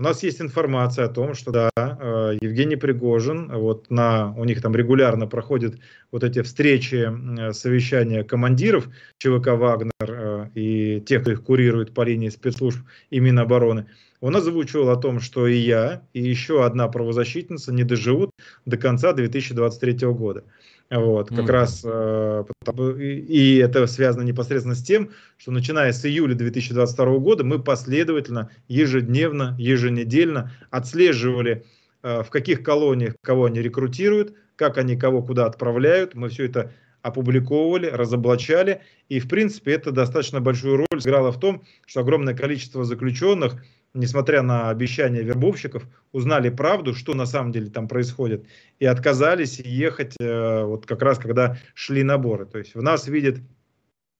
у 0.00 0.02
нас 0.02 0.22
есть 0.22 0.40
информация 0.40 1.04
о 1.04 1.08
том, 1.08 1.34
что 1.34 1.50
да, 1.50 1.70
э, 1.76 2.38
Евгений 2.40 2.76
Пригожин, 2.76 3.52
вот 3.52 3.90
на, 3.90 4.32
у 4.34 4.46
них 4.46 4.62
там 4.62 4.74
регулярно 4.74 5.26
проходят 5.26 5.74
вот 6.10 6.24
эти 6.24 6.40
встречи, 6.40 7.06
совещания 7.52 8.24
командиров 8.24 8.88
ЧВК 9.18 9.48
«Вагнер» 9.48 9.92
э, 10.00 10.48
и 10.54 11.02
тех, 11.02 11.20
кто 11.20 11.32
их 11.32 11.44
курирует 11.44 11.92
по 11.92 12.00
линии 12.00 12.30
спецслужб 12.30 12.80
и 13.10 13.20
Минобороны. 13.20 13.88
Он 14.22 14.34
озвучивал 14.34 14.88
о 14.88 14.96
том, 14.96 15.20
что 15.20 15.46
и 15.46 15.58
я, 15.58 16.00
и 16.14 16.22
еще 16.22 16.64
одна 16.64 16.88
правозащитница 16.88 17.70
не 17.70 17.84
доживут 17.84 18.30
до 18.64 18.78
конца 18.78 19.12
2023 19.12 20.06
года. 20.08 20.44
Вот, 20.90 21.28
как 21.28 21.38
mm. 21.38 21.50
раз, 21.50 21.82
э, 21.84 22.44
и 22.98 23.58
это 23.58 23.86
связано 23.86 24.24
непосредственно 24.24 24.74
с 24.74 24.82
тем, 24.82 25.10
что 25.38 25.52
начиная 25.52 25.92
с 25.92 26.04
июля 26.04 26.34
2022 26.34 27.18
года 27.18 27.44
мы 27.44 27.62
последовательно, 27.62 28.50
ежедневно, 28.66 29.54
еженедельно 29.56 30.50
отслеживали, 30.70 31.64
э, 32.02 32.24
в 32.24 32.30
каких 32.30 32.64
колониях 32.64 33.14
кого 33.22 33.44
они 33.44 33.62
рекрутируют, 33.62 34.34
как 34.56 34.78
они 34.78 34.96
кого 34.96 35.22
куда 35.22 35.46
отправляют. 35.46 36.14
Мы 36.16 36.28
все 36.28 36.46
это 36.46 36.72
опубликовывали, 37.02 37.86
разоблачали. 37.86 38.80
И, 39.08 39.20
в 39.20 39.28
принципе, 39.28 39.72
это 39.72 39.92
достаточно 39.92 40.40
большую 40.40 40.76
роль 40.76 41.00
сыграло 41.00 41.30
в 41.30 41.38
том, 41.38 41.62
что 41.86 42.00
огромное 42.00 42.34
количество 42.34 42.82
заключенных 42.82 43.62
несмотря 43.94 44.42
на 44.42 44.70
обещания 44.70 45.22
вербовщиков, 45.22 45.84
узнали 46.12 46.50
правду, 46.50 46.94
что 46.94 47.14
на 47.14 47.26
самом 47.26 47.52
деле 47.52 47.70
там 47.70 47.88
происходит, 47.88 48.46
и 48.78 48.86
отказались 48.86 49.58
ехать 49.60 50.14
э, 50.20 50.64
вот 50.64 50.86
как 50.86 51.02
раз, 51.02 51.18
когда 51.18 51.58
шли 51.74 52.02
наборы. 52.02 52.46
То 52.46 52.58
есть 52.58 52.74
в 52.74 52.82
нас 52.82 53.08
видят 53.08 53.38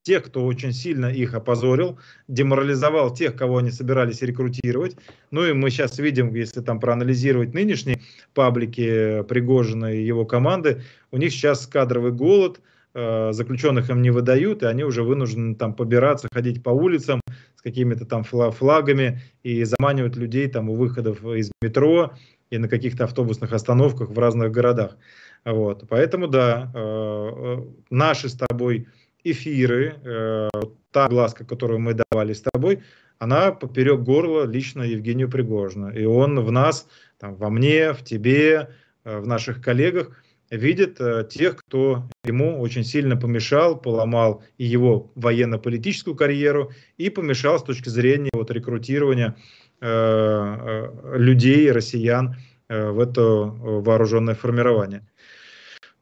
тех, 0.03 0.23
кто 0.23 0.45
очень 0.45 0.73
сильно 0.73 1.05
их 1.07 1.33
опозорил, 1.33 1.99
деморализовал 2.27 3.13
тех, 3.13 3.35
кого 3.35 3.57
они 3.57 3.71
собирались 3.71 4.21
рекрутировать. 4.21 4.95
Ну 5.29 5.45
и 5.45 5.53
мы 5.53 5.69
сейчас 5.69 5.99
видим, 5.99 6.33
если 6.33 6.61
там 6.61 6.79
проанализировать 6.79 7.53
нынешние 7.53 8.01
паблики 8.33 9.23
Пригожина 9.23 9.93
и 9.93 10.03
его 10.03 10.25
команды, 10.25 10.81
у 11.11 11.17
них 11.17 11.31
сейчас 11.31 11.67
кадровый 11.67 12.11
голод, 12.11 12.61
э, 12.93 13.31
заключенных 13.31 13.89
им 13.89 14.01
не 14.01 14.09
выдают, 14.09 14.63
и 14.63 14.65
они 14.65 14.83
уже 14.83 15.03
вынуждены 15.03 15.55
там 15.55 15.75
побираться, 15.75 16.27
ходить 16.33 16.63
по 16.63 16.71
улицам, 16.71 17.21
какими-то 17.63 18.05
там 18.05 18.23
флагами 18.23 19.21
и 19.43 19.63
заманивать 19.63 20.15
людей 20.15 20.47
там 20.47 20.69
у 20.69 20.75
выходов 20.75 21.23
из 21.25 21.51
метро 21.61 22.13
и 22.49 22.57
на 22.57 22.67
каких-то 22.67 23.05
автобусных 23.05 23.53
остановках 23.53 24.09
в 24.09 24.19
разных 24.19 24.51
городах. 24.51 24.97
Вот. 25.45 25.85
Поэтому, 25.89 26.27
да, 26.27 26.71
э, 26.73 26.79
э, 26.79 27.63
наши 27.89 28.29
с 28.29 28.33
тобой 28.35 28.87
эфиры, 29.23 29.95
э, 30.03 30.49
та 30.91 31.07
глазка, 31.07 31.45
которую 31.45 31.79
мы 31.79 31.93
давали 31.93 32.33
с 32.33 32.41
тобой, 32.41 32.83
она 33.17 33.51
поперек 33.51 34.01
горла 34.01 34.45
лично 34.45 34.83
Евгению 34.83 35.29
Пригожину. 35.29 35.91
И 35.91 36.05
он 36.05 36.39
в 36.39 36.51
нас, 36.51 36.87
там, 37.19 37.35
во 37.35 37.49
мне, 37.49 37.93
в 37.93 38.03
тебе, 38.03 38.69
в 39.03 39.25
наших 39.25 39.63
коллегах 39.63 40.11
видит 40.51 40.99
э, 40.99 41.25
тех, 41.29 41.55
кто 41.55 42.09
ему 42.25 42.59
очень 42.59 42.83
сильно 42.83 43.15
помешал, 43.15 43.79
поломал 43.79 44.43
и 44.57 44.65
его 44.65 45.11
военно-политическую 45.15 46.15
карьеру, 46.15 46.71
и 46.97 47.09
помешал 47.09 47.59
с 47.59 47.63
точки 47.63 47.89
зрения 47.89 48.29
вот, 48.33 48.51
рекрутирования 48.51 49.37
э, 49.79 49.87
э, 49.87 51.17
людей, 51.17 51.71
россиян 51.71 52.35
в 52.69 53.01
это 53.01 53.21
вооруженное 53.21 54.33
формирование. 54.33 55.05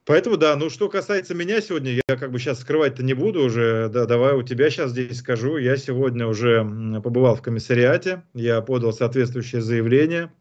Поэтому 0.06 0.38
да, 0.38 0.56
ну 0.56 0.70
что 0.70 0.88
касается 0.88 1.34
меня 1.34 1.62
сегодня, 1.62 1.94
я 2.08 2.16
как 2.16 2.32
бы 2.32 2.38
сейчас 2.38 2.60
скрывать-то 2.60 3.02
не 3.02 3.16
буду 3.16 3.42
уже, 3.44 3.90
да, 3.90 4.06
давай 4.06 4.36
у 4.36 4.44
тебя 4.44 4.70
сейчас 4.70 4.92
здесь 4.92 5.18
скажу. 5.18 5.58
Я 5.58 5.78
сегодня 5.78 6.28
уже 6.28 6.64
побывал 7.04 7.36
в 7.36 7.42
комиссариате, 7.42 8.22
я 8.36 8.62
подал 8.62 8.94
соответствующее 8.94 9.62
заявление, 9.62 10.32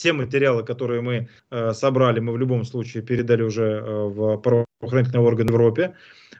те 0.00 0.12
материалы, 0.14 0.64
которые 0.64 1.02
мы 1.02 1.28
э, 1.50 1.72
собрали, 1.74 2.20
мы 2.20 2.32
в 2.32 2.38
любом 2.38 2.64
случае 2.64 3.02
передали 3.02 3.42
уже 3.42 3.64
э, 3.64 4.04
в 4.08 4.38
правоохранительный 4.38 5.20
орган 5.20 5.46
в 5.46 5.50
Европе. 5.50 5.94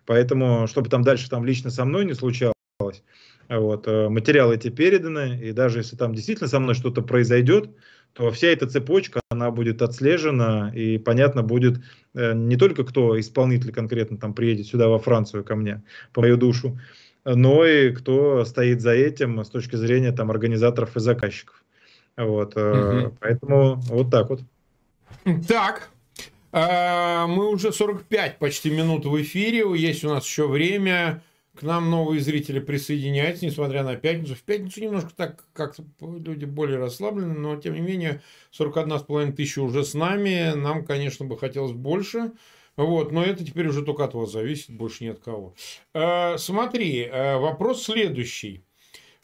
Поэтому, 0.06 0.66
чтобы 0.66 0.88
там 0.88 1.02
дальше 1.02 1.28
там 1.28 1.44
лично 1.44 1.70
со 1.70 1.84
мной 1.84 2.06
не 2.06 2.14
случалось, 2.14 2.54
вот, 3.50 3.86
э, 3.86 4.08
материалы 4.08 4.54
эти 4.54 4.70
переданы, 4.70 5.38
и 5.42 5.52
даже 5.52 5.80
если 5.80 5.94
там 5.94 6.14
действительно 6.14 6.48
со 6.48 6.58
мной 6.58 6.74
что-то 6.74 7.02
произойдет, 7.02 7.68
то 8.14 8.30
вся 8.30 8.48
эта 8.48 8.66
цепочка, 8.66 9.20
она 9.28 9.50
будет 9.50 9.82
отслежена, 9.82 10.72
и 10.74 10.96
понятно 10.96 11.42
будет 11.42 11.82
э, 12.14 12.32
не 12.32 12.56
только 12.56 12.84
кто 12.84 13.20
исполнитель 13.20 13.72
конкретно 13.72 14.16
там 14.16 14.32
приедет 14.32 14.68
сюда 14.68 14.88
во 14.88 14.98
Францию 14.98 15.44
ко 15.44 15.54
мне, 15.54 15.82
по 16.14 16.22
мою 16.22 16.38
душу, 16.38 16.80
но 17.26 17.66
и 17.66 17.90
кто 17.90 18.42
стоит 18.46 18.80
за 18.80 18.92
этим 18.92 19.44
с 19.44 19.50
точки 19.50 19.76
зрения 19.76 20.12
там 20.12 20.30
организаторов 20.30 20.96
и 20.96 21.00
заказчиков. 21.00 21.59
Вот, 22.25 22.57
угу. 22.57 23.16
Поэтому 23.21 23.77
вот 23.87 24.11
так 24.11 24.31
вот. 24.31 24.41
Так, 25.49 25.91
э, 26.53 27.27
мы 27.27 27.51
уже 27.51 27.73
45 27.73 28.39
почти 28.39 28.71
минут 28.71 29.05
в 29.07 29.21
эфире, 29.23 29.64
есть 29.77 30.05
у 30.05 30.09
нас 30.09 30.25
еще 30.25 30.47
время. 30.47 31.23
К 31.59 31.62
нам 31.62 31.91
новые 31.91 32.21
зрители 32.21 32.59
присоединяются, 32.59 33.45
несмотря 33.45 33.83
на 33.83 33.97
пятницу. 33.97 34.35
В 34.35 34.43
пятницу 34.43 34.81
немножко 34.81 35.11
так 35.14 35.45
как-то 35.53 35.85
люди 36.01 36.45
более 36.45 36.79
расслаблены, 36.79 37.35
но 37.35 37.57
тем 37.57 37.75
не 37.75 37.81
менее 37.81 38.23
41,5 38.59 39.33
тысячи 39.33 39.59
уже 39.59 39.85
с 39.85 39.93
нами. 39.95 40.55
Нам, 40.55 40.85
конечно, 40.85 41.27
бы 41.27 41.37
хотелось 41.37 41.73
больше. 41.73 42.33
Вот, 42.77 43.12
но 43.12 43.23
это 43.23 43.45
теперь 43.45 43.66
уже 43.66 43.85
только 43.85 44.05
от 44.05 44.14
вас 44.14 44.33
зависит, 44.33 44.71
больше 44.71 45.05
ни 45.05 45.09
от 45.09 45.18
кого. 45.18 45.55
Э, 45.93 46.39
смотри, 46.39 47.03
э, 47.03 47.37
вопрос 47.37 47.83
следующий. 47.83 48.64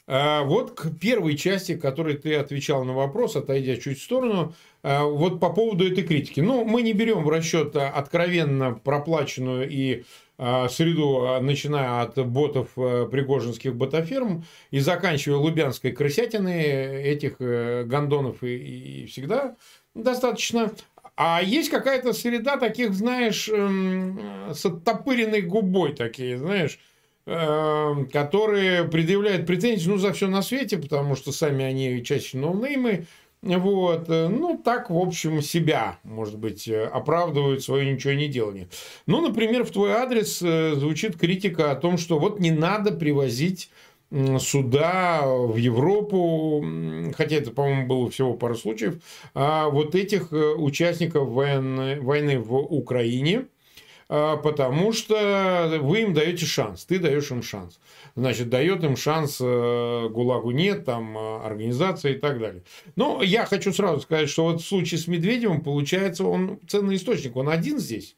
Э, 0.07 0.43
вот 0.43 0.71
к 0.71 0.97
первой 0.97 1.35
части, 1.37 1.77
которой 1.77 2.15
ты 2.17 2.35
отвечал 2.35 2.83
на 2.83 2.93
вопрос, 2.93 3.35
отойдя 3.35 3.75
чуть 3.77 3.99
в 3.99 4.03
сторону, 4.03 4.53
вот 4.83 5.41
по 5.41 5.51
поводу 5.51 5.85
этой 5.85 6.03
критики. 6.03 6.39
Ну, 6.39 6.63
мы 6.63 6.81
не 6.81 6.93
берем 6.93 7.23
в 7.23 7.29
расчет 7.29 7.75
откровенно 7.75 8.73
проплаченную 8.73 9.67
и 9.69 10.03
среду, 10.37 11.39
начиная 11.41 12.03
от 12.03 12.15
ботов 12.25 12.69
пригожинских 12.75 13.75
ботоферм 13.75 14.45
и 14.71 14.79
заканчивая 14.79 15.39
лубянской 15.39 15.91
крысятины 15.91 17.01
этих 17.03 17.39
гондонов 17.39 18.43
и, 18.43 19.01
и 19.01 19.05
всегда 19.07 19.57
достаточно. 19.93 20.71
А 21.17 21.41
есть 21.41 21.71
какая-то 21.71 22.13
среда 22.13 22.57
таких, 22.57 22.93
знаешь, 22.93 23.49
эм, 23.49 24.19
с 24.53 24.63
оттопыренной 24.63 25.41
губой 25.41 25.95
такие, 25.95 26.37
знаешь, 26.37 26.79
которые 27.27 28.85
предъявляют 28.85 29.45
претензии, 29.45 29.89
ну, 29.89 29.97
за 29.97 30.13
все 30.13 30.27
на 30.27 30.41
свете, 30.41 30.77
потому 30.77 31.17
что 31.17 31.33
сами 31.33 31.65
они 31.65 32.01
чаще 32.03 32.37
ноунеймы, 32.37 33.05
вот, 33.41 34.09
э, 34.09 34.27
ну, 34.27 34.59
так, 34.63 34.89
в 34.89 34.97
общем, 34.97 35.41
себя, 35.41 35.99
может 36.03 36.37
быть, 36.37 36.67
э, 36.67 36.85
оправдывают 36.85 37.63
свое 37.63 37.91
ничего 37.93 38.13
не 38.13 38.27
делание. 38.27 38.67
Ну, 39.05 39.21
например, 39.21 39.63
в 39.63 39.71
твой 39.71 39.91
адрес 39.91 40.41
э, 40.41 40.73
звучит 40.75 41.17
критика 41.17 41.71
о 41.71 41.75
том, 41.75 41.97
что 41.97 42.17
вот 42.19 42.39
не 42.39 42.51
надо 42.51 42.91
привозить 42.91 43.69
суда 44.39 45.23
в 45.27 45.57
Европу, 45.57 46.65
хотя 47.13 47.35
это, 47.35 47.51
по-моему, 47.51 47.87
было 47.87 48.09
всего 48.09 48.35
пару 48.35 48.55
случаев, 48.55 49.01
а 49.33 49.67
вот 49.67 49.95
этих 49.95 50.31
участников 50.31 51.27
войны, 51.27 51.99
войны 51.99 52.39
в 52.39 52.55
Украине, 52.55 53.47
потому 54.07 54.93
что 54.93 55.79
вы 55.81 56.01
им 56.01 56.13
даете 56.13 56.45
шанс, 56.45 56.85
ты 56.85 56.99
даешь 56.99 57.31
им 57.31 57.43
шанс. 57.43 57.79
Значит, 58.17 58.49
дает 58.49 58.83
им 58.83 58.97
шанс 58.97 59.37
э, 59.39 60.09
ГУЛАГу 60.09 60.49
нет, 60.49 60.85
там, 60.85 61.15
э, 61.15 61.45
организация 61.45 62.13
и 62.13 62.17
так 62.17 62.39
далее. 62.39 62.63
Но 62.95 63.21
я 63.21 63.45
хочу 63.45 63.71
сразу 63.71 64.01
сказать, 64.01 64.27
что 64.27 64.45
вот 64.45 64.59
в 64.59 64.65
случае 64.65 64.99
с 64.99 65.05
Медведевым, 65.07 65.61
получается, 65.61 66.23
он 66.25 66.59
ценный 66.67 66.95
источник, 66.95 67.35
он 67.35 67.47
один 67.47 67.77
здесь 67.77 68.15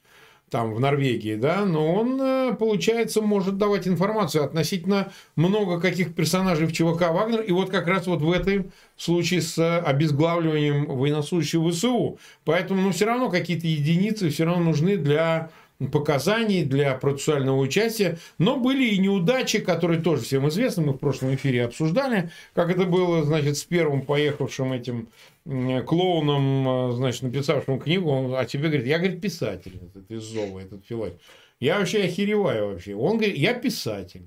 там 0.50 0.74
в 0.74 0.80
Норвегии, 0.80 1.36
да, 1.36 1.66
но 1.66 1.94
он, 1.94 2.18
э, 2.22 2.56
получается, 2.58 3.22
может 3.22 3.58
давать 3.58 3.90
информацию 3.90 4.46
относительно 4.46 5.12
много 5.36 5.82
каких 5.82 6.16
персонажей 6.16 6.66
в 6.66 6.72
ЧВК 6.72 7.10
«Вагнер», 7.10 7.42
и 7.42 7.52
вот 7.52 7.70
как 7.70 7.88
раз 7.88 8.08
вот 8.08 8.22
в 8.22 8.32
этом 8.32 8.72
случае 8.96 9.42
с 9.42 9.80
обезглавливанием 9.82 10.86
военнослужащих 10.86 11.60
ВСУ. 11.74 12.20
Поэтому, 12.46 12.82
ну, 12.82 12.92
все 12.94 13.06
равно 13.06 13.30
какие-то 13.30 13.68
единицы 13.68 14.30
все 14.30 14.46
равно 14.46 14.64
нужны 14.64 14.96
для 14.96 15.52
показаний 15.88 16.66
для 16.66 16.94
процессуального 16.96 17.58
участия, 17.58 18.18
но 18.38 18.58
были 18.58 18.86
и 18.90 18.98
неудачи, 18.98 19.60
которые 19.60 20.02
тоже 20.02 20.24
всем 20.24 20.48
известны, 20.50 20.84
мы 20.84 20.94
в 20.94 20.98
прошлом 20.98 21.34
эфире 21.36 21.64
обсуждали, 21.64 22.32
как 22.54 22.70
это 22.70 22.86
было, 22.86 23.24
значит, 23.24 23.58
с 23.58 23.64
первым 23.64 24.02
поехавшим 24.02 24.74
этим 24.74 25.08
клоуном, 25.46 26.96
значит, 26.96 27.24
написавшим 27.24 27.80
книгу, 27.80 28.10
он 28.10 28.36
о 28.36 28.46
тебе 28.46 28.68
говорит, 28.68 28.88
я, 28.88 28.98
говорит, 28.98 29.22
писатель, 29.22 29.80
этот 29.82 30.12
из 30.12 30.24
Зова, 30.24 30.60
этот 30.60 30.86
Филатов. 30.86 31.22
Я 31.60 31.80
вообще 31.80 32.04
охереваю 32.04 32.68
вообще. 32.68 32.96
Он 32.96 33.18
говорит, 33.18 33.36
я 33.36 33.54
писатель. 33.54 34.26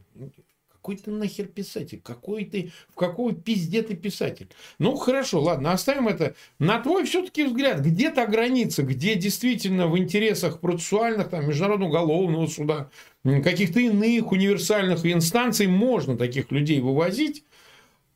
Какой 0.82 0.96
ты 0.96 1.12
нахер 1.12 1.46
писатель? 1.46 2.00
Какой 2.02 2.44
ты, 2.44 2.72
в 2.90 2.96
какой 2.96 3.36
пизде 3.36 3.82
ты 3.82 3.94
писатель? 3.94 4.48
Ну, 4.80 4.96
хорошо, 4.96 5.40
ладно, 5.40 5.70
оставим 5.70 6.08
это. 6.08 6.34
На 6.58 6.80
твой 6.80 7.04
все-таки 7.04 7.44
взгляд, 7.44 7.82
где 7.82 8.10
та 8.10 8.26
граница, 8.26 8.82
где 8.82 9.14
действительно 9.14 9.86
в 9.86 9.96
интересах 9.96 10.58
процессуальных, 10.58 11.28
там, 11.28 11.46
Международного 11.46 11.88
уголовного 11.88 12.46
суда, 12.48 12.90
каких-то 13.22 13.78
иных 13.78 14.32
универсальных 14.32 15.06
инстанций 15.06 15.68
можно 15.68 16.16
таких 16.16 16.50
людей 16.50 16.80
вывозить, 16.80 17.44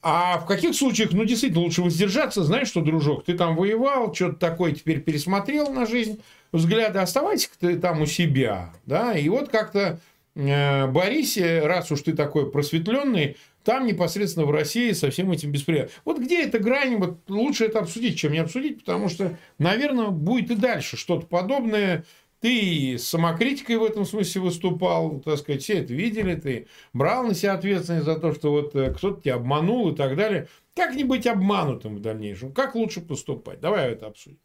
а 0.02 0.38
в 0.38 0.46
каких 0.46 0.74
случаях, 0.74 1.12
ну, 1.12 1.24
действительно, 1.24 1.62
лучше 1.62 1.82
воздержаться, 1.82 2.42
знаешь 2.42 2.66
что, 2.66 2.80
дружок, 2.80 3.24
ты 3.24 3.34
там 3.34 3.54
воевал, 3.54 4.12
что-то 4.12 4.40
такое 4.40 4.72
теперь 4.72 5.00
пересмотрел 5.00 5.72
на 5.72 5.86
жизнь, 5.86 6.20
взгляды, 6.50 6.98
оставайся 6.98 7.48
ты 7.60 7.78
там 7.78 8.02
у 8.02 8.06
себя, 8.06 8.72
да, 8.86 9.16
и 9.16 9.28
вот 9.28 9.50
как-то 9.50 10.00
Борисе, 10.36 11.60
раз 11.64 11.90
уж 11.90 12.02
ты 12.02 12.12
такой 12.12 12.50
просветленный, 12.50 13.38
там 13.64 13.86
непосредственно 13.86 14.44
в 14.44 14.50
России 14.50 14.92
со 14.92 15.10
всем 15.10 15.32
этим 15.32 15.50
беспредельом. 15.50 15.88
Вот 16.04 16.18
где 16.18 16.44
эта 16.44 16.58
грань, 16.58 16.96
вот 16.96 17.20
лучше 17.28 17.64
это 17.64 17.78
обсудить, 17.78 18.18
чем 18.18 18.32
не 18.32 18.38
обсудить, 18.38 18.80
потому 18.80 19.08
что, 19.08 19.38
наверное, 19.58 20.08
будет 20.08 20.50
и 20.50 20.54
дальше 20.54 20.98
что-то 20.98 21.26
подобное. 21.26 22.04
Ты 22.40 22.96
с 22.98 23.08
самокритикой 23.08 23.76
в 23.78 23.84
этом 23.84 24.04
смысле 24.04 24.42
выступал, 24.42 25.20
так 25.20 25.38
сказать, 25.38 25.62
все 25.62 25.78
это 25.78 25.94
видели, 25.94 26.34
ты 26.34 26.68
брал 26.92 27.24
на 27.26 27.34
себя 27.34 27.54
ответственность 27.54 28.04
за 28.04 28.16
то, 28.16 28.34
что 28.34 28.50
вот 28.50 28.76
э, 28.76 28.92
кто-то 28.92 29.22
тебя 29.22 29.36
обманул 29.36 29.90
и 29.90 29.96
так 29.96 30.16
далее. 30.16 30.48
Как 30.74 30.94
не 30.94 31.04
быть 31.04 31.26
обманутым 31.26 31.96
в 31.96 32.00
дальнейшем? 32.00 32.52
Как 32.52 32.74
лучше 32.74 33.00
поступать? 33.00 33.60
Давай 33.60 33.90
это 33.90 34.08
обсудим. 34.08 34.38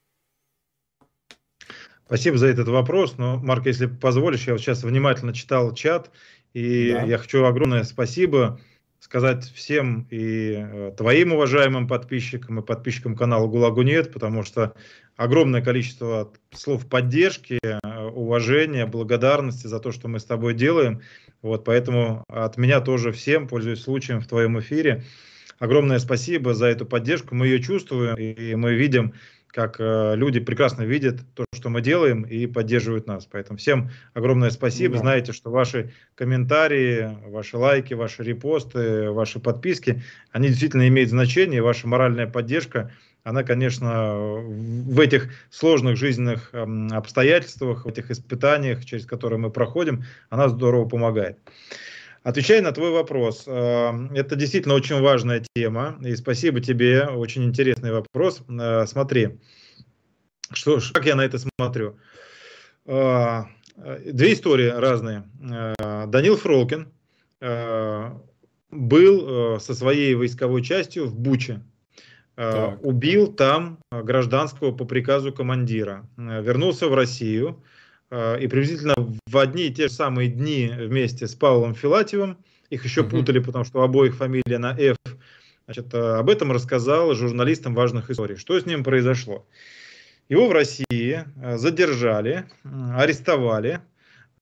Спасибо 2.11 2.37
за 2.37 2.47
этот 2.47 2.67
вопрос. 2.67 3.17
Но, 3.17 3.37
Марк, 3.37 3.67
если 3.67 3.85
позволишь, 3.85 4.45
я 4.45 4.51
вот 4.51 4.61
сейчас 4.61 4.83
внимательно 4.83 5.33
читал 5.33 5.73
чат, 5.73 6.11
и 6.51 6.91
да. 6.91 7.03
я 7.03 7.17
хочу 7.17 7.45
огромное 7.45 7.85
спасибо 7.85 8.59
сказать 8.99 9.45
всем 9.45 10.07
и 10.09 10.57
э, 10.57 10.91
твоим 10.97 11.31
уважаемым 11.31 11.87
подписчикам, 11.87 12.59
и 12.59 12.65
подписчикам 12.65 13.15
канала 13.15 13.47
ГУЛАГу 13.47 13.83
нет, 13.83 14.11
потому 14.11 14.43
что 14.43 14.73
огромное 15.15 15.61
количество 15.61 16.33
слов 16.53 16.85
поддержки, 16.89 17.59
э, 17.63 17.79
уважения, 18.09 18.85
благодарности 18.85 19.67
за 19.67 19.79
то, 19.79 19.93
что 19.93 20.09
мы 20.09 20.19
с 20.19 20.25
тобой 20.25 20.53
делаем. 20.53 20.99
Вот, 21.41 21.63
поэтому 21.63 22.25
от 22.27 22.57
меня 22.57 22.81
тоже 22.81 23.13
всем, 23.13 23.47
пользуясь 23.47 23.83
случаем 23.83 24.19
в 24.19 24.27
твоем 24.27 24.59
эфире, 24.59 25.05
огромное 25.59 25.99
спасибо 25.99 26.55
за 26.55 26.65
эту 26.65 26.85
поддержку. 26.85 27.35
Мы 27.35 27.47
ее 27.47 27.63
чувствуем, 27.63 28.15
и 28.17 28.53
мы 28.55 28.73
видим, 28.73 29.13
как 29.51 29.77
э, 29.79 30.15
люди 30.15 30.39
прекрасно 30.39 30.83
видят 30.83 31.21
то, 31.35 31.45
что 31.53 31.69
мы 31.69 31.81
делаем 31.81 32.23
и 32.23 32.47
поддерживают 32.47 33.07
нас. 33.07 33.27
Поэтому 33.29 33.57
всем 33.57 33.89
огромное 34.13 34.49
спасибо. 34.49 34.95
Да. 34.95 34.99
Знаете, 35.01 35.33
что 35.33 35.51
ваши 35.51 35.91
комментарии, 36.15 37.17
ваши 37.27 37.57
лайки, 37.57 37.93
ваши 37.93 38.23
репосты, 38.23 39.11
ваши 39.11 39.39
подписки, 39.39 40.01
они 40.31 40.47
действительно 40.47 40.87
имеют 40.87 41.09
значение. 41.09 41.61
Ваша 41.61 41.87
моральная 41.87 42.27
поддержка, 42.27 42.91
она, 43.23 43.43
конечно, 43.43 44.15
в 44.15 44.99
этих 44.99 45.29
сложных 45.49 45.97
жизненных 45.97 46.53
обстоятельствах, 46.53 47.85
в 47.85 47.89
этих 47.89 48.09
испытаниях, 48.09 48.85
через 48.85 49.05
которые 49.05 49.39
мы 49.39 49.51
проходим, 49.51 50.03
она 50.29 50.49
здорово 50.49 50.87
помогает. 50.87 51.37
Отвечая 52.23 52.61
на 52.61 52.71
твой 52.71 52.91
вопрос, 52.91 53.45
э, 53.47 53.91
это 54.13 54.35
действительно 54.35 54.75
очень 54.75 55.01
важная 55.01 55.43
тема, 55.55 55.97
и 56.05 56.15
спасибо 56.15 56.61
тебе, 56.61 57.05
очень 57.05 57.43
интересный 57.43 57.91
вопрос. 57.91 58.43
Э, 58.47 58.85
смотри, 58.85 59.39
что, 60.53 60.79
как 60.93 61.07
я 61.07 61.15
на 61.15 61.21
это 61.21 61.39
смотрю. 61.39 61.97
Э, 62.85 63.45
две 64.05 64.33
истории 64.33 64.67
разные. 64.67 65.23
Данил 65.79 66.37
Фролкин 66.37 66.91
был 68.69 69.59
со 69.59 69.73
своей 69.73 70.13
войсковой 70.13 70.61
частью 70.61 71.07
в 71.07 71.15
Буче. 71.15 71.61
Так. 72.35 72.83
Убил 72.85 73.33
там 73.33 73.79
гражданского 73.91 74.71
по 74.71 74.85
приказу 74.85 75.33
командира. 75.33 76.07
Вернулся 76.17 76.87
в 76.87 76.93
Россию 76.93 77.63
Э, 77.63 77.80
и 78.11 78.47
приблизительно 78.47 78.93
в 79.25 79.37
одни 79.37 79.67
и 79.67 79.73
те 79.73 79.87
же 79.87 79.93
самые 79.93 80.29
дни 80.29 80.69
вместе 80.75 81.27
с 81.27 81.35
Павлом 81.35 81.75
Филатьевым, 81.75 82.37
их 82.69 82.83
еще 82.85 83.03
путали, 83.03 83.39
потому 83.39 83.65
что 83.65 83.79
у 83.79 83.83
обоих 83.83 84.15
фамилия 84.15 84.57
на 84.57 84.75
F, 84.77 84.97
значит, 85.65 85.93
э, 85.93 85.97
об 85.97 86.29
этом 86.29 86.51
рассказал 86.51 87.13
журналистам 87.13 87.75
важных 87.75 88.09
историй. 88.09 88.37
Что 88.37 88.59
с 88.59 88.65
ним 88.65 88.83
произошло? 88.83 89.45
Его 90.29 90.47
в 90.47 90.51
России 90.53 91.25
э, 91.41 91.57
задержали, 91.57 92.45
арестовали, 92.95 93.81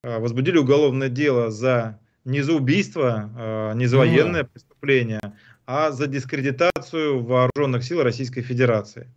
возбудили 0.03 0.57
уголовное 0.57 1.09
дело 1.09 1.51
за 1.51 1.99
не 2.24 2.41
за 2.41 2.53
убийство, 2.53 3.74
не 3.76 3.86
за 3.88 3.97
военное 3.97 4.43
преступление, 4.43 5.22
а 5.65 5.91
за 5.91 6.07
дискредитацию 6.07 7.24
вооруженных 7.24 7.84
сил 7.84 8.03
Российской 8.03 8.41
Федерации. 8.41 9.07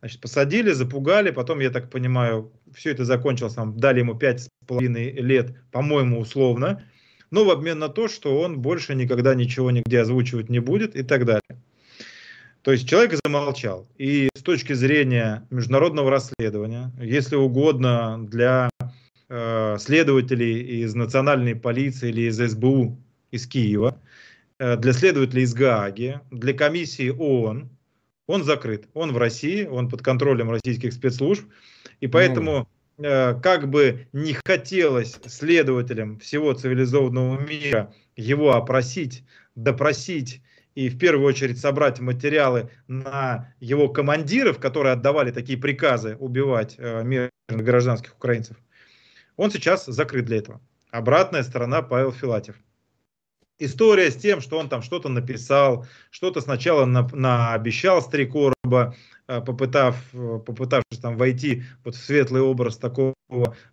Значит, 0.00 0.20
посадили, 0.20 0.72
запугали, 0.72 1.30
потом, 1.30 1.60
я 1.60 1.70
так 1.70 1.90
понимаю, 1.90 2.50
все 2.76 2.90
это 2.90 3.04
закончилось, 3.04 3.54
там, 3.54 3.76
дали 3.78 4.00
ему 4.00 4.14
пять 4.14 4.42
с 4.42 4.48
половиной 4.66 5.10
лет, 5.12 5.54
по-моему, 5.72 6.20
условно, 6.20 6.84
но 7.30 7.44
в 7.44 7.50
обмен 7.50 7.78
на 7.78 7.88
то, 7.88 8.06
что 8.06 8.38
он 8.40 8.60
больше 8.60 8.94
никогда 8.94 9.34
ничего 9.34 9.70
нигде 9.70 10.00
озвучивать 10.00 10.50
не 10.50 10.60
будет 10.60 10.94
и 10.94 11.02
так 11.02 11.24
далее. 11.24 11.40
То 12.62 12.72
есть 12.72 12.88
человек 12.88 13.18
замолчал. 13.24 13.86
И 13.96 14.28
с 14.34 14.42
точки 14.42 14.72
зрения 14.74 15.46
международного 15.50 16.10
расследования, 16.10 16.92
если 17.00 17.36
угодно, 17.36 18.18
для 18.28 18.68
э, 19.28 19.76
следователей 19.78 20.82
из 20.82 20.94
национальной 20.94 21.54
полиции 21.54 22.10
или 22.10 22.22
из 22.22 22.36
СБУ 22.38 22.98
из 23.30 23.46
Киева, 23.46 23.98
э, 24.58 24.76
для 24.76 24.92
следователей 24.92 25.44
из 25.44 25.54
Гааги, 25.54 26.20
для 26.30 26.52
комиссии 26.52 27.10
ООН, 27.10 27.70
он 28.26 28.44
закрыт. 28.44 28.88
Он 28.94 29.12
в 29.12 29.18
России, 29.18 29.66
он 29.66 29.88
под 29.88 30.02
контролем 30.02 30.50
российских 30.50 30.92
спецслужб. 30.92 31.48
И 32.00 32.06
поэтому 32.06 32.68
э, 32.98 33.34
как 33.40 33.68
бы 33.68 34.08
не 34.12 34.36
хотелось 34.44 35.18
следователям 35.26 36.18
всего 36.18 36.52
цивилизованного 36.52 37.40
мира 37.40 37.94
его 38.16 38.54
опросить, 38.54 39.24
допросить 39.54 40.42
и 40.74 40.88
в 40.88 40.98
первую 40.98 41.26
очередь 41.26 41.58
собрать 41.58 42.00
материалы 42.00 42.70
на 42.86 43.54
его 43.60 43.88
командиров, 43.88 44.58
которые 44.58 44.92
отдавали 44.92 45.30
такие 45.30 45.58
приказы 45.58 46.16
убивать 46.16 46.74
э, 46.78 47.02
мирных 47.02 47.30
гражданских 47.48 48.14
украинцев, 48.14 48.56
он 49.36 49.50
сейчас 49.50 49.86
закрыт 49.86 50.26
для 50.26 50.38
этого. 50.38 50.60
Обратная 50.90 51.42
сторона 51.42 51.82
Павел 51.82 52.12
Филатев. 52.12 52.56
История 53.58 54.10
с 54.10 54.16
тем, 54.16 54.42
что 54.42 54.58
он 54.58 54.68
там 54.68 54.82
что-то 54.82 55.08
написал, 55.08 55.86
что-то 56.10 56.42
сначала 56.42 56.84
на, 56.84 57.08
на 57.12 57.54
обещал 57.54 58.02
с 58.02 58.06
три 58.06 58.26
короба, 58.26 58.94
э, 59.28 59.40
попытав, 59.40 59.96
э, 60.12 60.40
попытавшись 60.44 61.00
там 61.00 61.16
войти 61.16 61.62
вот 61.82 61.94
в 61.94 61.98
светлый 61.98 62.42
образ 62.42 62.76
такого 62.76 63.14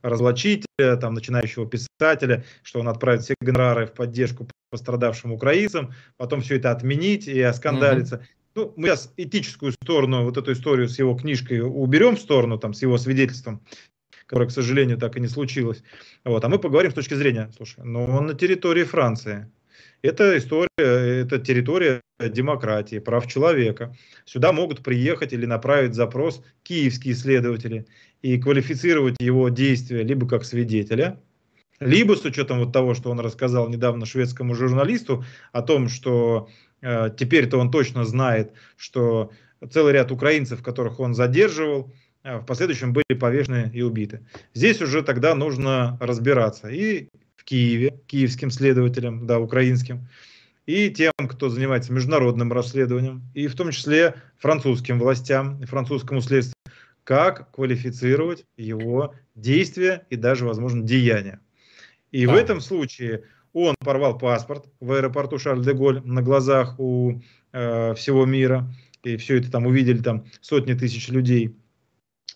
разлочителя, 0.02 0.96
там, 0.96 1.14
начинающего 1.14 1.68
писателя, 1.68 2.46
что 2.62 2.80
он 2.80 2.88
отправит 2.88 3.24
все 3.24 3.36
гонорары 3.42 3.88
в 3.88 3.94
поддержку 3.94 4.48
пострадавшим 4.72 5.34
украинцам, 5.34 5.94
потом 6.18 6.42
все 6.42 6.56
это 6.56 6.72
отменить 6.72 7.28
и 7.28 7.42
оскандалиться. 7.42 8.16
Угу. 8.16 8.24
Ну, 8.56 8.74
мы 8.78 8.88
сейчас 8.88 9.12
этическую 9.18 9.74
сторону, 9.74 10.24
вот 10.24 10.38
эту 10.38 10.54
историю 10.54 10.88
с 10.88 10.98
его 10.98 11.16
книжкой 11.16 11.62
уберем 11.62 12.16
в 12.16 12.20
сторону, 12.20 12.58
там, 12.58 12.74
с 12.74 12.82
его 12.82 12.98
свидетельством, 12.98 13.66
которое, 14.28 14.48
к 14.48 14.52
сожалению, 14.52 14.98
так 14.98 15.18
и 15.18 15.20
не 15.20 15.28
случилось. 15.28 15.84
Вот, 16.24 16.46
а 16.46 16.50
мы 16.50 16.58
поговорим 16.58 16.92
с 16.92 16.96
точки 16.96 17.16
зрения, 17.16 17.52
слушай, 17.58 17.84
ну, 17.84 18.06
он 18.06 18.28
на 18.28 18.34
территории 18.34 18.84
Франции. 18.84 19.52
Это 20.04 20.38
история, 20.38 20.68
это 20.78 21.40
территория 21.40 22.02
демократии, 22.20 23.00
прав 23.00 23.26
человека. 23.26 23.96
Сюда 24.26 24.52
могут 24.52 24.84
приехать 24.84 25.32
или 25.32 25.46
направить 25.46 25.96
запрос 25.96 26.44
киевские 26.64 27.16
следователи 27.16 27.88
и 28.22 28.38
квалифицировать 28.38 29.16
его 29.22 29.48
действия 29.48 30.04
либо 30.04 30.28
как 30.28 30.44
свидетеля, 30.44 31.22
либо 31.80 32.16
с 32.16 32.26
учетом 32.26 32.60
вот 32.60 32.74
того, 32.74 32.96
что 32.96 33.12
он 33.12 33.22
рассказал 33.22 33.70
недавно 33.70 34.06
шведскому 34.06 34.56
журналисту 34.56 35.24
о 35.54 35.62
том, 35.62 35.88
что 35.88 36.50
э, 36.82 37.10
теперь-то 37.18 37.58
он 37.58 37.72
точно 37.72 38.04
знает, 38.04 38.52
что 38.76 39.32
целый 39.72 39.94
ряд 39.94 40.12
украинцев, 40.12 40.62
которых 40.62 41.00
он 41.00 41.14
задерживал, 41.14 41.94
э, 42.24 42.40
в 42.40 42.46
последующем 42.46 42.92
были 42.92 43.18
повешены 43.18 43.72
и 43.74 43.82
убиты. 43.82 44.28
Здесь 44.54 44.82
уже 44.82 45.02
тогда 45.02 45.34
нужно 45.34 45.98
разбираться 46.02 46.68
и 46.68 47.08
в 47.44 47.46
Киеве, 47.46 48.00
киевским 48.08 48.50
следователям, 48.52 49.28
да, 49.28 49.40
украинским, 49.40 50.08
и 50.66 50.90
тем, 50.90 51.12
кто 51.30 51.50
занимается 51.50 51.92
международным 51.92 52.54
расследованием, 52.54 53.22
и 53.34 53.48
в 53.48 53.56
том 53.56 53.72
числе 53.72 54.16
французским 54.38 54.98
властям 54.98 55.62
и 55.62 55.66
французскому 55.66 56.22
следствию, 56.22 56.56
как 57.04 57.52
квалифицировать 57.52 58.46
его 58.56 59.14
действия 59.36 60.06
и 60.10 60.16
даже, 60.16 60.46
возможно, 60.46 60.84
деяния. 60.84 61.42
И 62.12 62.26
да. 62.26 62.32
в 62.32 62.36
этом 62.36 62.62
случае 62.62 63.26
он 63.52 63.76
порвал 63.80 64.18
паспорт 64.18 64.66
в 64.80 64.94
аэропорту 64.94 65.38
Шарль-де-Голь 65.38 66.02
на 66.06 66.22
глазах 66.22 66.80
у 66.80 67.22
э, 67.52 67.94
всего 67.96 68.26
мира. 68.26 68.74
И 69.04 69.18
все 69.18 69.38
это 69.38 69.52
там 69.52 69.66
увидели 69.66 70.02
там 70.02 70.26
сотни 70.40 70.74
тысяч 70.76 71.10
людей. 71.10 71.58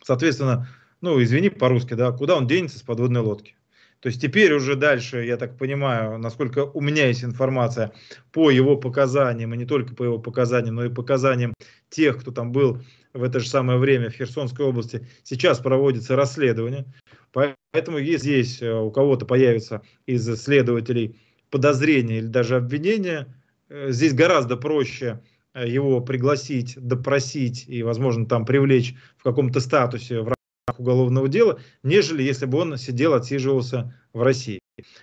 Соответственно, 0.03 0.67
ну, 0.99 1.21
извини 1.23 1.49
по-русски, 1.49 1.93
да, 1.93 2.11
куда 2.11 2.35
он 2.35 2.45
денется 2.45 2.77
с 2.77 2.81
подводной 2.81 3.21
лодки? 3.21 3.56
То 3.99 4.09
есть 4.09 4.21
теперь 4.21 4.53
уже 4.53 4.75
дальше, 4.75 5.25
я 5.25 5.37
так 5.37 5.57
понимаю, 5.57 6.19
насколько 6.19 6.65
у 6.65 6.81
меня 6.81 7.07
есть 7.07 7.23
информация 7.23 7.91
по 8.31 8.51
его 8.51 8.77
показаниям, 8.77 9.53
и 9.53 9.57
не 9.57 9.65
только 9.65 9.95
по 9.95 10.03
его 10.03 10.19
показаниям, 10.19 10.75
но 10.75 10.85
и 10.85 10.89
показаниям 10.89 11.53
тех, 11.89 12.19
кто 12.19 12.31
там 12.31 12.51
был 12.51 12.81
в 13.13 13.23
это 13.23 13.39
же 13.39 13.49
самое 13.49 13.79
время 13.79 14.09
в 14.09 14.13
Херсонской 14.13 14.65
области, 14.65 15.07
сейчас 15.23 15.59
проводится 15.59 16.15
расследование. 16.15 16.85
Поэтому 17.31 17.97
если 17.97 18.17
здесь 18.17 18.61
э, 18.61 18.71
у 18.71 18.91
кого-то 18.91 19.25
появится 19.25 19.81
из 20.05 20.25
следователей 20.41 21.19
подозрения 21.49 22.19
или 22.19 22.27
даже 22.27 22.55
обвинения, 22.55 23.35
э, 23.69 23.91
здесь 23.91 24.13
гораздо 24.13 24.57
проще 24.57 25.23
э, 25.53 25.67
его 25.67 26.01
пригласить, 26.01 26.75
допросить 26.77 27.65
и, 27.67 27.81
возможно, 27.83 28.25
там 28.27 28.45
привлечь 28.45 28.93
в 29.17 29.23
каком-то 29.23 29.59
статусе 29.59 30.21
в 30.21 30.36
уголовного 30.77 31.29
дела, 31.29 31.59
нежели 31.83 32.23
если 32.23 32.45
бы 32.45 32.57
он 32.59 32.77
сидел, 32.77 33.13
отсиживался 33.13 33.93
в 34.13 34.21
России. 34.21 34.59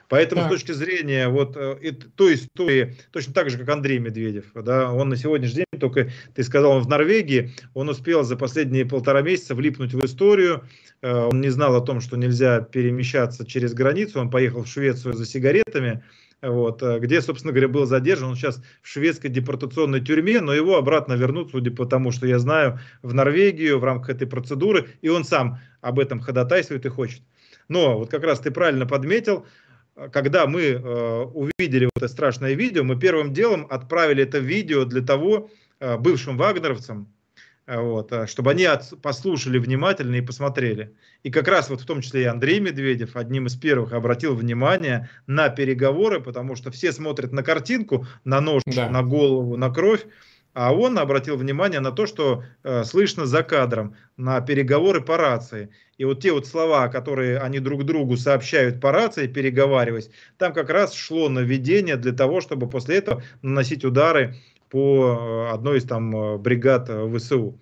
Поэтому 0.08 0.42
так. 0.42 0.50
с 0.50 0.54
точки 0.54 0.72
зрения 0.72 1.28
вот 1.28 1.56
э, 1.56 1.92
той 2.14 2.34
истории, 2.34 2.96
точно 3.10 3.32
так 3.32 3.50
же, 3.50 3.58
как 3.58 3.68
Андрей 3.70 3.98
Медведев, 3.98 4.44
да, 4.54 4.92
он 4.92 5.08
на 5.08 5.16
сегодняшний 5.16 5.64
день, 5.72 5.80
только 5.80 6.10
ты 6.34 6.44
сказал, 6.44 6.72
он 6.72 6.82
в 6.82 6.88
Норвегии, 6.88 7.50
он 7.72 7.88
успел 7.88 8.22
за 8.22 8.36
последние 8.36 8.84
полтора 8.84 9.22
месяца 9.22 9.54
влипнуть 9.54 9.92
в 9.92 10.04
историю, 10.04 10.64
э, 11.02 11.12
он 11.12 11.40
не 11.40 11.48
знал 11.48 11.74
о 11.74 11.80
том, 11.80 12.00
что 12.00 12.16
нельзя 12.16 12.60
перемещаться 12.60 13.44
через 13.44 13.74
границу, 13.74 14.20
он 14.20 14.30
поехал 14.30 14.62
в 14.62 14.68
Швецию 14.68 15.14
за 15.14 15.26
сигаретами, 15.26 16.04
вот, 16.42 16.82
э, 16.82 16.98
где, 16.98 17.20
собственно 17.22 17.52
говоря, 17.52 17.68
был 17.68 17.86
задержан. 17.86 18.30
Он 18.30 18.36
сейчас 18.36 18.62
в 18.82 18.88
шведской 18.88 19.30
депортационной 19.30 20.00
тюрьме, 20.00 20.40
но 20.40 20.52
его 20.52 20.76
обратно 20.76 21.14
вернут, 21.14 21.50
судя 21.50 21.70
по 21.70 21.86
тому, 21.86 22.12
что 22.12 22.26
я 22.26 22.38
знаю, 22.38 22.78
в 23.02 23.14
Норвегию 23.14 23.78
в 23.78 23.84
рамках 23.84 24.10
этой 24.16 24.26
процедуры, 24.26 24.88
и 25.02 25.08
он 25.08 25.24
сам 25.24 25.58
об 25.80 25.98
этом 25.98 26.20
ходатайствует 26.20 26.86
и 26.86 26.88
хочет. 26.88 27.22
Но 27.68 27.98
вот 27.98 28.10
как 28.10 28.24
раз 28.24 28.40
ты 28.40 28.50
правильно 28.50 28.86
подметил, 28.86 29.46
когда 30.12 30.46
мы 30.46 30.62
э, 30.62 31.22
увидели 31.22 31.84
вот 31.84 31.96
это 31.96 32.08
страшное 32.08 32.54
видео, 32.54 32.82
мы 32.82 32.98
первым 32.98 33.32
делом 33.32 33.66
отправили 33.70 34.22
это 34.22 34.38
видео 34.38 34.84
для 34.84 35.02
того, 35.02 35.50
э, 35.80 35.96
бывшим 35.96 36.36
вагнеровцам, 36.36 37.13
вот, 37.66 38.12
э, 38.12 38.26
чтобы 38.26 38.50
они 38.50 38.64
от, 38.64 38.92
послушали 39.00 39.58
внимательно 39.58 40.16
и 40.16 40.20
посмотрели. 40.20 40.94
И 41.22 41.30
как 41.30 41.48
раз 41.48 41.70
вот 41.70 41.80
в 41.80 41.86
том 41.86 42.02
числе 42.02 42.22
и 42.22 42.26
Андрей 42.26 42.60
Медведев 42.60 43.16
одним 43.16 43.46
из 43.46 43.56
первых 43.56 43.92
обратил 43.92 44.34
внимание 44.34 45.08
на 45.26 45.48
переговоры, 45.48 46.20
потому 46.20 46.56
что 46.56 46.70
все 46.70 46.92
смотрят 46.92 47.32
на 47.32 47.42
картинку, 47.42 48.06
на 48.24 48.40
нож, 48.40 48.62
да. 48.66 48.90
на 48.90 49.02
голову, 49.02 49.56
на 49.56 49.70
кровь, 49.70 50.04
а 50.54 50.72
он 50.72 50.98
обратил 50.98 51.36
внимание 51.36 51.80
на 51.80 51.90
то, 51.90 52.06
что 52.06 52.44
э, 52.62 52.84
слышно 52.84 53.26
за 53.26 53.42
кадром, 53.42 53.96
на 54.16 54.40
переговоры 54.40 55.00
по 55.00 55.16
рации. 55.16 55.70
И 55.98 56.04
вот 56.04 56.20
те 56.20 56.32
вот 56.32 56.46
слова, 56.46 56.88
которые 56.88 57.38
они 57.38 57.58
друг 57.58 57.84
другу 57.84 58.16
сообщают 58.16 58.80
по 58.80 58.92
рации, 58.92 59.26
переговариваясь, 59.26 60.10
там 60.38 60.52
как 60.52 60.70
раз 60.70 60.94
шло 60.94 61.28
наведение 61.28 61.96
для 61.96 62.12
того, 62.12 62.40
чтобы 62.40 62.68
после 62.68 62.98
этого 62.98 63.22
наносить 63.42 63.84
удары 63.84 64.36
по 64.74 65.06
э, 65.06 65.54
одной 65.54 65.78
из 65.78 65.84
там 65.84 66.16
э, 66.16 66.36
бригад 66.36 66.90
э, 66.90 67.08
ВСУ. 67.16 67.60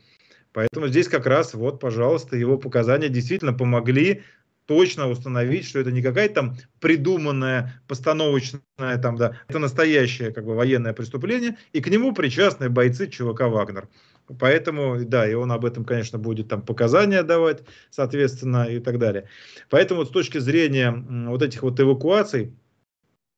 Поэтому 0.54 0.88
здесь 0.88 1.08
как 1.08 1.26
раз, 1.26 1.52
вот, 1.52 1.78
пожалуйста, 1.78 2.38
его 2.38 2.56
показания 2.56 3.10
действительно 3.10 3.52
помогли 3.52 4.22
точно 4.64 5.10
установить, 5.10 5.66
что 5.66 5.78
это 5.78 5.92
не 5.92 6.00
какая-то 6.00 6.34
там 6.34 6.56
придуманная, 6.80 7.82
постановочная, 7.86 8.62
там, 9.02 9.16
да, 9.16 9.36
это 9.46 9.58
настоящее 9.58 10.32
как 10.32 10.46
бы 10.46 10.54
военное 10.54 10.94
преступление, 10.94 11.58
и 11.74 11.82
к 11.82 11.88
нему 11.88 12.14
причастны 12.14 12.70
бойцы 12.70 13.06
ЧВК 13.08 13.42
«Вагнер». 13.42 13.90
Поэтому, 14.38 15.04
да, 15.04 15.28
и 15.28 15.34
он 15.34 15.52
об 15.52 15.66
этом, 15.66 15.84
конечно, 15.84 16.18
будет 16.18 16.48
там 16.48 16.62
показания 16.62 17.22
давать, 17.24 17.62
соответственно, 17.90 18.64
и 18.70 18.80
так 18.80 18.98
далее. 18.98 19.28
Поэтому 19.68 20.00
вот 20.00 20.08
с 20.08 20.12
точки 20.12 20.38
зрения 20.38 20.92
вот 21.28 21.42
этих 21.42 21.62
вот 21.62 21.78
эвакуаций, 21.78 22.54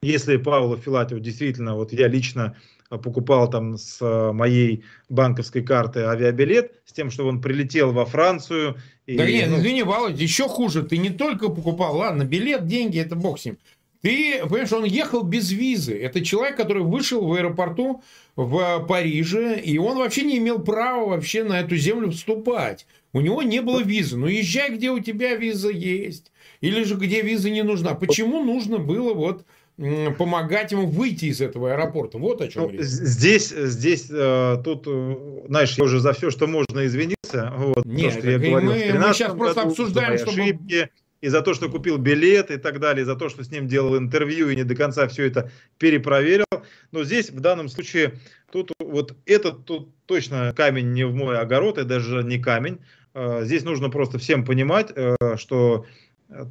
если 0.00 0.36
Павлов 0.36 0.84
Филатев 0.84 1.18
действительно, 1.18 1.74
вот 1.74 1.92
я 1.92 2.06
лично 2.06 2.54
покупал 2.98 3.48
там 3.50 3.76
с 3.76 3.98
э, 4.00 4.32
моей 4.32 4.84
банковской 5.08 5.62
карты 5.62 6.00
авиабилет, 6.00 6.72
с 6.84 6.92
тем, 6.92 7.10
что 7.10 7.26
он 7.26 7.40
прилетел 7.40 7.92
во 7.92 8.04
Францию. 8.04 8.76
И, 9.06 9.16
да 9.16 9.26
нет, 9.26 9.50
ну... 9.50 9.58
извини, 9.58 9.82
Володя, 9.82 10.22
еще 10.22 10.48
хуже. 10.48 10.82
Ты 10.82 10.98
не 10.98 11.10
только 11.10 11.48
покупал, 11.48 11.96
ладно, 11.96 12.24
билет, 12.24 12.66
деньги, 12.66 12.98
это 12.98 13.16
бог 13.16 13.38
с 13.38 13.44
ним. 13.44 13.58
Ты, 14.04 14.40
понимаешь, 14.42 14.72
он 14.72 14.84
ехал 14.84 15.22
без 15.22 15.50
визы. 15.50 15.98
Это 15.98 16.22
человек, 16.22 16.58
который 16.58 16.82
вышел 16.82 17.24
в 17.26 17.32
аэропорту 17.32 18.02
в 18.36 18.84
Париже, 18.86 19.58
и 19.58 19.78
он 19.78 19.96
вообще 19.96 20.24
не 20.24 20.36
имел 20.36 20.58
права 20.58 21.06
вообще 21.06 21.42
на 21.42 21.60
эту 21.60 21.76
землю 21.76 22.10
вступать. 22.10 22.86
У 23.14 23.22
него 23.22 23.42
не 23.42 23.62
было 23.62 23.80
визы. 23.80 24.18
Ну, 24.18 24.26
езжай, 24.26 24.74
где 24.74 24.90
у 24.90 25.00
тебя 25.00 25.36
виза 25.36 25.70
есть. 25.70 26.32
Или 26.60 26.82
же 26.82 26.96
где 26.96 27.22
виза 27.22 27.48
не 27.48 27.62
нужна. 27.62 27.94
Почему 27.94 28.44
нужно 28.44 28.76
было 28.76 29.14
вот 29.14 29.46
помогать 29.76 30.72
ему 30.72 30.86
выйти 30.86 31.26
из 31.26 31.40
этого 31.40 31.72
аэропорта. 31.72 32.18
Вот 32.18 32.40
о 32.40 32.48
чем 32.48 32.64
ну, 32.64 32.70
речь. 32.70 32.82
Здесь, 32.82 33.48
здесь 33.48 34.06
э, 34.08 34.56
тут, 34.64 34.84
э, 34.86 35.16
знаешь, 35.48 35.76
я 35.76 35.84
уже 35.84 36.00
за 36.00 36.12
все, 36.12 36.30
что 36.30 36.46
можно 36.46 36.86
извиниться. 36.86 37.52
Вот, 37.56 37.84
Нет, 37.84 38.14
то, 38.14 38.18
что 38.20 38.30
я 38.30 38.38
говорил 38.38 38.70
мы, 38.70 38.92
мы 38.92 39.14
сейчас 39.14 39.34
просто 39.34 39.62
году, 39.62 39.70
обсуждаем, 39.70 40.18
чтобы... 40.18 40.42
ошибки, 40.42 40.90
и 41.20 41.28
за 41.28 41.42
то, 41.42 41.54
что 41.54 41.68
купил 41.68 41.98
билет 41.98 42.52
и 42.52 42.56
так 42.56 42.78
далее, 42.78 43.02
и 43.02 43.06
за 43.06 43.16
то, 43.16 43.28
что 43.28 43.42
с 43.42 43.50
ним 43.50 43.66
делал 43.66 43.98
интервью 43.98 44.48
и 44.48 44.56
не 44.56 44.62
до 44.62 44.76
конца 44.76 45.08
все 45.08 45.26
это 45.26 45.50
перепроверил. 45.78 46.46
Но 46.92 47.02
здесь 47.02 47.30
в 47.30 47.40
данном 47.40 47.68
случае 47.68 48.14
тут 48.52 48.70
вот 48.78 49.16
этот 49.26 49.64
тут 49.64 49.88
точно 50.06 50.52
камень 50.56 50.92
не 50.92 51.04
в 51.04 51.14
мой 51.14 51.36
огород, 51.36 51.78
и 51.78 51.84
даже 51.84 52.22
не 52.22 52.38
камень. 52.38 52.78
Э, 53.14 53.40
здесь 53.42 53.64
нужно 53.64 53.90
просто 53.90 54.18
всем 54.18 54.44
понимать, 54.44 54.92
что 55.36 55.84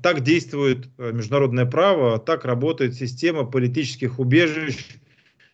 так 0.02 0.22
действует 0.22 0.90
э, 0.98 1.12
международное 1.12 1.66
право, 1.66 2.20
так 2.20 2.46
работает 2.46 2.96
система 2.96 3.46
политических 3.46 4.20
убежищ 4.20 4.98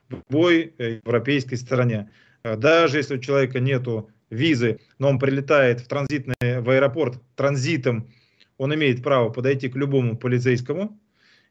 в 0.10 0.14
любой 0.14 0.74
э, 0.78 1.00
европейской 1.06 1.56
стране. 1.56 2.10
Э, 2.44 2.56
даже 2.56 2.98
если 2.98 3.16
у 3.16 3.20
человека 3.20 3.60
нет 3.60 3.88
визы, 4.30 4.80
но 5.00 5.10
он 5.10 5.20
прилетает 5.20 5.82
в 5.82 5.88
транзитный 5.88 6.62
в 6.62 6.70
аэропорт 6.70 7.20
транзитом 7.36 8.08
он 8.60 8.76
имеет 8.76 9.02
право 9.02 9.30
подойти 9.30 9.70
к 9.70 9.76
любому 9.76 10.18
полицейскому 10.18 11.00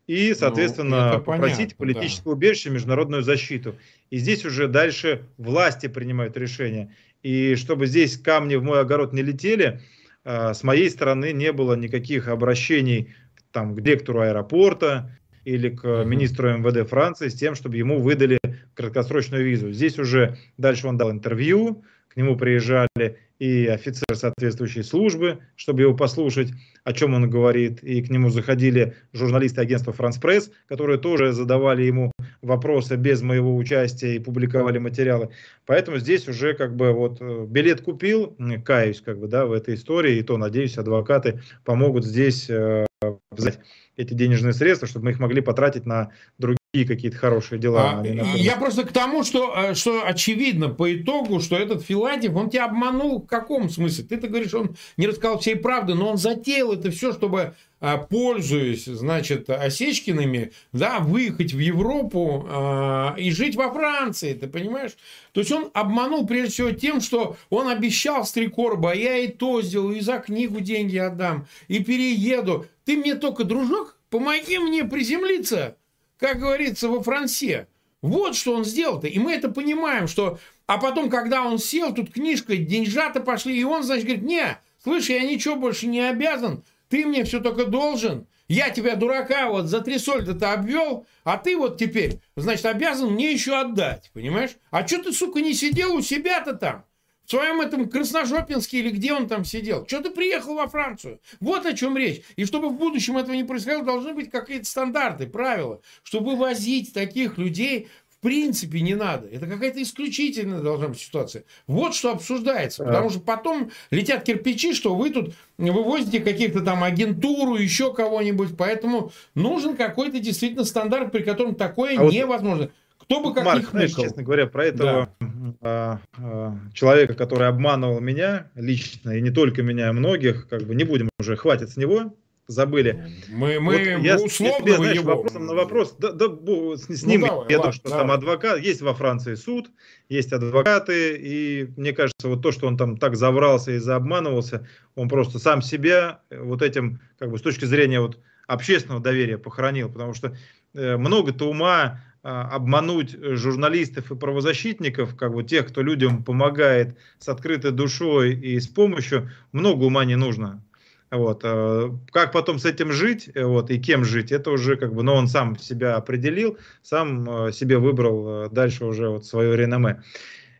и, 0.06 0.28
ну, 0.30 0.34
соответственно, 0.36 1.14
ну, 1.14 1.22
попросить 1.22 1.74
политическое 1.74 2.24
да. 2.24 2.30
убежище, 2.30 2.70
международную 2.70 3.22
защиту. 3.22 3.74
И 4.10 4.18
здесь 4.18 4.44
уже 4.44 4.68
дальше 4.68 5.26
власти 5.36 5.86
принимают 5.88 6.36
решение. 6.36 6.94
И 7.22 7.56
чтобы 7.56 7.86
здесь 7.86 8.16
камни 8.16 8.54
в 8.54 8.62
мой 8.62 8.80
огород 8.80 9.12
не 9.12 9.22
летели, 9.22 9.80
с 10.24 10.62
моей 10.62 10.90
стороны 10.90 11.32
не 11.32 11.52
было 11.52 11.74
никаких 11.74 12.28
обращений 12.28 13.14
там, 13.52 13.74
к 13.74 13.80
директору 13.80 14.20
аэропорта 14.20 15.18
или 15.44 15.70
к 15.70 16.04
министру 16.04 16.58
МВД 16.58 16.88
Франции 16.88 17.28
с 17.28 17.34
тем, 17.34 17.54
чтобы 17.54 17.76
ему 17.76 18.00
выдали 18.00 18.38
краткосрочную 18.74 19.44
визу. 19.44 19.72
Здесь 19.72 19.98
уже 19.98 20.36
дальше 20.58 20.86
он 20.86 20.98
дал 20.98 21.10
интервью, 21.10 21.84
к 22.08 22.16
нему 22.16 22.36
приезжали 22.36 23.18
и 23.38 23.66
офицер 23.66 24.16
соответствующей 24.16 24.82
службы, 24.82 25.38
чтобы 25.56 25.82
его 25.82 25.94
послушать, 25.94 26.50
о 26.84 26.92
чем 26.92 27.14
он 27.14 27.30
говорит. 27.30 27.82
И 27.82 28.02
к 28.02 28.10
нему 28.10 28.30
заходили 28.30 28.94
журналисты 29.12 29.60
агентства 29.60 29.92
«Франс 29.92 30.18
Пресс», 30.18 30.50
которые 30.66 30.98
тоже 30.98 31.32
задавали 31.32 31.82
ему 31.82 32.12
вопросы 32.42 32.96
без 32.96 33.22
моего 33.22 33.56
участия 33.56 34.16
и 34.16 34.18
публиковали 34.18 34.78
материалы. 34.78 35.30
Поэтому 35.66 35.98
здесь 35.98 36.28
уже 36.28 36.54
как 36.54 36.76
бы 36.76 36.92
вот 36.92 37.18
э, 37.20 37.46
билет 37.48 37.80
купил, 37.80 38.36
каюсь 38.64 39.00
как 39.00 39.18
бы, 39.18 39.28
да, 39.28 39.46
в 39.46 39.52
этой 39.52 39.74
истории, 39.74 40.18
и 40.18 40.22
то, 40.22 40.36
надеюсь, 40.36 40.78
адвокаты 40.78 41.40
помогут 41.64 42.04
здесь 42.04 42.48
э, 42.50 42.86
взять 43.30 43.60
эти 43.96 44.14
денежные 44.14 44.52
средства, 44.52 44.88
чтобы 44.88 45.06
мы 45.06 45.10
их 45.12 45.18
могли 45.20 45.40
потратить 45.40 45.86
на 45.86 46.10
другие 46.38 46.57
какие-то 46.72 47.16
хорошие 47.16 47.58
дела. 47.58 48.02
А, 48.02 48.36
я 48.36 48.56
просто 48.56 48.84
к 48.84 48.92
тому, 48.92 49.24
что, 49.24 49.54
э, 49.56 49.74
что 49.74 50.06
очевидно 50.06 50.68
по 50.68 50.94
итогу, 50.94 51.40
что 51.40 51.56
этот 51.56 51.82
Филатьев, 51.82 52.36
он 52.36 52.50
тебя 52.50 52.66
обманул 52.66 53.22
в 53.22 53.26
каком 53.26 53.70
смысле? 53.70 54.04
Ты-то 54.04 54.28
говоришь, 54.28 54.52
он 54.52 54.76
не 54.98 55.06
рассказал 55.06 55.38
всей 55.38 55.56
правды, 55.56 55.94
но 55.94 56.10
он 56.10 56.18
затеял 56.18 56.72
это 56.72 56.90
все, 56.90 57.14
чтобы 57.14 57.54
а, 57.80 57.96
пользуясь, 57.96 58.84
значит, 58.84 59.48
Осечкиными, 59.48 60.52
да, 60.72 60.98
выехать 60.98 61.54
в 61.54 61.58
Европу 61.58 62.44
а, 62.48 63.14
и 63.16 63.30
жить 63.30 63.56
во 63.56 63.72
Франции, 63.72 64.34
ты 64.34 64.46
понимаешь? 64.46 64.96
То 65.32 65.40
есть 65.40 65.52
он 65.52 65.70
обманул 65.72 66.26
прежде 66.26 66.52
всего 66.52 66.70
тем, 66.72 67.00
что 67.00 67.36
он 67.48 67.68
обещал 67.68 68.26
Стрекорба, 68.26 68.94
я 68.94 69.16
и 69.16 69.28
то 69.28 69.62
сделаю, 69.62 69.96
и 69.96 70.00
за 70.00 70.18
книгу 70.18 70.60
деньги 70.60 70.98
отдам, 70.98 71.46
и 71.68 71.82
перееду. 71.82 72.66
Ты 72.84 72.98
мне 72.98 73.14
только, 73.14 73.44
дружок, 73.44 73.96
помоги 74.10 74.58
мне 74.58 74.84
приземлиться, 74.84 75.77
как 76.18 76.38
говорится, 76.38 76.88
во 76.88 77.02
Франции. 77.02 77.66
Вот 78.02 78.36
что 78.36 78.54
он 78.54 78.64
сделал-то. 78.64 79.06
И 79.06 79.18
мы 79.18 79.32
это 79.32 79.48
понимаем, 79.50 80.06
что... 80.08 80.38
А 80.66 80.78
потом, 80.78 81.08
когда 81.08 81.44
он 81.44 81.58
сел, 81.58 81.94
тут 81.94 82.12
книжка, 82.12 82.56
деньжата 82.56 83.20
пошли, 83.20 83.58
и 83.58 83.64
он, 83.64 83.82
значит, 83.82 84.04
говорит, 84.04 84.24
не, 84.24 84.58
слышь, 84.82 85.08
я 85.08 85.22
ничего 85.22 85.56
больше 85.56 85.86
не 85.86 86.00
обязан, 86.00 86.62
ты 86.90 87.06
мне 87.06 87.24
все 87.24 87.40
только 87.40 87.64
должен. 87.64 88.26
Я 88.48 88.70
тебя, 88.70 88.94
дурака, 88.94 89.48
вот 89.48 89.66
за 89.66 89.80
три 89.80 89.98
сольда-то 89.98 90.52
обвел, 90.52 91.06
а 91.24 91.38
ты 91.38 91.56
вот 91.56 91.78
теперь, 91.78 92.20
значит, 92.36 92.66
обязан 92.66 93.12
мне 93.12 93.32
еще 93.32 93.58
отдать, 93.58 94.10
понимаешь? 94.14 94.52
А 94.70 94.86
что 94.86 95.02
ты, 95.02 95.12
сука, 95.12 95.40
не 95.40 95.54
сидел 95.54 95.94
у 95.94 96.02
себя-то 96.02 96.54
там? 96.54 96.84
В 97.28 97.30
своем 97.30 97.60
этом 97.60 97.90
Красножопинске 97.90 98.78
или 98.78 98.88
где 98.88 99.12
он 99.12 99.28
там 99.28 99.44
сидел? 99.44 99.86
Что 99.86 100.00
ты 100.00 100.08
приехал 100.08 100.54
во 100.54 100.66
Францию? 100.66 101.20
Вот 101.40 101.66
о 101.66 101.74
чем 101.74 101.94
речь. 101.98 102.22
И 102.36 102.46
чтобы 102.46 102.70
в 102.70 102.78
будущем 102.78 103.18
этого 103.18 103.34
не 103.34 103.44
происходило, 103.44 103.84
должны 103.84 104.14
быть 104.14 104.30
какие-то 104.30 104.64
стандарты, 104.64 105.26
правила. 105.26 105.82
Чтобы 106.04 106.36
возить 106.36 106.94
таких 106.94 107.36
людей 107.36 107.88
в 108.08 108.20
принципе 108.22 108.80
не 108.80 108.94
надо. 108.94 109.28
Это 109.28 109.46
какая-то 109.46 109.82
исключительная 109.82 110.62
должна 110.62 110.88
быть 110.88 111.00
ситуация. 111.00 111.44
Вот 111.66 111.94
что 111.94 112.12
обсуждается. 112.12 112.82
Потому 112.82 113.10
что 113.10 113.20
потом 113.20 113.72
летят 113.90 114.24
кирпичи, 114.24 114.72
что 114.72 114.94
вы 114.94 115.10
тут 115.10 115.34
вывозите 115.58 116.20
каких-то 116.20 116.62
там 116.62 116.82
агентуру, 116.82 117.56
еще 117.56 117.92
кого-нибудь. 117.92 118.56
Поэтому 118.56 119.12
нужен 119.34 119.76
какой-то 119.76 120.18
действительно 120.18 120.64
стандарт, 120.64 121.12
при 121.12 121.22
котором 121.22 121.56
такое 121.56 121.98
а 121.98 122.04
невозможно. 122.04 122.62
Вот... 122.62 122.72
Кто 123.08 123.22
бы 123.22 123.32
как 123.32 123.44
Марк, 123.44 123.70
знаешь, 123.70 123.94
честно 123.94 124.22
говоря, 124.22 124.46
про 124.46 124.66
этого 124.66 125.08
да. 125.18 125.28
а, 125.62 126.00
а, 126.18 126.58
человека, 126.74 127.14
который 127.14 127.48
обманывал 127.48 128.00
меня 128.00 128.50
лично, 128.54 129.12
и 129.12 129.22
не 129.22 129.30
только 129.30 129.62
меня, 129.62 129.88
а 129.88 129.92
многих, 129.94 130.46
как 130.46 130.64
бы 130.64 130.74
не 130.74 130.84
будем 130.84 131.08
уже, 131.18 131.34
хватит 131.34 131.70
с 131.70 131.78
него, 131.78 132.14
забыли. 132.48 133.14
Мы, 133.30 133.60
мы 133.60 133.96
вот 133.96 134.04
я, 134.04 134.16
условно 134.16 134.62
тебе, 134.62 134.76
знаешь, 134.76 134.96
его... 134.96 135.16
вопросом 135.16 135.46
на 135.46 135.54
вопрос, 135.54 135.96
да, 135.98 136.12
да, 136.12 136.26
с, 136.26 136.86
с 136.86 137.02
ну, 137.02 137.08
ним, 137.08 137.20
давай, 137.22 137.46
я 137.48 137.56
думаю, 137.56 137.72
что 137.72 137.88
давай. 137.88 138.04
там 138.04 138.10
адвокат, 138.10 138.60
есть 138.60 138.82
во 138.82 138.92
Франции 138.92 139.36
суд, 139.36 139.70
есть 140.10 140.34
адвокаты, 140.34 141.16
и 141.18 141.70
мне 141.78 141.94
кажется, 141.94 142.28
вот 142.28 142.42
то, 142.42 142.52
что 142.52 142.66
он 142.66 142.76
там 142.76 142.98
так 142.98 143.16
заврался 143.16 143.72
и 143.72 143.78
заобманывался, 143.78 144.68
он 144.96 145.08
просто 145.08 145.38
сам 145.38 145.62
себя 145.62 146.20
вот 146.30 146.60
этим, 146.60 147.00
как 147.18 147.30
бы 147.30 147.38
с 147.38 147.42
точки 147.42 147.64
зрения 147.64 148.00
вот 148.00 148.18
общественного 148.46 149.00
доверия 149.02 149.38
похоронил, 149.38 149.90
потому 149.90 150.12
что 150.12 150.36
э, 150.74 150.98
много-то 150.98 151.48
ума 151.48 152.02
обмануть 152.22 153.16
журналистов 153.20 154.10
и 154.10 154.16
правозащитников, 154.16 155.16
как 155.16 155.32
бы 155.32 155.44
тех, 155.44 155.68
кто 155.68 155.82
людям 155.82 156.24
помогает 156.24 156.96
с 157.18 157.28
открытой 157.28 157.70
душой 157.70 158.34
и 158.34 158.58
с 158.58 158.66
помощью, 158.66 159.30
много 159.52 159.84
ума 159.84 160.04
не 160.04 160.16
нужно. 160.16 160.62
Вот. 161.10 161.40
А, 161.44 161.96
как 162.10 162.32
потом 162.32 162.58
с 162.58 162.64
этим 162.64 162.92
жить 162.92 163.30
э, 163.34 163.44
вот, 163.44 163.70
и 163.70 163.78
кем 163.78 164.04
жить, 164.04 164.30
это 164.30 164.50
уже 164.50 164.76
как 164.76 164.94
бы, 164.94 165.02
но 165.02 165.14
он 165.14 165.28
сам 165.28 165.58
себя 165.58 165.96
определил, 165.96 166.58
сам 166.82 167.46
э, 167.46 167.52
себе 167.52 167.78
выбрал 167.78 168.44
э, 168.44 168.48
дальше 168.50 168.84
уже 168.84 169.08
вот 169.08 169.24
свое 169.24 169.56
реноме. 169.56 170.02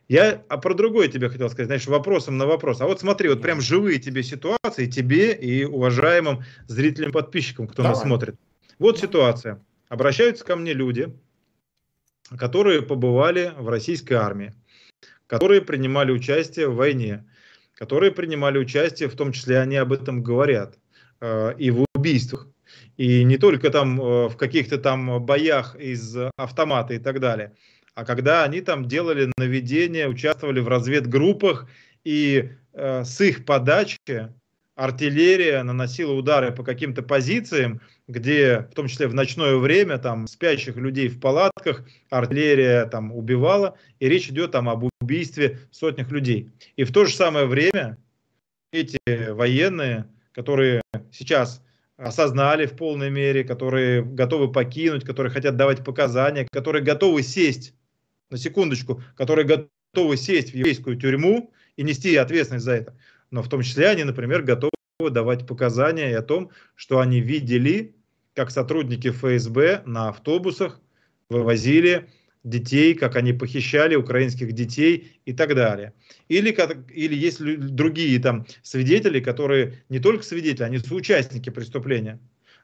Я 0.07 0.41
а 0.49 0.57
про 0.57 0.73
другое 0.73 1.07
тебе 1.07 1.29
хотел 1.29 1.49
сказать, 1.49 1.67
знаешь, 1.67 1.85
вопросом 1.85 2.37
на 2.37 2.47
вопрос. 2.47 2.81
А 2.81 2.87
вот 2.87 2.99
смотри, 2.99 3.29
вот 3.29 3.43
прям 3.43 3.61
живые 3.61 3.99
тебе 3.99 4.23
ситуации, 4.23 4.87
тебе 4.87 5.33
и 5.33 5.65
уважаемым 5.65 6.43
зрителям, 6.65 7.11
подписчикам, 7.11 7.67
кто 7.67 7.83
Давай. 7.83 7.91
нас 7.91 8.01
смотрит. 8.01 8.35
Вот 8.79 8.97
ситуация. 8.97 9.61
Обращаются 9.87 10.43
ко 10.43 10.55
мне 10.55 10.73
люди, 10.73 11.13
которые 12.37 12.81
побывали 12.81 13.53
в 13.57 13.69
российской 13.69 14.13
армии, 14.13 14.53
которые 15.27 15.61
принимали 15.61 16.11
участие 16.11 16.67
в 16.67 16.75
войне, 16.75 17.25
которые 17.75 18.11
принимали 18.11 18.57
участие, 18.57 19.09
в 19.09 19.15
том 19.15 19.31
числе 19.31 19.59
они 19.59 19.77
об 19.77 19.93
этом 19.93 20.21
говорят, 20.21 20.77
э, 21.21 21.53
и 21.57 21.71
в 21.71 21.85
убийствах, 21.95 22.47
и 22.97 23.23
не 23.23 23.37
только 23.37 23.69
там 23.69 23.99
э, 24.01 24.27
в 24.27 24.37
каких-то 24.37 24.77
там 24.77 25.23
боях 25.25 25.75
из 25.75 26.15
автомата 26.35 26.93
и 26.93 26.99
так 26.99 27.19
далее, 27.19 27.55
а 27.95 28.05
когда 28.05 28.43
они 28.43 28.61
там 28.61 28.87
делали 28.87 29.31
наведение, 29.37 30.07
участвовали 30.07 30.59
в 30.61 30.67
разведгруппах, 30.67 31.67
и 32.03 32.51
э, 32.73 33.03
с 33.03 33.21
их 33.21 33.45
подачи 33.45 33.97
артиллерия 34.79 35.61
наносила 35.63 36.13
удары 36.13 36.53
по 36.53 36.63
каким-то 36.63 37.03
позициям, 37.03 37.81
где, 38.07 38.61
в 38.71 38.75
том 38.75 38.87
числе 38.87 39.07
в 39.07 39.13
ночное 39.13 39.57
время, 39.57 39.97
там 39.97 40.25
спящих 40.25 40.77
людей 40.77 41.09
в 41.09 41.19
палатках 41.19 41.83
артиллерия 42.09 42.85
там 42.85 43.11
убивала, 43.11 43.77
и 43.99 44.07
речь 44.07 44.29
идет 44.29 44.51
там 44.51 44.69
об 44.69 44.89
убийстве 45.01 45.59
сотнях 45.69 46.11
людей. 46.11 46.49
И 46.77 46.85
в 46.85 46.93
то 46.93 47.03
же 47.03 47.13
самое 47.13 47.45
время 47.45 47.97
эти 48.71 48.97
военные, 49.31 50.05
которые 50.31 50.81
сейчас 51.11 51.61
осознали 51.97 52.65
в 52.65 52.77
полной 52.77 53.09
мере, 53.09 53.43
которые 53.43 54.01
готовы 54.01 54.49
покинуть, 54.49 55.03
которые 55.03 55.33
хотят 55.33 55.57
давать 55.57 55.83
показания, 55.83 56.47
которые 56.49 56.81
готовы 56.81 57.21
сесть, 57.23 57.73
на 58.29 58.37
секундочку, 58.37 59.03
которые 59.17 59.45
готовы 59.45 60.15
сесть 60.15 60.51
в 60.51 60.55
еврейскую 60.55 60.95
тюрьму 60.95 61.51
и 61.75 61.83
нести 61.83 62.15
ответственность 62.15 62.63
за 62.63 62.73
это 62.73 62.95
но 63.31 63.43
в 63.43 63.49
том 63.49 63.61
числе 63.61 63.89
они, 63.89 64.03
например, 64.03 64.43
готовы 64.43 64.71
давать 65.09 65.47
показания 65.47 66.17
о 66.17 66.21
том, 66.21 66.51
что 66.75 66.99
они 66.99 67.21
видели, 67.21 67.95
как 68.33 68.51
сотрудники 68.51 69.11
ФСБ 69.11 69.83
на 69.85 70.09
автобусах 70.09 70.81
вывозили 71.29 72.09
детей, 72.43 72.93
как 72.95 73.15
они 73.15 73.33
похищали 73.33 73.95
украинских 73.95 74.53
детей 74.53 75.19
и 75.25 75.33
так 75.33 75.55
далее. 75.55 75.93
Или, 76.27 76.55
или 76.93 77.15
есть 77.15 77.39
другие 77.39 78.19
там 78.19 78.45
свидетели, 78.63 79.19
которые 79.19 79.83
не 79.89 79.99
только 79.99 80.23
свидетели, 80.23 80.63
они 80.63 80.77
соучастники 80.79 81.49
преступления, 81.49 82.19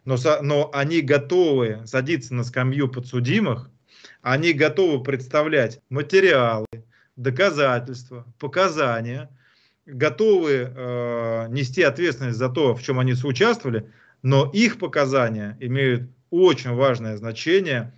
но, 0.06 0.18
но 0.42 0.70
они 0.74 1.02
готовы 1.02 1.82
садиться 1.86 2.34
на 2.34 2.44
скамью 2.44 2.90
подсудимых, 2.90 3.70
они 4.22 4.54
готовы 4.54 5.04
представлять 5.04 5.80
материалы, 5.90 6.66
доказательства, 7.16 8.26
показания– 8.40 9.30
готовы 9.86 10.72
э, 10.76 11.48
нести 11.50 11.84
ответственность 11.84 12.38
за 12.38 12.50
то, 12.50 12.76
в 12.76 12.82
чем 12.82 13.00
они 13.00 13.14
соучаствовали, 13.14 13.90
но 14.24 14.50
их 14.52 14.80
показания 14.80 15.58
имеют 15.60 16.10
очень 16.32 16.72
важное 16.72 17.18
значение 17.18 17.94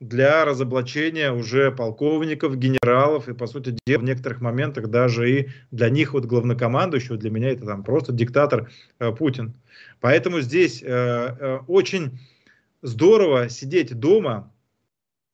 для 0.00 0.44
разоблачения 0.44 1.30
уже 1.30 1.70
полковников, 1.70 2.56
генералов 2.56 3.28
и, 3.28 3.34
по 3.34 3.46
сути 3.46 3.76
дела, 3.86 4.00
в 4.00 4.04
некоторых 4.04 4.40
моментах 4.40 4.88
даже 4.88 5.30
и 5.30 5.48
для 5.70 5.90
них, 5.90 6.14
вот 6.14 6.24
главнокомандующего, 6.24 7.16
для 7.16 7.30
меня 7.30 7.50
это 7.50 7.66
там 7.66 7.84
просто 7.84 8.12
диктатор 8.12 8.70
э, 8.98 9.12
Путин. 9.12 9.54
Поэтому 10.00 10.40
здесь 10.40 10.82
э, 10.82 10.86
э, 10.88 11.58
очень 11.68 12.18
здорово 12.82 13.50
сидеть 13.50 13.94
дома, 13.94 14.52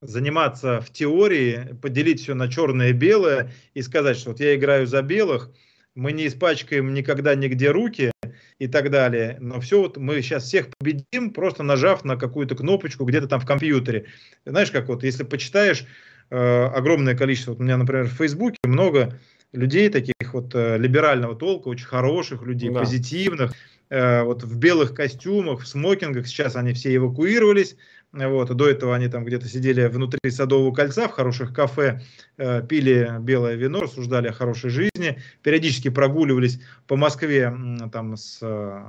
заниматься 0.01 0.79
в 0.81 0.91
теории, 0.91 1.75
поделить 1.81 2.21
все 2.21 2.35
на 2.35 2.51
черное 2.51 2.89
и 2.89 2.93
белое 2.93 3.51
и 3.73 3.81
сказать, 3.81 4.17
что 4.17 4.29
вот 4.29 4.39
я 4.39 4.55
играю 4.55 4.85
за 4.85 5.01
белых– 5.01 5.49
мы 5.97 6.13
не 6.13 6.27
испачкаем 6.27 6.93
никогда 6.93 7.35
нигде 7.35 7.71
руки, 7.71 8.11
и 8.59 8.67
так 8.67 8.89
далее. 8.89 9.37
Но 9.39 9.59
все 9.59 9.81
вот 9.81 9.97
мы 9.97 10.21
сейчас 10.21 10.43
всех 10.43 10.67
победим, 10.77 11.31
просто 11.31 11.63
нажав 11.63 12.03
на 12.03 12.15
какую-то 12.15 12.55
кнопочку 12.55 13.05
где-то 13.05 13.27
там 13.27 13.39
в 13.39 13.45
компьютере. 13.45 14.05
Знаешь, 14.45 14.71
как 14.71 14.87
вот, 14.87 15.03
если 15.03 15.23
почитаешь 15.23 15.85
э, 16.29 16.63
огромное 16.65 17.15
количество, 17.15 17.51
вот 17.51 17.59
у 17.59 17.63
меня, 17.63 17.77
например, 17.77 18.05
в 18.05 18.13
Фейсбуке 18.13 18.57
много 18.63 19.19
людей 19.53 19.89
таких 19.89 20.33
вот 20.33 20.53
э, 20.55 20.77
либерального 20.77 21.35
толка, 21.35 21.67
очень 21.67 21.85
хороших 21.85 22.41
людей, 22.43 22.69
да. 22.69 22.79
позитивных, 22.79 23.53
э, 23.89 24.23
вот 24.23 24.43
в 24.43 24.57
белых 24.57 24.93
костюмах, 24.93 25.61
в 25.61 25.67
смокингах, 25.67 26.27
сейчас 26.27 26.55
они 26.55 26.73
все 26.73 26.95
эвакуировались, 26.95 27.77
вот, 28.13 28.55
до 28.55 28.69
этого 28.69 28.95
они 28.95 29.09
там 29.09 29.25
где-то 29.25 29.47
сидели 29.47 29.85
внутри 29.87 30.31
Садового 30.31 30.73
кольца 30.73 31.07
в 31.07 31.11
хороших 31.11 31.53
кафе, 31.53 32.01
э, 32.37 32.65
пили 32.67 33.11
белое 33.19 33.55
вино, 33.55 33.81
рассуждали 33.81 34.29
о 34.29 34.33
хорошей 34.33 34.69
жизни, 34.69 35.21
периодически 35.43 35.89
прогуливались 35.89 36.61
по 36.87 36.95
Москве 36.95 37.53
там 37.91 38.15
с 38.15 38.39
э, 38.41 38.83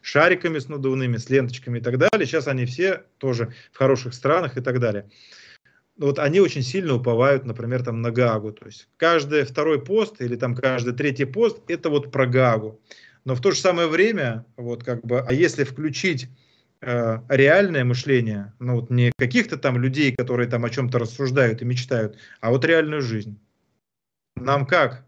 шариками 0.00 0.58
с 0.58 0.68
надувными, 0.68 1.18
с 1.18 1.28
ленточками 1.28 1.78
и 1.78 1.82
так 1.82 1.98
далее. 1.98 2.26
Сейчас 2.26 2.48
они 2.48 2.64
все 2.64 3.02
тоже 3.18 3.52
в 3.70 3.76
хороших 3.76 4.14
странах 4.14 4.56
и 4.56 4.60
так 4.60 4.80
далее. 4.80 5.10
Вот 5.98 6.18
они 6.18 6.40
очень 6.40 6.62
сильно 6.62 6.94
уповают, 6.94 7.44
например, 7.44 7.82
там 7.82 8.00
на 8.00 8.10
Гагу. 8.10 8.52
То 8.52 8.66
есть 8.66 8.88
каждый 8.96 9.44
второй 9.44 9.84
пост 9.84 10.20
или 10.20 10.36
там 10.36 10.54
каждый 10.54 10.94
третий 10.94 11.26
пост 11.26 11.60
это 11.68 11.90
вот 11.90 12.10
про 12.10 12.26
Гагу. 12.26 12.80
Но 13.24 13.34
в 13.34 13.40
то 13.40 13.50
же 13.50 13.58
самое 13.58 13.88
время, 13.88 14.46
вот 14.56 14.84
как 14.84 15.04
бы, 15.04 15.20
а 15.20 15.32
если 15.32 15.64
включить 15.64 16.28
э, 16.80 17.18
реальное 17.28 17.84
мышление, 17.84 18.52
ну 18.58 18.76
вот 18.76 18.90
не 18.90 19.12
каких-то 19.16 19.56
там 19.56 19.78
людей, 19.78 20.14
которые 20.14 20.48
там 20.48 20.64
о 20.64 20.70
чем-то 20.70 20.98
рассуждают 20.98 21.62
и 21.62 21.64
мечтают, 21.64 22.18
а 22.40 22.50
вот 22.50 22.64
реальную 22.64 23.02
жизнь. 23.02 23.38
Нам 24.36 24.66
как 24.66 25.04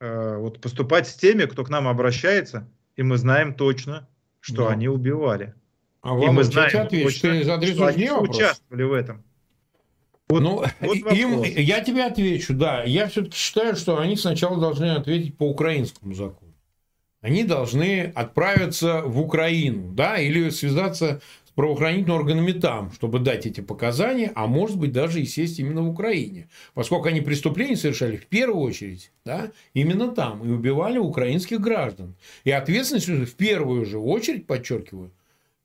э, 0.00 0.36
вот 0.36 0.60
поступать 0.60 1.08
с 1.08 1.14
теми, 1.14 1.44
кто 1.44 1.64
к 1.64 1.68
нам 1.68 1.88
обращается, 1.88 2.68
и 2.96 3.02
мы 3.02 3.18
знаем 3.18 3.54
точно, 3.54 4.08
что 4.40 4.66
да. 4.66 4.70
они 4.70 4.88
убивали. 4.88 5.54
А 6.02 6.18
и 6.18 6.28
мы 6.28 6.44
знаем 6.44 6.86
отвечу, 6.86 7.08
точно, 7.08 7.58
ты 7.58 7.72
что 7.72 7.86
они 7.86 8.10
участвовали 8.10 8.82
в 8.84 8.92
этом. 8.92 9.22
Вот, 10.28 10.40
ну, 10.42 10.64
вот 10.80 10.96
им, 11.12 11.42
я 11.42 11.82
тебе 11.82 12.04
отвечу, 12.04 12.54
да. 12.54 12.84
Я 12.84 13.08
все-таки 13.08 13.36
считаю, 13.36 13.74
что 13.74 13.98
они 13.98 14.16
сначала 14.16 14.60
должны 14.60 14.92
ответить 14.92 15.36
по 15.36 15.50
украинскому 15.50 16.14
закону 16.14 16.49
они 17.20 17.44
должны 17.44 18.12
отправиться 18.14 19.02
в 19.02 19.20
Украину, 19.20 19.92
да, 19.92 20.18
или 20.18 20.50
связаться 20.50 21.20
с 21.44 21.50
правоохранительными 21.50 22.18
органами 22.18 22.52
там, 22.52 22.92
чтобы 22.92 23.18
дать 23.18 23.46
эти 23.46 23.60
показания, 23.60 24.32
а 24.34 24.46
может 24.46 24.78
быть 24.78 24.92
даже 24.92 25.20
и 25.20 25.26
сесть 25.26 25.58
именно 25.58 25.82
в 25.82 25.88
Украине, 25.88 26.48
поскольку 26.74 27.08
они 27.08 27.20
преступления 27.20 27.76
совершали 27.76 28.16
в 28.16 28.26
первую 28.26 28.62
очередь, 28.62 29.12
да, 29.24 29.50
именно 29.74 30.08
там, 30.08 30.44
и 30.44 30.50
убивали 30.50 30.98
украинских 30.98 31.60
граждан. 31.60 32.14
И 32.44 32.50
ответственность 32.50 33.08
в 33.08 33.34
первую 33.34 33.84
же 33.84 33.98
очередь, 33.98 34.46
подчеркиваю, 34.46 35.10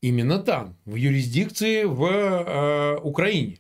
именно 0.02 0.40
там, 0.40 0.76
в 0.86 0.96
юрисдикции 0.96 1.84
в 1.84 2.06
э, 2.06 2.98
Украине. 3.02 3.60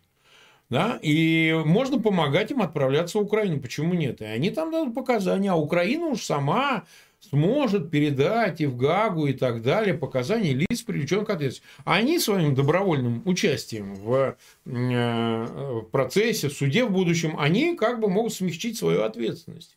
Да? 0.69 0.99
И 1.01 1.55
можно 1.65 1.99
помогать 1.99 2.51
им 2.51 2.61
отправляться 2.61 3.19
в 3.19 3.21
Украину. 3.21 3.59
Почему 3.59 3.93
нет? 3.93 4.21
И 4.21 4.25
они 4.25 4.49
там 4.49 4.71
дадут 4.71 4.95
показания, 4.95 5.51
а 5.51 5.55
Украина 5.55 6.07
уж 6.07 6.23
сама 6.23 6.85
сможет 7.29 7.91
передать 7.91 8.61
и 8.61 8.65
в 8.65 8.77
ГАГу 8.77 9.27
и 9.27 9.33
так 9.33 9.61
далее 9.61 9.93
показания 9.93 10.53
лиц, 10.53 10.81
привлеченных 10.81 11.27
к 11.27 11.29
ответственности. 11.31 11.81
Они 11.83 12.19
своим 12.19 12.55
добровольным 12.55 13.21
участием 13.25 13.95
в, 13.95 14.35
э, 14.65 15.45
в 15.45 15.81
процессе, 15.91 16.49
в 16.49 16.53
суде 16.53 16.85
в 16.85 16.91
будущем, 16.91 17.35
они 17.39 17.75
как 17.75 17.99
бы 17.99 18.09
могут 18.09 18.33
смягчить 18.33 18.77
свою 18.77 19.03
ответственность. 19.03 19.75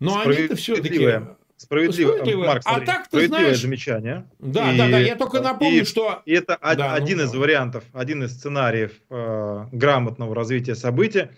Но 0.00 0.20
они-то 0.20 0.56
все-таки... 0.56 1.20
Справедливо, 1.58 2.44
Марк, 2.44 2.62
а 2.66 2.74
смотри, 2.74 2.84
а 2.84 2.86
так 2.86 3.08
ты 3.08 3.28
знаешь... 3.28 3.58
замечание. 3.62 4.28
Да, 4.38 4.74
и, 4.74 4.76
да, 4.76 4.90
да, 4.90 4.98
я 4.98 5.16
только 5.16 5.40
напомню, 5.40 5.80
и, 5.80 5.84
что... 5.84 6.20
И 6.26 6.34
это 6.34 6.58
да, 6.60 6.92
один 6.92 7.16
ну, 7.16 7.24
из 7.24 7.32
да. 7.32 7.38
вариантов, 7.38 7.84
один 7.94 8.24
из 8.24 8.32
сценариев 8.32 8.92
э, 9.08 9.66
грамотного 9.72 10.34
развития 10.34 10.74
событий, 10.74 11.28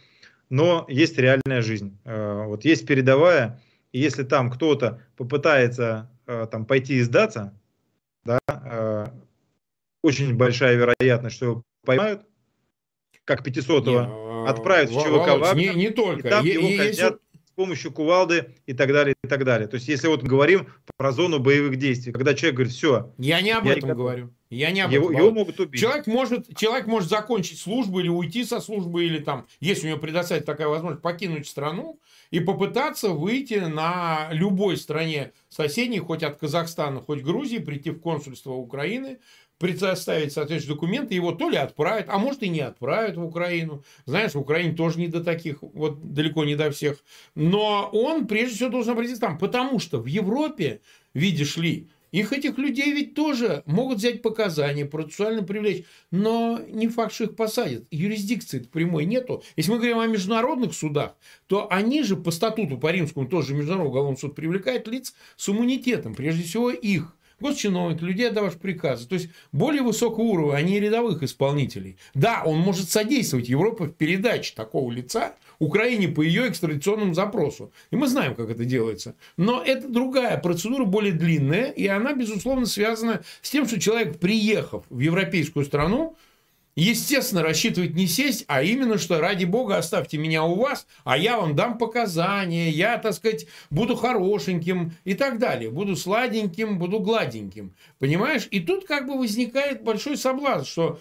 но 0.51 0.85
есть 0.89 1.17
реальная 1.19 1.63
жизнь. 1.63 1.97
Э, 2.05 2.47
вот 2.47 2.65
есть 2.65 2.85
передовая, 2.85 3.61
и 3.93 3.99
если 4.01 4.23
там 4.23 4.51
кто-то 4.51 5.03
попытается 5.17 6.11
э, 6.27 6.47
там 6.51 6.67
пойти 6.67 6.97
и 6.97 7.03
сдаться, 7.03 7.55
да, 8.25 8.39
э, 8.49 9.07
очень 10.03 10.37
большая 10.37 10.77
вероятность, 10.77 11.37
что 11.37 11.47
его 11.47 11.63
поймают, 11.85 12.23
как 13.25 13.47
500-го, 13.47 14.47
э, 14.47 14.51
отправят 14.51 14.91
в 14.91 14.95
ЧВК 14.95 15.39
Вагнер, 15.39 15.75
не, 15.75 15.85
не 15.87 15.91
только. 15.91 16.29
и 16.29 16.31
там 16.31 16.45
е- 16.45 16.55
его 16.55 16.69
казнят 16.77 17.21
с 17.47 17.51
помощью 17.53 17.93
кувалды 17.93 18.55
и 18.67 18.73
так 18.73 18.93
далее, 18.93 19.15
и 19.23 19.27
так 19.29 19.45
далее. 19.45 19.69
То 19.69 19.75
есть, 19.77 19.89
если 19.89 20.07
вот 20.09 20.23
мы 20.23 20.29
говорим 20.29 20.69
про 20.97 21.13
зону 21.13 21.39
боевых 21.39 21.77
действий, 21.77 22.13
когда 22.13 22.35
человек 22.35 22.57
говорит, 22.57 22.73
все. 22.73 23.13
Я 23.19 23.41
не 23.41 23.51
об 23.51 23.65
я 23.65 23.73
этом 23.73 23.89
не 23.89 23.95
говорю. 23.95 24.35
Я 24.51 24.71
не 24.71 24.81
об 24.81 24.91
его, 24.91 25.11
этом 25.11 25.19
его 25.19 25.31
могут 25.31 25.61
убить. 25.61 25.81
Человек 25.81 26.07
может, 26.07 26.57
человек 26.57 26.87
может 26.87 27.11
закончить 27.11 27.59
службу 27.59 28.01
или 28.01 28.09
уйти 28.09 28.45
со 28.45 28.61
службы, 28.61 29.05
или 29.05 29.19
там, 29.19 29.47
если 29.61 29.87
у 29.87 29.91
него 29.91 30.01
предоставить 30.01 30.47
такая 30.47 30.69
возможность, 30.69 31.03
покинуть 31.03 31.47
страну, 31.47 32.01
и 32.31 32.41
попытаться 32.41 33.11
выйти 33.11 33.55
на 33.55 34.29
любой 34.33 34.77
стране 34.77 35.33
соседней, 35.49 35.99
хоть 35.99 36.23
от 36.23 36.37
Казахстана, 36.37 37.01
хоть 37.01 37.23
Грузии, 37.23 37.59
прийти 37.59 37.91
в 37.91 38.01
консульство 38.01 38.53
Украины, 38.53 39.19
предоставить 39.59 40.33
соответствующие 40.33 40.75
документы, 40.75 41.15
его 41.15 41.33
то 41.33 41.51
ли 41.51 41.57
отправят, 41.57 42.07
а 42.09 42.19
может 42.19 42.43
и 42.43 42.49
не 42.49 42.61
отправят 42.61 43.17
в 43.17 43.25
Украину. 43.25 43.83
Знаешь, 44.07 44.35
в 44.35 44.39
Украине 44.39 44.75
тоже 44.75 45.01
не 45.01 45.09
до 45.09 45.23
таких, 45.23 45.59
вот 45.63 46.13
далеко 46.13 46.45
не 46.45 46.55
до 46.55 46.71
всех. 46.71 46.99
Но 47.35 47.91
он 47.93 48.27
прежде 48.27 48.55
всего 48.55 48.71
должен 48.71 48.93
обратиться 48.93 49.21
там, 49.21 49.39
потому 49.39 49.81
что 49.81 49.99
в 49.99 50.07
Европе, 50.07 50.81
видишь 51.13 51.57
ли, 51.57 51.89
их, 52.11 52.33
этих 52.33 52.59
людей, 52.59 52.93
ведь 52.93 53.15
тоже 53.15 53.63
могут 53.67 53.99
взять 53.99 54.23
показания, 54.23 54.85
процессуально 54.87 55.43
привлечь. 55.43 55.85
Но 56.11 56.61
не 56.69 56.89
факт, 56.89 57.13
что 57.13 57.25
их 57.25 57.37
посадят. 57.37 57.85
Юрисдикции 57.91 58.61
прямой 58.61 59.05
нету. 59.05 59.43
Если 59.57 59.71
мы 59.71 59.79
говорим 59.79 59.99
о 59.99 60.07
международных 60.07 60.75
судах, 60.75 61.17
то 61.47 61.71
они 61.71 62.03
же 62.03 62.17
по 62.17 62.31
статуту, 62.31 62.79
по 62.79 62.91
римскому, 62.91 63.29
тоже 63.29 63.55
Международный 63.55 63.91
уголовный 63.91 64.19
суд 64.19 64.35
привлекает 64.35 64.89
лиц 64.89 65.15
с 65.37 65.49
иммунитетом. 65.49 66.15
Прежде 66.15 66.45
всего 66.45 66.71
их 66.71 67.15
госчиновник, 67.41 68.03
людей, 68.03 68.29
отдававших 68.29 68.61
приказы. 68.61 69.07
То 69.09 69.15
есть, 69.15 69.29
более 69.53 69.83
высокого 69.83 70.25
уровня, 70.25 70.57
а 70.57 70.63
не 70.63 70.81
рядовых 70.81 71.23
исполнителей. 71.23 71.97
Да, 72.15 72.43
он 72.45 72.59
может 72.59 72.91
содействовать 72.91 73.49
Европе 73.49 73.85
в 73.85 73.95
передаче 73.95 74.55
такого 74.55 74.91
лица 74.91 75.35
Украине 75.59 76.09
по 76.09 76.23
ее 76.23 76.49
экстрадиционному 76.49 77.15
запросу. 77.15 77.73
И 77.91 77.97
мы 77.97 78.07
знаем, 78.07 78.35
как 78.35 78.51
это 78.51 78.65
делается. 78.65 79.15
Но 79.37 79.63
это 79.63 79.89
другая 79.89 80.39
процедура, 80.39 80.85
более 80.85 81.13
длинная, 81.13 81.71
и 81.71 81.87
она, 81.87 82.13
безусловно, 82.13 82.67
связана 82.67 83.23
с 83.43 83.51
тем, 83.51 83.67
что 83.67 83.81
человек, 83.81 84.19
приехав 84.19 84.85
в 84.89 85.01
европейскую 85.01 85.65
страну, 85.65 86.17
естественно, 86.83 87.43
рассчитывать 87.43 87.95
не 87.95 88.07
сесть, 88.07 88.45
а 88.47 88.63
именно, 88.63 88.99
что 88.99 89.21
ради 89.21 89.45
бога 89.45 89.79
оставьте 89.79 90.19
меня 90.19 90.45
у 90.45 90.55
вас, 90.55 90.87
а 91.05 91.17
я 91.17 91.39
вам 91.39 91.57
дам 91.57 91.77
показания, 91.79 92.71
я, 92.71 92.99
так 92.99 93.15
сказать, 93.15 93.47
буду 93.71 93.97
хорошеньким 93.97 94.93
и 95.05 95.15
так 95.15 95.39
далее. 95.39 95.71
Буду 95.71 95.97
сладеньким, 95.97 96.79
буду 96.79 97.01
гладеньким. 97.01 97.75
Понимаешь? 97.99 98.47
И 98.51 98.61
тут 98.61 98.87
как 98.87 99.07
бы 99.07 99.19
возникает 99.19 99.83
большой 99.83 100.17
соблазн, 100.17 100.65
что 100.65 101.01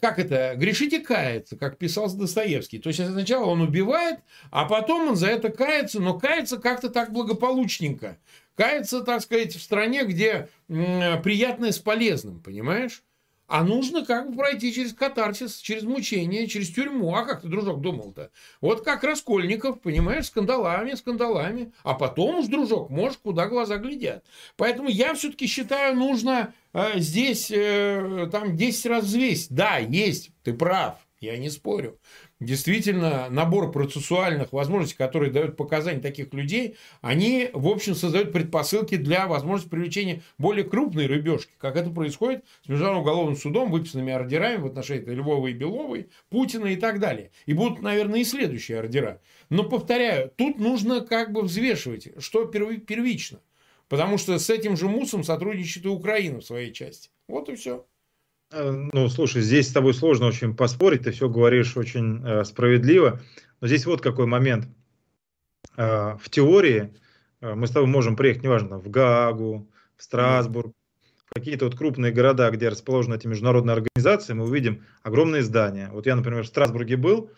как 0.00 0.18
это, 0.18 0.54
грешите 0.56 1.00
кается, 1.00 1.56
как 1.56 1.78
писал 1.78 2.10
Достоевский. 2.14 2.78
То 2.78 2.88
есть 2.88 3.04
сначала 3.04 3.46
он 3.46 3.62
убивает, 3.62 4.20
а 4.50 4.66
потом 4.66 5.08
он 5.08 5.16
за 5.16 5.28
это 5.28 5.48
кается, 5.48 5.98
но 6.00 6.18
кается 6.18 6.58
как-то 6.58 6.90
так 6.90 7.10
благополучненько. 7.12 8.18
Кается, 8.54 9.00
так 9.00 9.22
сказать, 9.22 9.54
в 9.54 9.62
стране, 9.62 10.04
где 10.04 10.48
приятное 10.68 11.72
с 11.72 11.78
полезным, 11.78 12.40
понимаешь? 12.40 13.02
А 13.46 13.62
нужно 13.62 14.04
как 14.04 14.30
бы 14.30 14.36
пройти 14.36 14.72
через 14.72 14.94
катарсис, 14.94 15.58
через 15.58 15.82
мучение, 15.82 16.46
через 16.46 16.70
тюрьму. 16.70 17.14
А 17.14 17.24
как 17.24 17.42
ты, 17.42 17.48
дружок, 17.48 17.80
думал-то? 17.80 18.30
Вот 18.60 18.84
как 18.84 19.04
Раскольников, 19.04 19.80
понимаешь, 19.80 20.26
скандалами, 20.26 20.94
скандалами. 20.94 21.72
А 21.82 21.94
потом 21.94 22.38
уж, 22.38 22.46
дружок, 22.46 22.88
можешь, 22.90 23.18
куда 23.18 23.46
глаза 23.46 23.76
глядят. 23.76 24.24
Поэтому 24.56 24.88
я 24.88 25.14
все-таки 25.14 25.46
считаю, 25.46 25.94
нужно 25.94 26.54
э, 26.72 26.98
здесь 26.98 27.50
э, 27.50 28.28
там 28.32 28.56
10 28.56 28.86
раз 28.86 29.04
взвесить. 29.04 29.50
Да, 29.50 29.76
есть, 29.76 30.30
ты 30.42 30.54
прав, 30.54 30.96
я 31.20 31.36
не 31.36 31.50
спорю 31.50 31.98
действительно 32.44 33.28
набор 33.30 33.72
процессуальных 33.72 34.52
возможностей, 34.52 34.96
которые 34.96 35.32
дают 35.32 35.56
показания 35.56 36.00
таких 36.00 36.32
людей, 36.32 36.76
они, 37.00 37.50
в 37.52 37.66
общем, 37.68 37.94
создают 37.94 38.32
предпосылки 38.32 38.96
для 38.96 39.26
возможности 39.26 39.70
привлечения 39.70 40.22
более 40.38 40.64
крупной 40.64 41.06
рыбешки, 41.06 41.52
как 41.58 41.76
это 41.76 41.90
происходит 41.90 42.44
с 42.64 42.68
Международным 42.68 43.02
уголовным 43.02 43.36
судом, 43.36 43.70
выписанными 43.70 44.12
ордерами 44.12 44.62
в 44.62 44.66
отношении 44.66 45.10
Львова 45.10 45.48
и 45.48 45.52
Беловой, 45.52 46.08
Путина 46.30 46.66
и 46.66 46.76
так 46.76 47.00
далее. 47.00 47.30
И 47.46 47.54
будут, 47.54 47.82
наверное, 47.82 48.20
и 48.20 48.24
следующие 48.24 48.78
ордера. 48.78 49.20
Но, 49.50 49.64
повторяю, 49.64 50.30
тут 50.36 50.58
нужно 50.58 51.00
как 51.00 51.32
бы 51.32 51.42
взвешивать, 51.42 52.08
что 52.18 52.44
первично. 52.46 53.40
Потому 53.88 54.18
что 54.18 54.38
с 54.38 54.48
этим 54.50 54.76
же 54.76 54.88
МУСом 54.88 55.24
сотрудничает 55.24 55.86
и 55.86 55.88
Украина 55.88 56.40
в 56.40 56.44
своей 56.44 56.72
части. 56.72 57.10
Вот 57.28 57.48
и 57.48 57.54
все. 57.54 57.84
Э, 58.54 58.70
ну, 58.92 59.08
слушай, 59.08 59.42
здесь 59.42 59.68
с 59.68 59.72
тобой 59.72 59.94
сложно 59.94 60.26
очень 60.26 60.54
поспорить, 60.54 61.02
ты 61.02 61.10
все 61.10 61.28
говоришь 61.28 61.76
очень 61.76 62.22
э, 62.24 62.44
справедливо. 62.44 63.20
Но 63.60 63.66
здесь 63.66 63.84
вот 63.86 64.00
какой 64.00 64.26
момент. 64.26 64.68
Э, 65.76 66.16
в 66.20 66.30
теории 66.30 66.94
э, 67.40 67.54
мы 67.54 67.66
с 67.66 67.70
тобой 67.70 67.88
можем 67.88 68.16
приехать, 68.16 68.44
неважно, 68.44 68.78
в 68.78 68.88
Гаагу, 68.88 69.68
в 69.96 70.02
Страсбург, 70.02 70.72
какие-то 71.34 71.64
вот 71.64 71.76
крупные 71.76 72.12
города, 72.12 72.48
где 72.50 72.68
расположены 72.68 73.16
эти 73.16 73.26
международные 73.26 73.74
организации, 73.74 74.34
мы 74.34 74.44
увидим 74.44 74.84
огромные 75.02 75.42
здания. 75.42 75.90
Вот 75.92 76.06
я, 76.06 76.14
например, 76.14 76.44
в 76.44 76.46
Страсбурге 76.46 76.96
был, 76.96 77.30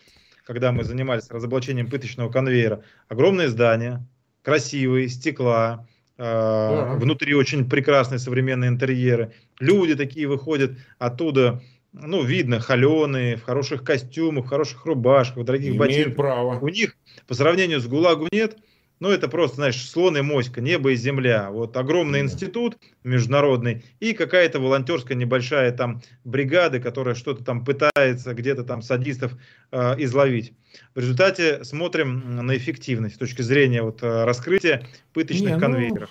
когда 0.45 0.71
мы 0.71 0.83
занимались 0.83 1.29
разоблачением 1.29 1.89
пыточного 1.89 2.31
конвейера. 2.31 2.83
Огромные 3.07 3.49
здания, 3.49 4.05
красивые, 4.43 5.09
стекла, 5.09 5.87
э, 6.17 6.23
да. 6.23 6.93
внутри 6.93 7.33
очень 7.33 7.67
прекрасные 7.67 8.19
современные 8.19 8.69
интерьеры. 8.69 9.33
Люди 9.59 9.95
такие 9.95 10.27
выходят 10.27 10.71
оттуда, 10.99 11.61
ну, 11.93 12.23
видно, 12.23 12.59
холеные, 12.59 13.37
в 13.37 13.43
хороших 13.43 13.83
костюмах, 13.83 14.45
в 14.45 14.49
хороших 14.49 14.85
рубашках, 14.85 15.37
в 15.37 15.43
дорогих 15.43 15.69
Имеют 15.69 15.79
ботинках. 15.79 16.15
право. 16.15 16.59
У 16.59 16.67
них, 16.69 16.95
по 17.27 17.33
сравнению 17.33 17.79
с 17.79 17.87
ГУЛАГу, 17.87 18.27
нет 18.31 18.57
ну, 18.99 19.11
это 19.11 19.27
просто, 19.27 19.57
знаешь, 19.57 19.89
слон 19.89 20.17
и 20.17 20.21
моська, 20.21 20.59
небо 20.59 20.91
и 20.91 20.95
земля. 20.95 21.51
Вот 21.51 21.77
огромный 21.77 22.21
институт 22.21 22.77
международный 23.03 23.83
и 23.99 24.13
какая-то 24.13 24.59
волонтерская 24.59 25.15
небольшая 25.15 25.71
там 25.71 26.01
бригада, 26.23 26.79
которая 26.79 27.13
что-то 27.13 27.43
там 27.43 27.63
пытается 27.63 28.33
где-то 28.33 28.63
там 28.63 28.81
садистов 28.81 29.33
э, 29.71 29.95
изловить. 29.99 30.53
В 30.95 30.99
результате 30.99 31.63
смотрим 31.63 32.37
на 32.45 32.57
эффективность 32.57 33.15
с 33.15 33.19
точки 33.19 33.43
зрения 33.43 33.83
вот 33.83 34.01
э, 34.01 34.23
раскрытия 34.23 34.83
пыточных 35.13 35.61
Не, 35.61 35.67
ну... 35.67 36.07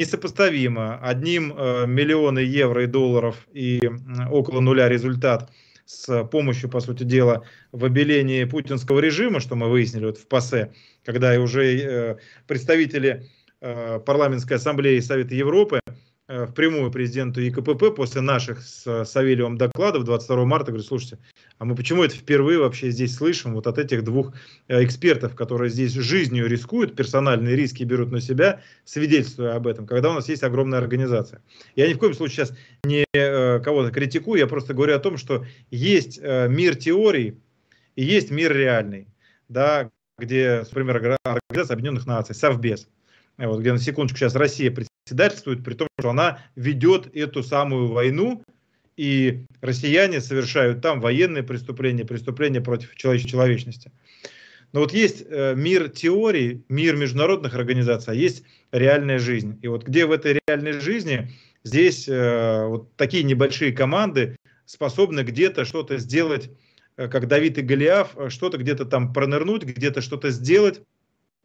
Несопоставимо. 0.00 0.98
Одним 0.98 1.52
э, 1.52 1.86
миллионы 1.86 2.40
евро 2.40 2.84
и 2.84 2.86
долларов 2.86 3.46
и 3.52 3.80
около 4.30 4.60
нуля 4.60 4.88
результат– 4.88 5.50
с 5.90 6.24
помощью, 6.24 6.70
по 6.70 6.78
сути 6.78 7.02
дела, 7.02 7.42
в 7.72 7.84
обелении 7.84 8.44
путинского 8.44 9.00
режима, 9.00 9.40
что 9.40 9.56
мы 9.56 9.68
выяснили 9.68 10.06
вот 10.06 10.18
в 10.18 10.28
ПАСЕ, 10.28 10.72
когда 11.04 11.34
и 11.34 11.38
уже 11.38 11.64
э, 11.64 12.16
представители 12.46 13.28
э, 13.60 13.98
парламентской 13.98 14.54
ассамблеи 14.54 15.00
Совета 15.00 15.34
Европы 15.34 15.80
впрямую 16.30 16.90
президенту 16.92 17.40
ЕКПП 17.40 17.94
после 17.94 18.20
наших 18.20 18.62
с 18.62 19.04
Савельевым 19.04 19.58
докладов 19.58 20.04
22 20.04 20.44
марта, 20.44 20.70
говорю, 20.70 20.84
слушайте, 20.84 21.18
а 21.58 21.64
мы 21.64 21.74
почему 21.74 22.04
это 22.04 22.14
впервые 22.14 22.58
вообще 22.58 22.90
здесь 22.90 23.16
слышим 23.16 23.54
вот 23.54 23.66
от 23.66 23.78
этих 23.78 24.04
двух 24.04 24.32
э, 24.68 24.84
экспертов, 24.84 25.34
которые 25.34 25.70
здесь 25.70 25.92
жизнью 25.92 26.46
рискуют, 26.46 26.94
персональные 26.94 27.56
риски 27.56 27.82
берут 27.82 28.12
на 28.12 28.20
себя, 28.20 28.62
свидетельствуя 28.84 29.56
об 29.56 29.66
этом, 29.66 29.86
когда 29.86 30.10
у 30.10 30.14
нас 30.14 30.28
есть 30.28 30.44
огромная 30.44 30.78
организация. 30.78 31.42
Я 31.74 31.88
ни 31.88 31.94
в 31.94 31.98
коем 31.98 32.14
случае 32.14 32.46
сейчас 32.46 32.58
не 32.84 33.04
э, 33.12 33.60
кого-то 33.60 33.90
критикую, 33.90 34.38
я 34.38 34.46
просто 34.46 34.72
говорю 34.72 34.94
о 34.94 35.00
том, 35.00 35.16
что 35.16 35.44
есть 35.70 36.20
мир 36.20 36.76
теорий 36.76 37.40
и 37.96 38.04
есть 38.04 38.30
мир 38.30 38.56
реальный, 38.56 39.08
да, 39.48 39.90
где, 40.18 40.64
например, 40.68 41.18
Организация 41.24 41.74
Объединенных 41.74 42.06
Наций, 42.06 42.34
Совбез, 42.34 42.88
вот, 43.36 43.60
где 43.60 43.72
на 43.72 43.78
секундочку 43.78 44.18
сейчас 44.18 44.34
Россия 44.34 44.70
председательствует, 45.10 45.64
при 45.64 45.74
том, 45.74 45.88
что 45.98 46.10
она 46.10 46.38
ведет 46.54 47.14
эту 47.14 47.42
самую 47.42 47.88
войну, 47.88 48.42
и 48.96 49.44
россияне 49.60 50.20
совершают 50.20 50.82
там 50.82 51.00
военные 51.00 51.42
преступления, 51.42 52.04
преступления 52.04 52.60
против 52.60 52.94
человечности. 52.94 53.90
Но 54.72 54.80
вот 54.80 54.92
есть 54.92 55.24
э, 55.26 55.54
мир 55.56 55.88
теорий, 55.88 56.62
мир 56.68 56.94
международных 56.96 57.54
организаций, 57.54 58.12
а 58.12 58.14
есть 58.14 58.44
реальная 58.70 59.18
жизнь. 59.18 59.58
И 59.62 59.68
вот 59.68 59.84
где 59.84 60.06
в 60.06 60.12
этой 60.12 60.38
реальной 60.46 60.72
жизни 60.72 61.30
здесь 61.64 62.08
э, 62.08 62.66
вот 62.66 62.94
такие 62.96 63.24
небольшие 63.24 63.72
команды 63.72 64.36
способны 64.64 65.22
где-то 65.22 65.64
что-то 65.64 65.98
сделать, 65.98 66.50
э, 66.96 67.08
как 67.08 67.26
Давид 67.26 67.58
и 67.58 67.62
Голиаф, 67.62 68.14
что-то 68.28 68.58
где-то 68.58 68.84
там 68.84 69.12
пронырнуть, 69.12 69.64
где-то 69.64 70.02
что-то 70.02 70.30
сделать, 70.30 70.82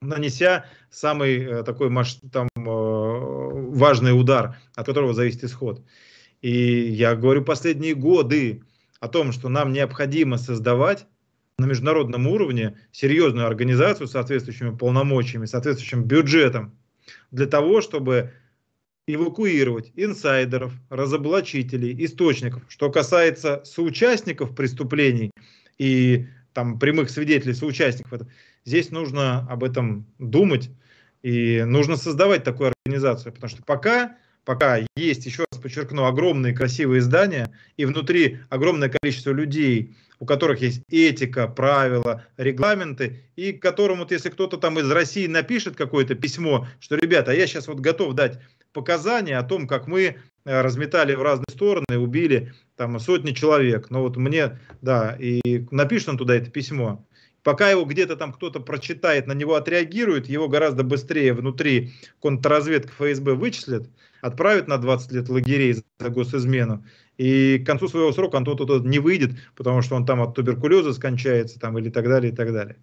нанеся 0.02 0.66
самый 0.89 1.64
такой 1.64 1.91
там 2.32 2.48
важный 2.56 4.20
удар, 4.20 4.58
от 4.76 4.86
которого 4.86 5.14
зависит 5.14 5.43
исход. 5.43 5.84
И 6.41 6.52
я 6.52 7.16
говорю 7.16 7.43
последние 7.43 7.96
годы 7.96 8.64
о 9.00 9.08
том, 9.08 9.32
что 9.32 9.50
нам 9.50 9.74
необходимо 9.74 10.38
создавать 10.38 11.08
на 11.58 11.66
международном 11.66 12.28
уровне 12.28 12.78
серьезную 12.91 13.48
организацию 13.48 14.08
с 14.08 14.12
соответствующими 14.12 14.76
полномочиями, 14.76 15.46
соответствующим 15.46 16.04
бюджетом, 16.04 16.78
для 17.32 17.46
того, 17.46 17.82
чтобы 17.82 18.34
эвакуировать 19.08 19.91
инсайдеров, 19.96 20.74
разоблачителей, 20.89 21.96
источников. 22.04 22.64
Что 22.68 22.91
касается 22.91 23.62
соучастников 23.64 24.56
преступлений 24.56 25.32
и 25.78 26.28
там 26.54 26.80
прямых 26.80 27.10
свидетелей, 27.10 27.54
соучастников, 27.54 28.22
здесь 28.66 28.91
нужно 28.91 29.47
об 29.49 29.63
этом 29.63 30.05
думать, 30.20 30.70
и 31.24 31.63
нужно 31.63 31.95
создавать 31.95 32.43
такую 32.43 32.74
организацию, 32.86 33.34
потому 33.34 33.49
что 33.49 33.63
пока, 33.63 34.18
пока 34.43 34.80
есть, 34.95 35.26
еще 35.26 35.45
раз 35.51 35.59
подчеркну, 35.59 36.05
огромные 36.05 36.53
красивые 36.53 37.01
здания, 37.01 37.51
и 37.78 37.86
внутри 37.86 38.39
огромное 38.49 38.89
количество 38.89 39.32
людей, 39.32 39.95
у 40.20 40.26
которых 40.26 40.61
есть 40.61 40.82
этика, 40.89 41.47
правила, 41.47 42.24
регламенты, 42.38 43.24
и 43.36 43.53
которому, 43.53 44.03
вот 44.03 44.11
если 44.11 44.30
кто-то 44.30 44.57
там 44.57 44.80
из 44.80 44.89
России 44.89 45.28
напишет 45.28 45.76
какое-то 45.76 46.16
письмо, 46.16 46.68
что, 46.80 46.95
ребята, 46.95 47.32
я 47.32 47.47
сейчас 47.47 47.68
вот 47.68 47.80
готов 47.80 48.13
дать 48.13 48.39
показания 48.72 49.38
о 49.38 49.43
том, 49.43 49.68
как 49.68 49.88
мы 49.88 50.03
э, 50.45 50.61
разметали 50.61 51.16
в 51.16 51.22
разные 51.22 51.45
стороны, 51.49 51.97
убили 51.97 52.53
там 52.76 52.99
сотни 52.99 53.32
человек. 53.32 53.89
Но 53.89 54.01
вот 54.01 54.18
мне, 54.18 54.59
да, 54.82 55.16
и 55.18 55.66
напишет 55.72 56.09
он 56.09 56.18
туда 56.18 56.36
это 56.36 56.51
письмо. 56.51 57.05
Пока 57.46 57.70
его 57.70 57.86
где-то 57.86 58.16
там 58.16 58.34
кто-то 58.34 58.60
прочитает, 58.60 59.28
на 59.28 59.34
него 59.34 59.54
отреагирует, 59.54 60.28
его 60.28 60.50
гораздо 60.50 60.84
быстрее 60.84 61.32
внутри 61.32 61.93
контрразведка 62.20 62.91
ФСБ 62.93 63.36
вычислят, 63.36 63.88
отправят 64.22 64.68
на 64.68 64.80
20 64.80 65.12
лет 65.12 65.30
лагерей 65.30 65.74
за 65.74 66.10
госизмену. 66.10 66.84
И 67.18 67.60
к 67.60 67.66
концу 67.68 67.88
своего 67.88 68.12
срока 68.14 68.38
он 68.38 68.46
туда 68.46 68.80
не 68.80 68.98
выйдет, 68.98 69.34
потому 69.56 69.84
что 69.84 69.93
он 69.93 70.08
там 70.08 70.24
от 70.24 70.34
туберкулеза 70.34 70.91
скончается 70.91 71.60
там, 71.60 71.78
или 71.78 71.91
так 71.91 72.06
далее, 72.06 72.34
и 72.34 72.36
так 72.36 72.52
далее. 72.52 72.78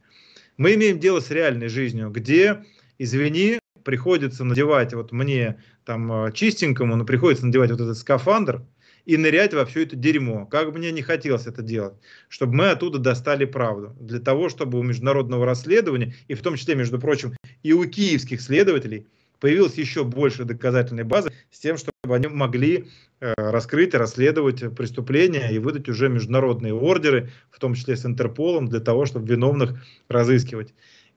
Мы 0.59 0.75
имеем 0.75 1.01
дело 1.01 1.19
с 1.19 1.33
реальной 1.33 1.67
жизнью, 1.67 2.11
где, 2.11 2.63
извини, 2.99 3.59
приходится 3.83 4.45
надевать 4.45 4.95
вот 4.95 5.11
мне 5.11 5.61
там 5.85 6.27
э, 6.27 6.33
чистенькому, 6.33 6.95
но 6.95 7.05
приходится 7.05 7.47
надевать 7.47 7.73
вот 7.73 7.81
этот 7.81 7.99
скафандр, 7.99 8.63
и 9.05 9.17
нырять 9.17 9.55
во 9.55 9.65
все 9.65 9.83
это 9.83 9.97
дерьмо. 9.97 10.47
Как 10.47 10.71
бы 10.71 10.79
мне 10.79 10.93
не 10.93 11.03
хотелось 11.03 11.47
это 11.47 11.63
делать, 11.63 11.95
чтобы 12.29 12.55
мы 12.55 12.71
оттуда 12.71 12.99
достали 12.99 13.45
правду. 13.45 13.95
Для 14.01 14.21
того, 14.21 14.49
чтобы 14.49 14.79
у 14.79 14.83
международного 14.83 15.47
расследования, 15.47 16.15
и 16.29 16.35
в 16.35 16.43
том 16.43 16.57
числе, 16.57 16.75
между 16.75 16.99
прочим, 16.99 17.35
и 17.63 17.73
у 17.73 17.85
киевских 17.85 18.41
следователей, 18.41 19.07
появилась 19.41 19.75
еще 19.75 20.05
больше 20.05 20.45
доказательной 20.45 21.03
базы 21.03 21.33
с 21.51 21.59
тем, 21.59 21.77
чтобы 21.77 22.15
они 22.15 22.29
могли 22.29 22.87
э, 23.21 23.35
раскрыть 23.37 23.93
и 23.93 23.97
расследовать 23.97 24.75
преступления 24.77 25.51
и 25.51 25.59
выдать 25.59 25.89
уже 25.89 26.09
международные 26.09 26.73
ордеры, 26.73 27.31
в 27.51 27.59
том 27.59 27.75
числе 27.75 27.97
с 27.97 28.07
Интерполом, 28.07 28.69
для 28.69 28.79
того, 28.79 29.05
чтобы 29.05 29.29
виновных 29.29 29.83
разыскивать. 30.09 30.73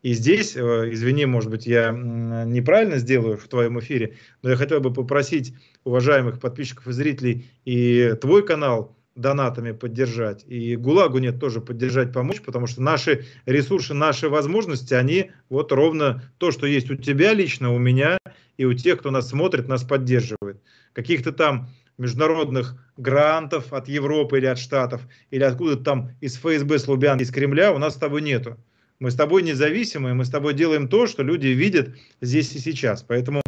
И 0.06 0.14
здесь, 0.14 0.56
э, 0.56 0.60
извини, 0.91 1.26
может 1.26 1.49
быть, 1.49 1.65
я 1.65 1.90
неправильно 1.90 2.99
сделаю 2.99 3.38
в 3.38 3.48
твоем 3.48 3.80
эфире, 3.80 4.18
но 4.44 4.52
я 4.52 4.56
хотел 4.56 4.80
бы 4.80 4.94
попросить 4.94 5.56
уважаемых 5.84 6.40
подписчиков 6.40 6.88
и 6.88 6.91
зрителей 6.91 7.48
и 7.65 8.14
твой 8.22 8.45
канал 8.45 8.95
донатами 9.15 9.72
поддержать, 9.72 10.45
и 10.45 10.76
ГУЛАГу 10.76 11.18
нет 11.18 11.40
тоже 11.40 11.60
поддержать, 11.60 12.14
помочь, 12.14 12.41
потому 12.41 12.68
что 12.68 12.84
наши 12.84 13.26
ресурсы, 13.48 13.95
наши 13.95 14.30
возможности, 14.30 14.94
они 14.94 15.32
вот 15.49 15.72
ровно 15.72 16.22
то, 16.38 16.52
что 16.52 16.68
есть 16.68 16.91
у 16.91 16.95
тебя 16.95 17.34
лично, 17.34 17.73
у 17.73 17.80
меня 17.80 18.19
и 18.57 18.65
у 18.65 18.76
тех, 18.76 18.99
кто 18.99 19.10
нас 19.10 19.30
смотрит, 19.30 19.68
нас 19.68 19.84
поддерживает. 19.84 20.61
Каких-то 20.94 21.32
там 21.32 21.69
международных 21.98 22.76
грантов 22.95 23.73
от 23.73 23.88
Европы 23.88 24.38
или 24.38 24.45
от 24.45 24.60
Штатов, 24.60 25.02
или 25.32 25.41
откуда-то 25.41 25.84
там 25.84 26.11
из 26.22 26.36
ФСБ, 26.38 26.77
с 26.77 26.88
Лубянки, 26.88 27.23
из 27.23 27.32
Кремля 27.32 27.73
у 27.73 27.80
нас 27.80 27.95
с 27.95 27.98
тобой 27.98 28.22
нету. 28.22 28.56
Мы 28.99 29.11
с 29.11 29.15
тобой 29.15 29.43
независимые, 29.43 30.13
мы 30.13 30.26
с 30.26 30.30
тобой 30.30 30.53
делаем 30.53 30.88
то, 30.88 31.05
что 31.07 31.23
люди 31.23 31.47
видят 31.47 31.95
здесь 32.22 32.55
и 32.55 32.59
сейчас. 32.59 33.03
Поэтому 33.03 33.41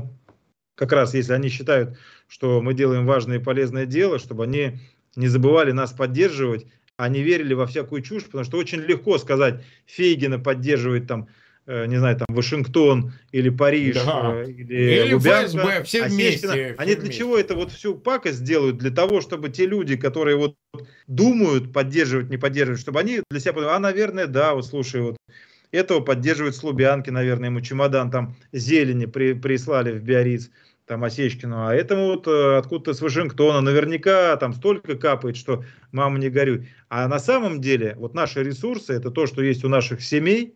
как 0.75 0.91
раз 0.91 1.13
если 1.13 1.33
они 1.33 1.49
считают, 1.49 1.97
что 2.27 2.61
мы 2.61 2.73
делаем 2.73 3.05
важное 3.05 3.39
и 3.39 3.43
полезное 3.43 3.85
дело, 3.85 4.19
чтобы 4.19 4.43
они 4.43 4.79
не 5.15 5.27
забывали 5.27 5.71
нас 5.71 5.91
поддерживать, 5.91 6.65
а 6.97 7.09
не 7.09 7.21
верили 7.21 7.53
во 7.53 7.65
всякую 7.65 8.01
чушь, 8.01 8.25
потому 8.25 8.43
что 8.43 8.57
очень 8.57 8.79
легко 8.79 9.17
сказать, 9.17 9.63
Фейгина 9.85 10.39
поддерживает 10.39 11.07
там, 11.07 11.29
не 11.67 11.97
знаю, 11.97 12.15
там 12.15 12.27
Вашингтон 12.29 13.13
или 13.31 13.49
Париж 13.49 13.97
да. 14.05 14.33
э, 14.35 14.49
или, 14.49 15.03
или 15.03 15.13
Лубянка, 15.13 15.47
ФСБ, 15.47 15.83
все 15.83 16.03
вместе. 16.07 16.47
Все 16.47 16.75
они 16.77 16.93
для 16.93 17.01
вместе. 17.01 17.19
чего 17.19 17.37
это 17.37 17.55
вот 17.55 17.71
всю 17.71 17.95
пакость 17.95 18.43
делают? 18.43 18.77
Для 18.77 18.91
того, 18.91 19.19
чтобы 19.19 19.49
те 19.49 19.65
люди, 19.65 19.97
которые 19.97 20.37
вот 20.37 20.55
думают 21.07 21.73
поддерживать, 21.73 22.29
не 22.29 22.37
поддерживать, 22.37 22.79
чтобы 22.79 23.01
они 23.01 23.21
для 23.29 23.39
себя 23.39 23.53
подумали, 23.53 23.75
а, 23.75 23.79
наверное, 23.79 24.27
да, 24.27 24.53
вот 24.53 24.65
слушай, 24.65 25.01
вот 25.01 25.17
этого 25.71 25.99
поддерживают 25.99 26.55
Слубянки, 26.55 27.09
наверное, 27.09 27.49
ему 27.49 27.59
чемодан 27.59 28.11
там 28.11 28.35
зелени 28.53 29.05
при, 29.05 29.33
прислали 29.33 29.91
в 29.91 30.01
Биориц, 30.01 30.49
там 30.85 31.03
Осечкину, 31.03 31.67
а 31.67 31.75
этому 31.75 32.05
вот 32.05 32.27
э, 32.27 32.57
откуда-то 32.57 32.93
с 32.93 33.01
Вашингтона 33.01 33.59
наверняка 33.59 34.37
там 34.37 34.53
столько 34.53 34.95
капает, 34.95 35.35
что 35.35 35.65
мама 35.91 36.17
не 36.17 36.29
горюй. 36.29 36.69
А 36.87 37.09
на 37.09 37.19
самом 37.19 37.59
деле 37.59 37.93
вот 37.97 38.13
наши 38.13 38.41
ресурсы, 38.41 38.93
это 38.93 39.11
то, 39.11 39.27
что 39.27 39.41
есть 39.41 39.65
у 39.65 39.67
наших 39.67 40.01
семей, 40.01 40.55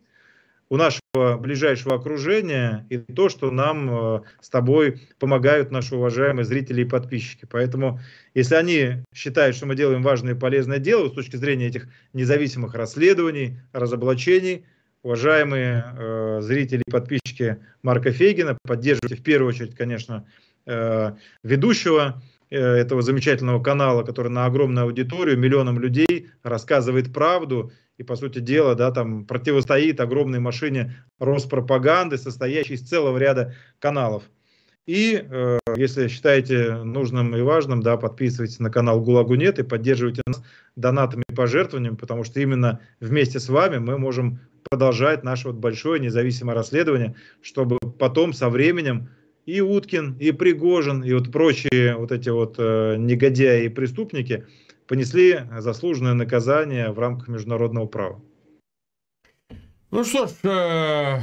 у 0.70 0.78
наших 0.78 1.01
ближайшего 1.14 1.96
окружения 1.96 2.86
и 2.88 2.96
то, 2.96 3.28
что 3.28 3.50
нам 3.50 3.90
э, 3.90 4.20
с 4.40 4.48
тобой 4.48 5.02
помогают 5.18 5.70
наши 5.70 5.94
уважаемые 5.94 6.46
зрители 6.46 6.80
и 6.80 6.86
подписчики. 6.86 7.46
Поэтому, 7.50 8.00
если 8.32 8.54
они 8.54 9.04
считают, 9.14 9.54
что 9.54 9.66
мы 9.66 9.76
делаем 9.76 10.02
важное 10.02 10.32
и 10.32 10.38
полезное 10.38 10.78
дело 10.78 11.08
с 11.08 11.12
точки 11.12 11.36
зрения 11.36 11.66
этих 11.66 11.88
независимых 12.14 12.74
расследований, 12.74 13.58
разоблачений, 13.74 14.64
уважаемые 15.02 15.84
э, 15.84 16.38
зрители 16.40 16.82
и 16.86 16.90
подписчики 16.90 17.58
Марка 17.82 18.10
Фейгина, 18.10 18.56
поддерживайте 18.66 19.16
в 19.16 19.22
первую 19.22 19.50
очередь, 19.50 19.74
конечно, 19.74 20.24
э, 20.64 21.12
ведущего 21.42 22.22
э, 22.48 22.56
этого 22.58 23.02
замечательного 23.02 23.62
канала, 23.62 24.02
который 24.02 24.30
на 24.30 24.46
огромную 24.46 24.86
аудиторию, 24.86 25.38
миллионам 25.38 25.78
людей 25.78 26.30
рассказывает 26.42 27.12
правду 27.12 27.70
и, 28.02 28.04
по 28.04 28.16
сути 28.16 28.40
дела, 28.40 28.74
да, 28.74 28.90
там 28.90 29.24
противостоит 29.24 30.00
огромной 30.00 30.40
машине 30.40 30.96
Роспропаганды, 31.18 32.18
состоящей 32.18 32.74
из 32.74 32.82
целого 32.82 33.16
ряда 33.16 33.54
каналов. 33.78 34.24
И 34.86 35.24
э, 35.24 35.58
если 35.76 36.08
считаете 36.08 36.82
нужным 36.82 37.36
и 37.36 37.40
важным, 37.40 37.80
да, 37.80 37.96
подписывайтесь 37.96 38.58
на 38.58 38.70
канал 38.70 39.00
ГУЛАГу 39.00 39.36
нет 39.36 39.60
и 39.60 39.62
поддерживайте 39.62 40.22
нас 40.26 40.42
донатами 40.74 41.22
и 41.28 41.34
пожертвованиями, 41.34 41.94
потому 41.94 42.24
что 42.24 42.40
именно 42.40 42.80
вместе 42.98 43.38
с 43.38 43.48
вами 43.48 43.78
мы 43.78 43.96
можем 43.96 44.40
продолжать 44.68 45.22
наше 45.22 45.48
вот 45.48 45.56
большое 45.56 46.00
независимое 46.00 46.56
расследование, 46.56 47.14
чтобы 47.40 47.78
потом 48.00 48.32
со 48.32 48.48
временем 48.48 49.10
и 49.46 49.60
Уткин, 49.60 50.16
и 50.18 50.32
Пригожин, 50.32 51.04
и 51.04 51.12
вот 51.12 51.30
прочие 51.30 51.94
вот 51.96 52.10
эти 52.10 52.30
вот 52.30 52.56
э, 52.58 52.96
негодяи 52.98 53.66
и 53.66 53.68
преступники– 53.68 54.44
понесли 54.86 55.40
заслуженное 55.58 56.14
наказание 56.14 56.90
в 56.90 56.98
рамках 56.98 57.28
международного 57.28 57.86
права. 57.86 58.20
Ну 59.90 60.04
что 60.04 60.26
ж, 60.26 60.30
э, 60.44 61.20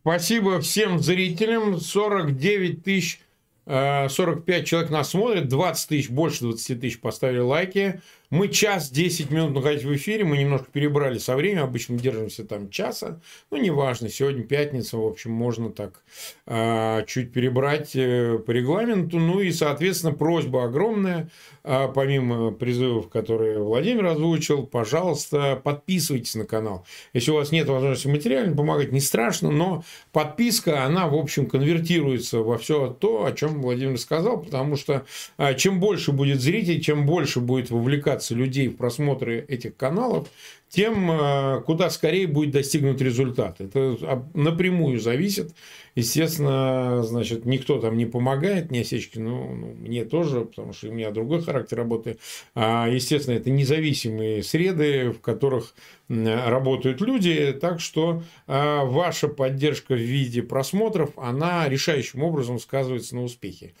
спасибо 0.00 0.60
всем 0.60 0.98
зрителям. 0.98 1.78
49 1.78 2.84
тысяч 2.84 3.20
45 3.64 4.48
э, 4.48 4.64
человек 4.64 4.90
нас 4.90 5.10
смотрят, 5.10 5.48
20 5.48 5.88
тысяч, 5.88 6.10
больше 6.10 6.40
20 6.40 6.80
тысяч 6.80 7.00
поставили 7.00 7.38
лайки. 7.38 8.00
Мы 8.32 8.48
час 8.48 8.90
10 8.90 9.30
минут 9.30 9.52
находились 9.52 9.84
в 9.84 9.94
эфире, 9.94 10.24
мы 10.24 10.38
немножко 10.38 10.68
перебрали 10.72 11.18
со 11.18 11.36
временем, 11.36 11.64
обычно 11.64 11.98
держимся 11.98 12.44
там 12.44 12.70
часа. 12.70 13.20
Ну, 13.50 13.58
неважно, 13.58 14.08
сегодня 14.08 14.42
пятница, 14.42 14.96
в 14.96 15.04
общем, 15.04 15.32
можно 15.32 15.68
так 15.68 16.02
а, 16.46 17.02
чуть 17.02 17.30
перебрать 17.30 17.94
э, 17.94 18.38
по 18.38 18.50
регламенту. 18.52 19.18
Ну 19.18 19.40
и, 19.40 19.52
соответственно, 19.52 20.14
просьба 20.14 20.64
огромная, 20.64 21.28
а, 21.62 21.88
помимо 21.88 22.52
призывов, 22.52 23.10
которые 23.10 23.62
Владимир 23.62 24.06
озвучил, 24.06 24.66
пожалуйста, 24.66 25.60
подписывайтесь 25.62 26.34
на 26.34 26.46
канал. 26.46 26.86
Если 27.12 27.32
у 27.32 27.34
вас 27.34 27.52
нет 27.52 27.68
возможности 27.68 28.08
материально 28.08 28.56
помогать, 28.56 28.92
не 28.92 29.00
страшно, 29.00 29.50
но 29.50 29.84
подписка, 30.10 30.86
она, 30.86 31.06
в 31.06 31.16
общем, 31.16 31.44
конвертируется 31.44 32.38
во 32.38 32.56
все 32.56 32.96
то, 32.98 33.26
о 33.26 33.32
чем 33.32 33.60
Владимир 33.60 33.98
сказал, 33.98 34.40
потому 34.40 34.76
что 34.76 35.04
а, 35.36 35.52
чем 35.52 35.80
больше 35.80 36.12
будет 36.12 36.40
зрителей, 36.40 36.80
чем 36.80 37.04
больше 37.04 37.40
будет 37.40 37.68
вовлекаться 37.68 38.21
мотивация 38.22 38.36
людей 38.36 38.68
в 38.68 38.76
просмотре 38.76 39.44
этих 39.48 39.76
каналов, 39.76 40.28
тем 40.68 41.10
э, 41.10 41.62
куда 41.66 41.90
скорее 41.90 42.26
будет 42.26 42.52
достигнут 42.52 43.02
результат. 43.02 43.60
Это 43.60 43.96
напрямую 44.34 45.00
зависит. 45.00 45.52
Естественно, 45.94 47.02
значит, 47.02 47.44
никто 47.44 47.78
там 47.78 47.98
не 47.98 48.06
помогает, 48.06 48.70
не 48.70 48.80
осечки, 48.80 49.18
ну, 49.18 49.54
ну, 49.54 49.74
мне 49.74 50.04
тоже, 50.06 50.40
потому 50.46 50.72
что 50.72 50.88
у 50.88 50.92
меня 50.92 51.10
другой 51.10 51.42
характер 51.42 51.76
работы. 51.76 52.16
А, 52.54 52.88
естественно, 52.88 53.36
это 53.36 53.50
независимые 53.50 54.42
среды, 54.42 55.10
в 55.10 55.20
которых 55.20 55.74
работают 56.08 57.00
люди, 57.02 57.52
так 57.60 57.80
что 57.80 58.22
а, 58.46 58.84
ваша 58.84 59.28
поддержка 59.28 59.94
в 59.94 60.00
виде 60.00 60.42
просмотров, 60.42 61.10
она 61.16 61.68
решающим 61.68 62.22
образом 62.22 62.58
сказывается 62.58 63.14
на 63.14 63.24
успехе. 63.24 63.72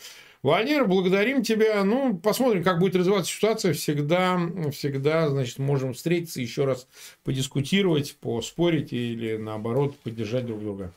Владимир, 0.42 0.86
благодарим 0.86 1.44
тебя. 1.44 1.84
Ну, 1.84 2.16
посмотрим, 2.16 2.64
как 2.64 2.80
будет 2.80 2.96
развиваться 2.96 3.32
ситуация. 3.32 3.72
Всегда, 3.74 4.40
всегда, 4.72 5.28
значит, 5.28 5.58
можем 5.58 5.92
встретиться, 5.92 6.40
еще 6.40 6.64
раз 6.64 6.88
подискутировать, 7.22 8.16
поспорить 8.20 8.92
или, 8.92 9.36
наоборот, 9.36 9.96
поддержать 10.00 10.46
друг 10.46 10.60
друга. 10.60 10.92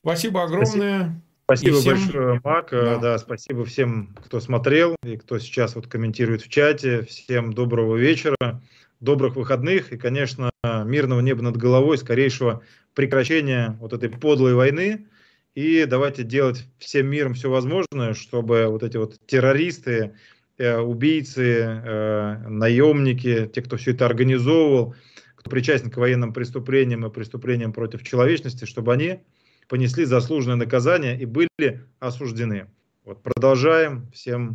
Спасибо 0.00 0.42
огромное. 0.42 1.20
Спасибо 1.44 1.80
всем... 1.80 1.94
большое, 1.94 2.40
Мак. 2.42 2.68
Да. 2.72 2.98
да, 2.98 3.18
спасибо 3.18 3.64
всем, 3.64 4.16
кто 4.24 4.40
смотрел 4.40 4.96
и 5.04 5.16
кто 5.16 5.38
сейчас 5.38 5.76
вот 5.76 5.86
комментирует 5.86 6.42
в 6.42 6.48
чате. 6.48 7.02
Всем 7.02 7.52
доброго 7.52 7.96
вечера, 7.96 8.60
добрых 8.98 9.36
выходных 9.36 9.92
и, 9.92 9.96
конечно, 9.96 10.50
мирного 10.64 11.20
неба 11.20 11.42
над 11.42 11.56
головой, 11.56 11.98
скорейшего 11.98 12.62
прекращения 12.94 13.76
вот 13.80 13.92
этой 13.92 14.08
подлой 14.08 14.54
войны, 14.54 15.06
и 15.54 15.84
давайте 15.84 16.22
делать 16.22 16.64
всем 16.78 17.06
миром 17.08 17.34
все 17.34 17.50
возможное, 17.50 18.14
чтобы 18.14 18.66
вот 18.68 18.82
эти 18.82 18.96
вот 18.96 19.18
террористы, 19.26 20.14
э, 20.58 20.78
убийцы, 20.78 21.62
э, 21.62 22.48
наемники, 22.48 23.50
те, 23.52 23.62
кто 23.62 23.76
все 23.76 23.92
это 23.92 24.06
организовывал, 24.06 24.94
кто 25.36 25.50
причастен 25.50 25.90
к 25.90 25.96
военным 25.96 26.32
преступлениям 26.32 27.04
и 27.06 27.10
преступлениям 27.10 27.72
против 27.72 28.02
человечности, 28.02 28.64
чтобы 28.64 28.92
они 28.92 29.20
понесли 29.68 30.04
заслуженное 30.04 30.56
наказание 30.56 31.18
и 31.20 31.26
были 31.26 31.84
осуждены. 31.98 32.68
Вот 33.04 33.22
продолжаем. 33.22 34.10
Всем 34.12 34.54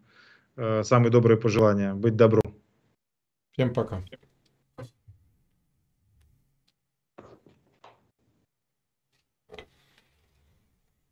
э, 0.55 0.83
самые 0.83 1.11
добрые 1.11 1.37
пожелания. 1.37 1.93
Быть 1.93 2.15
добру. 2.15 2.41
Всем 3.53 3.73
пока. 3.73 4.03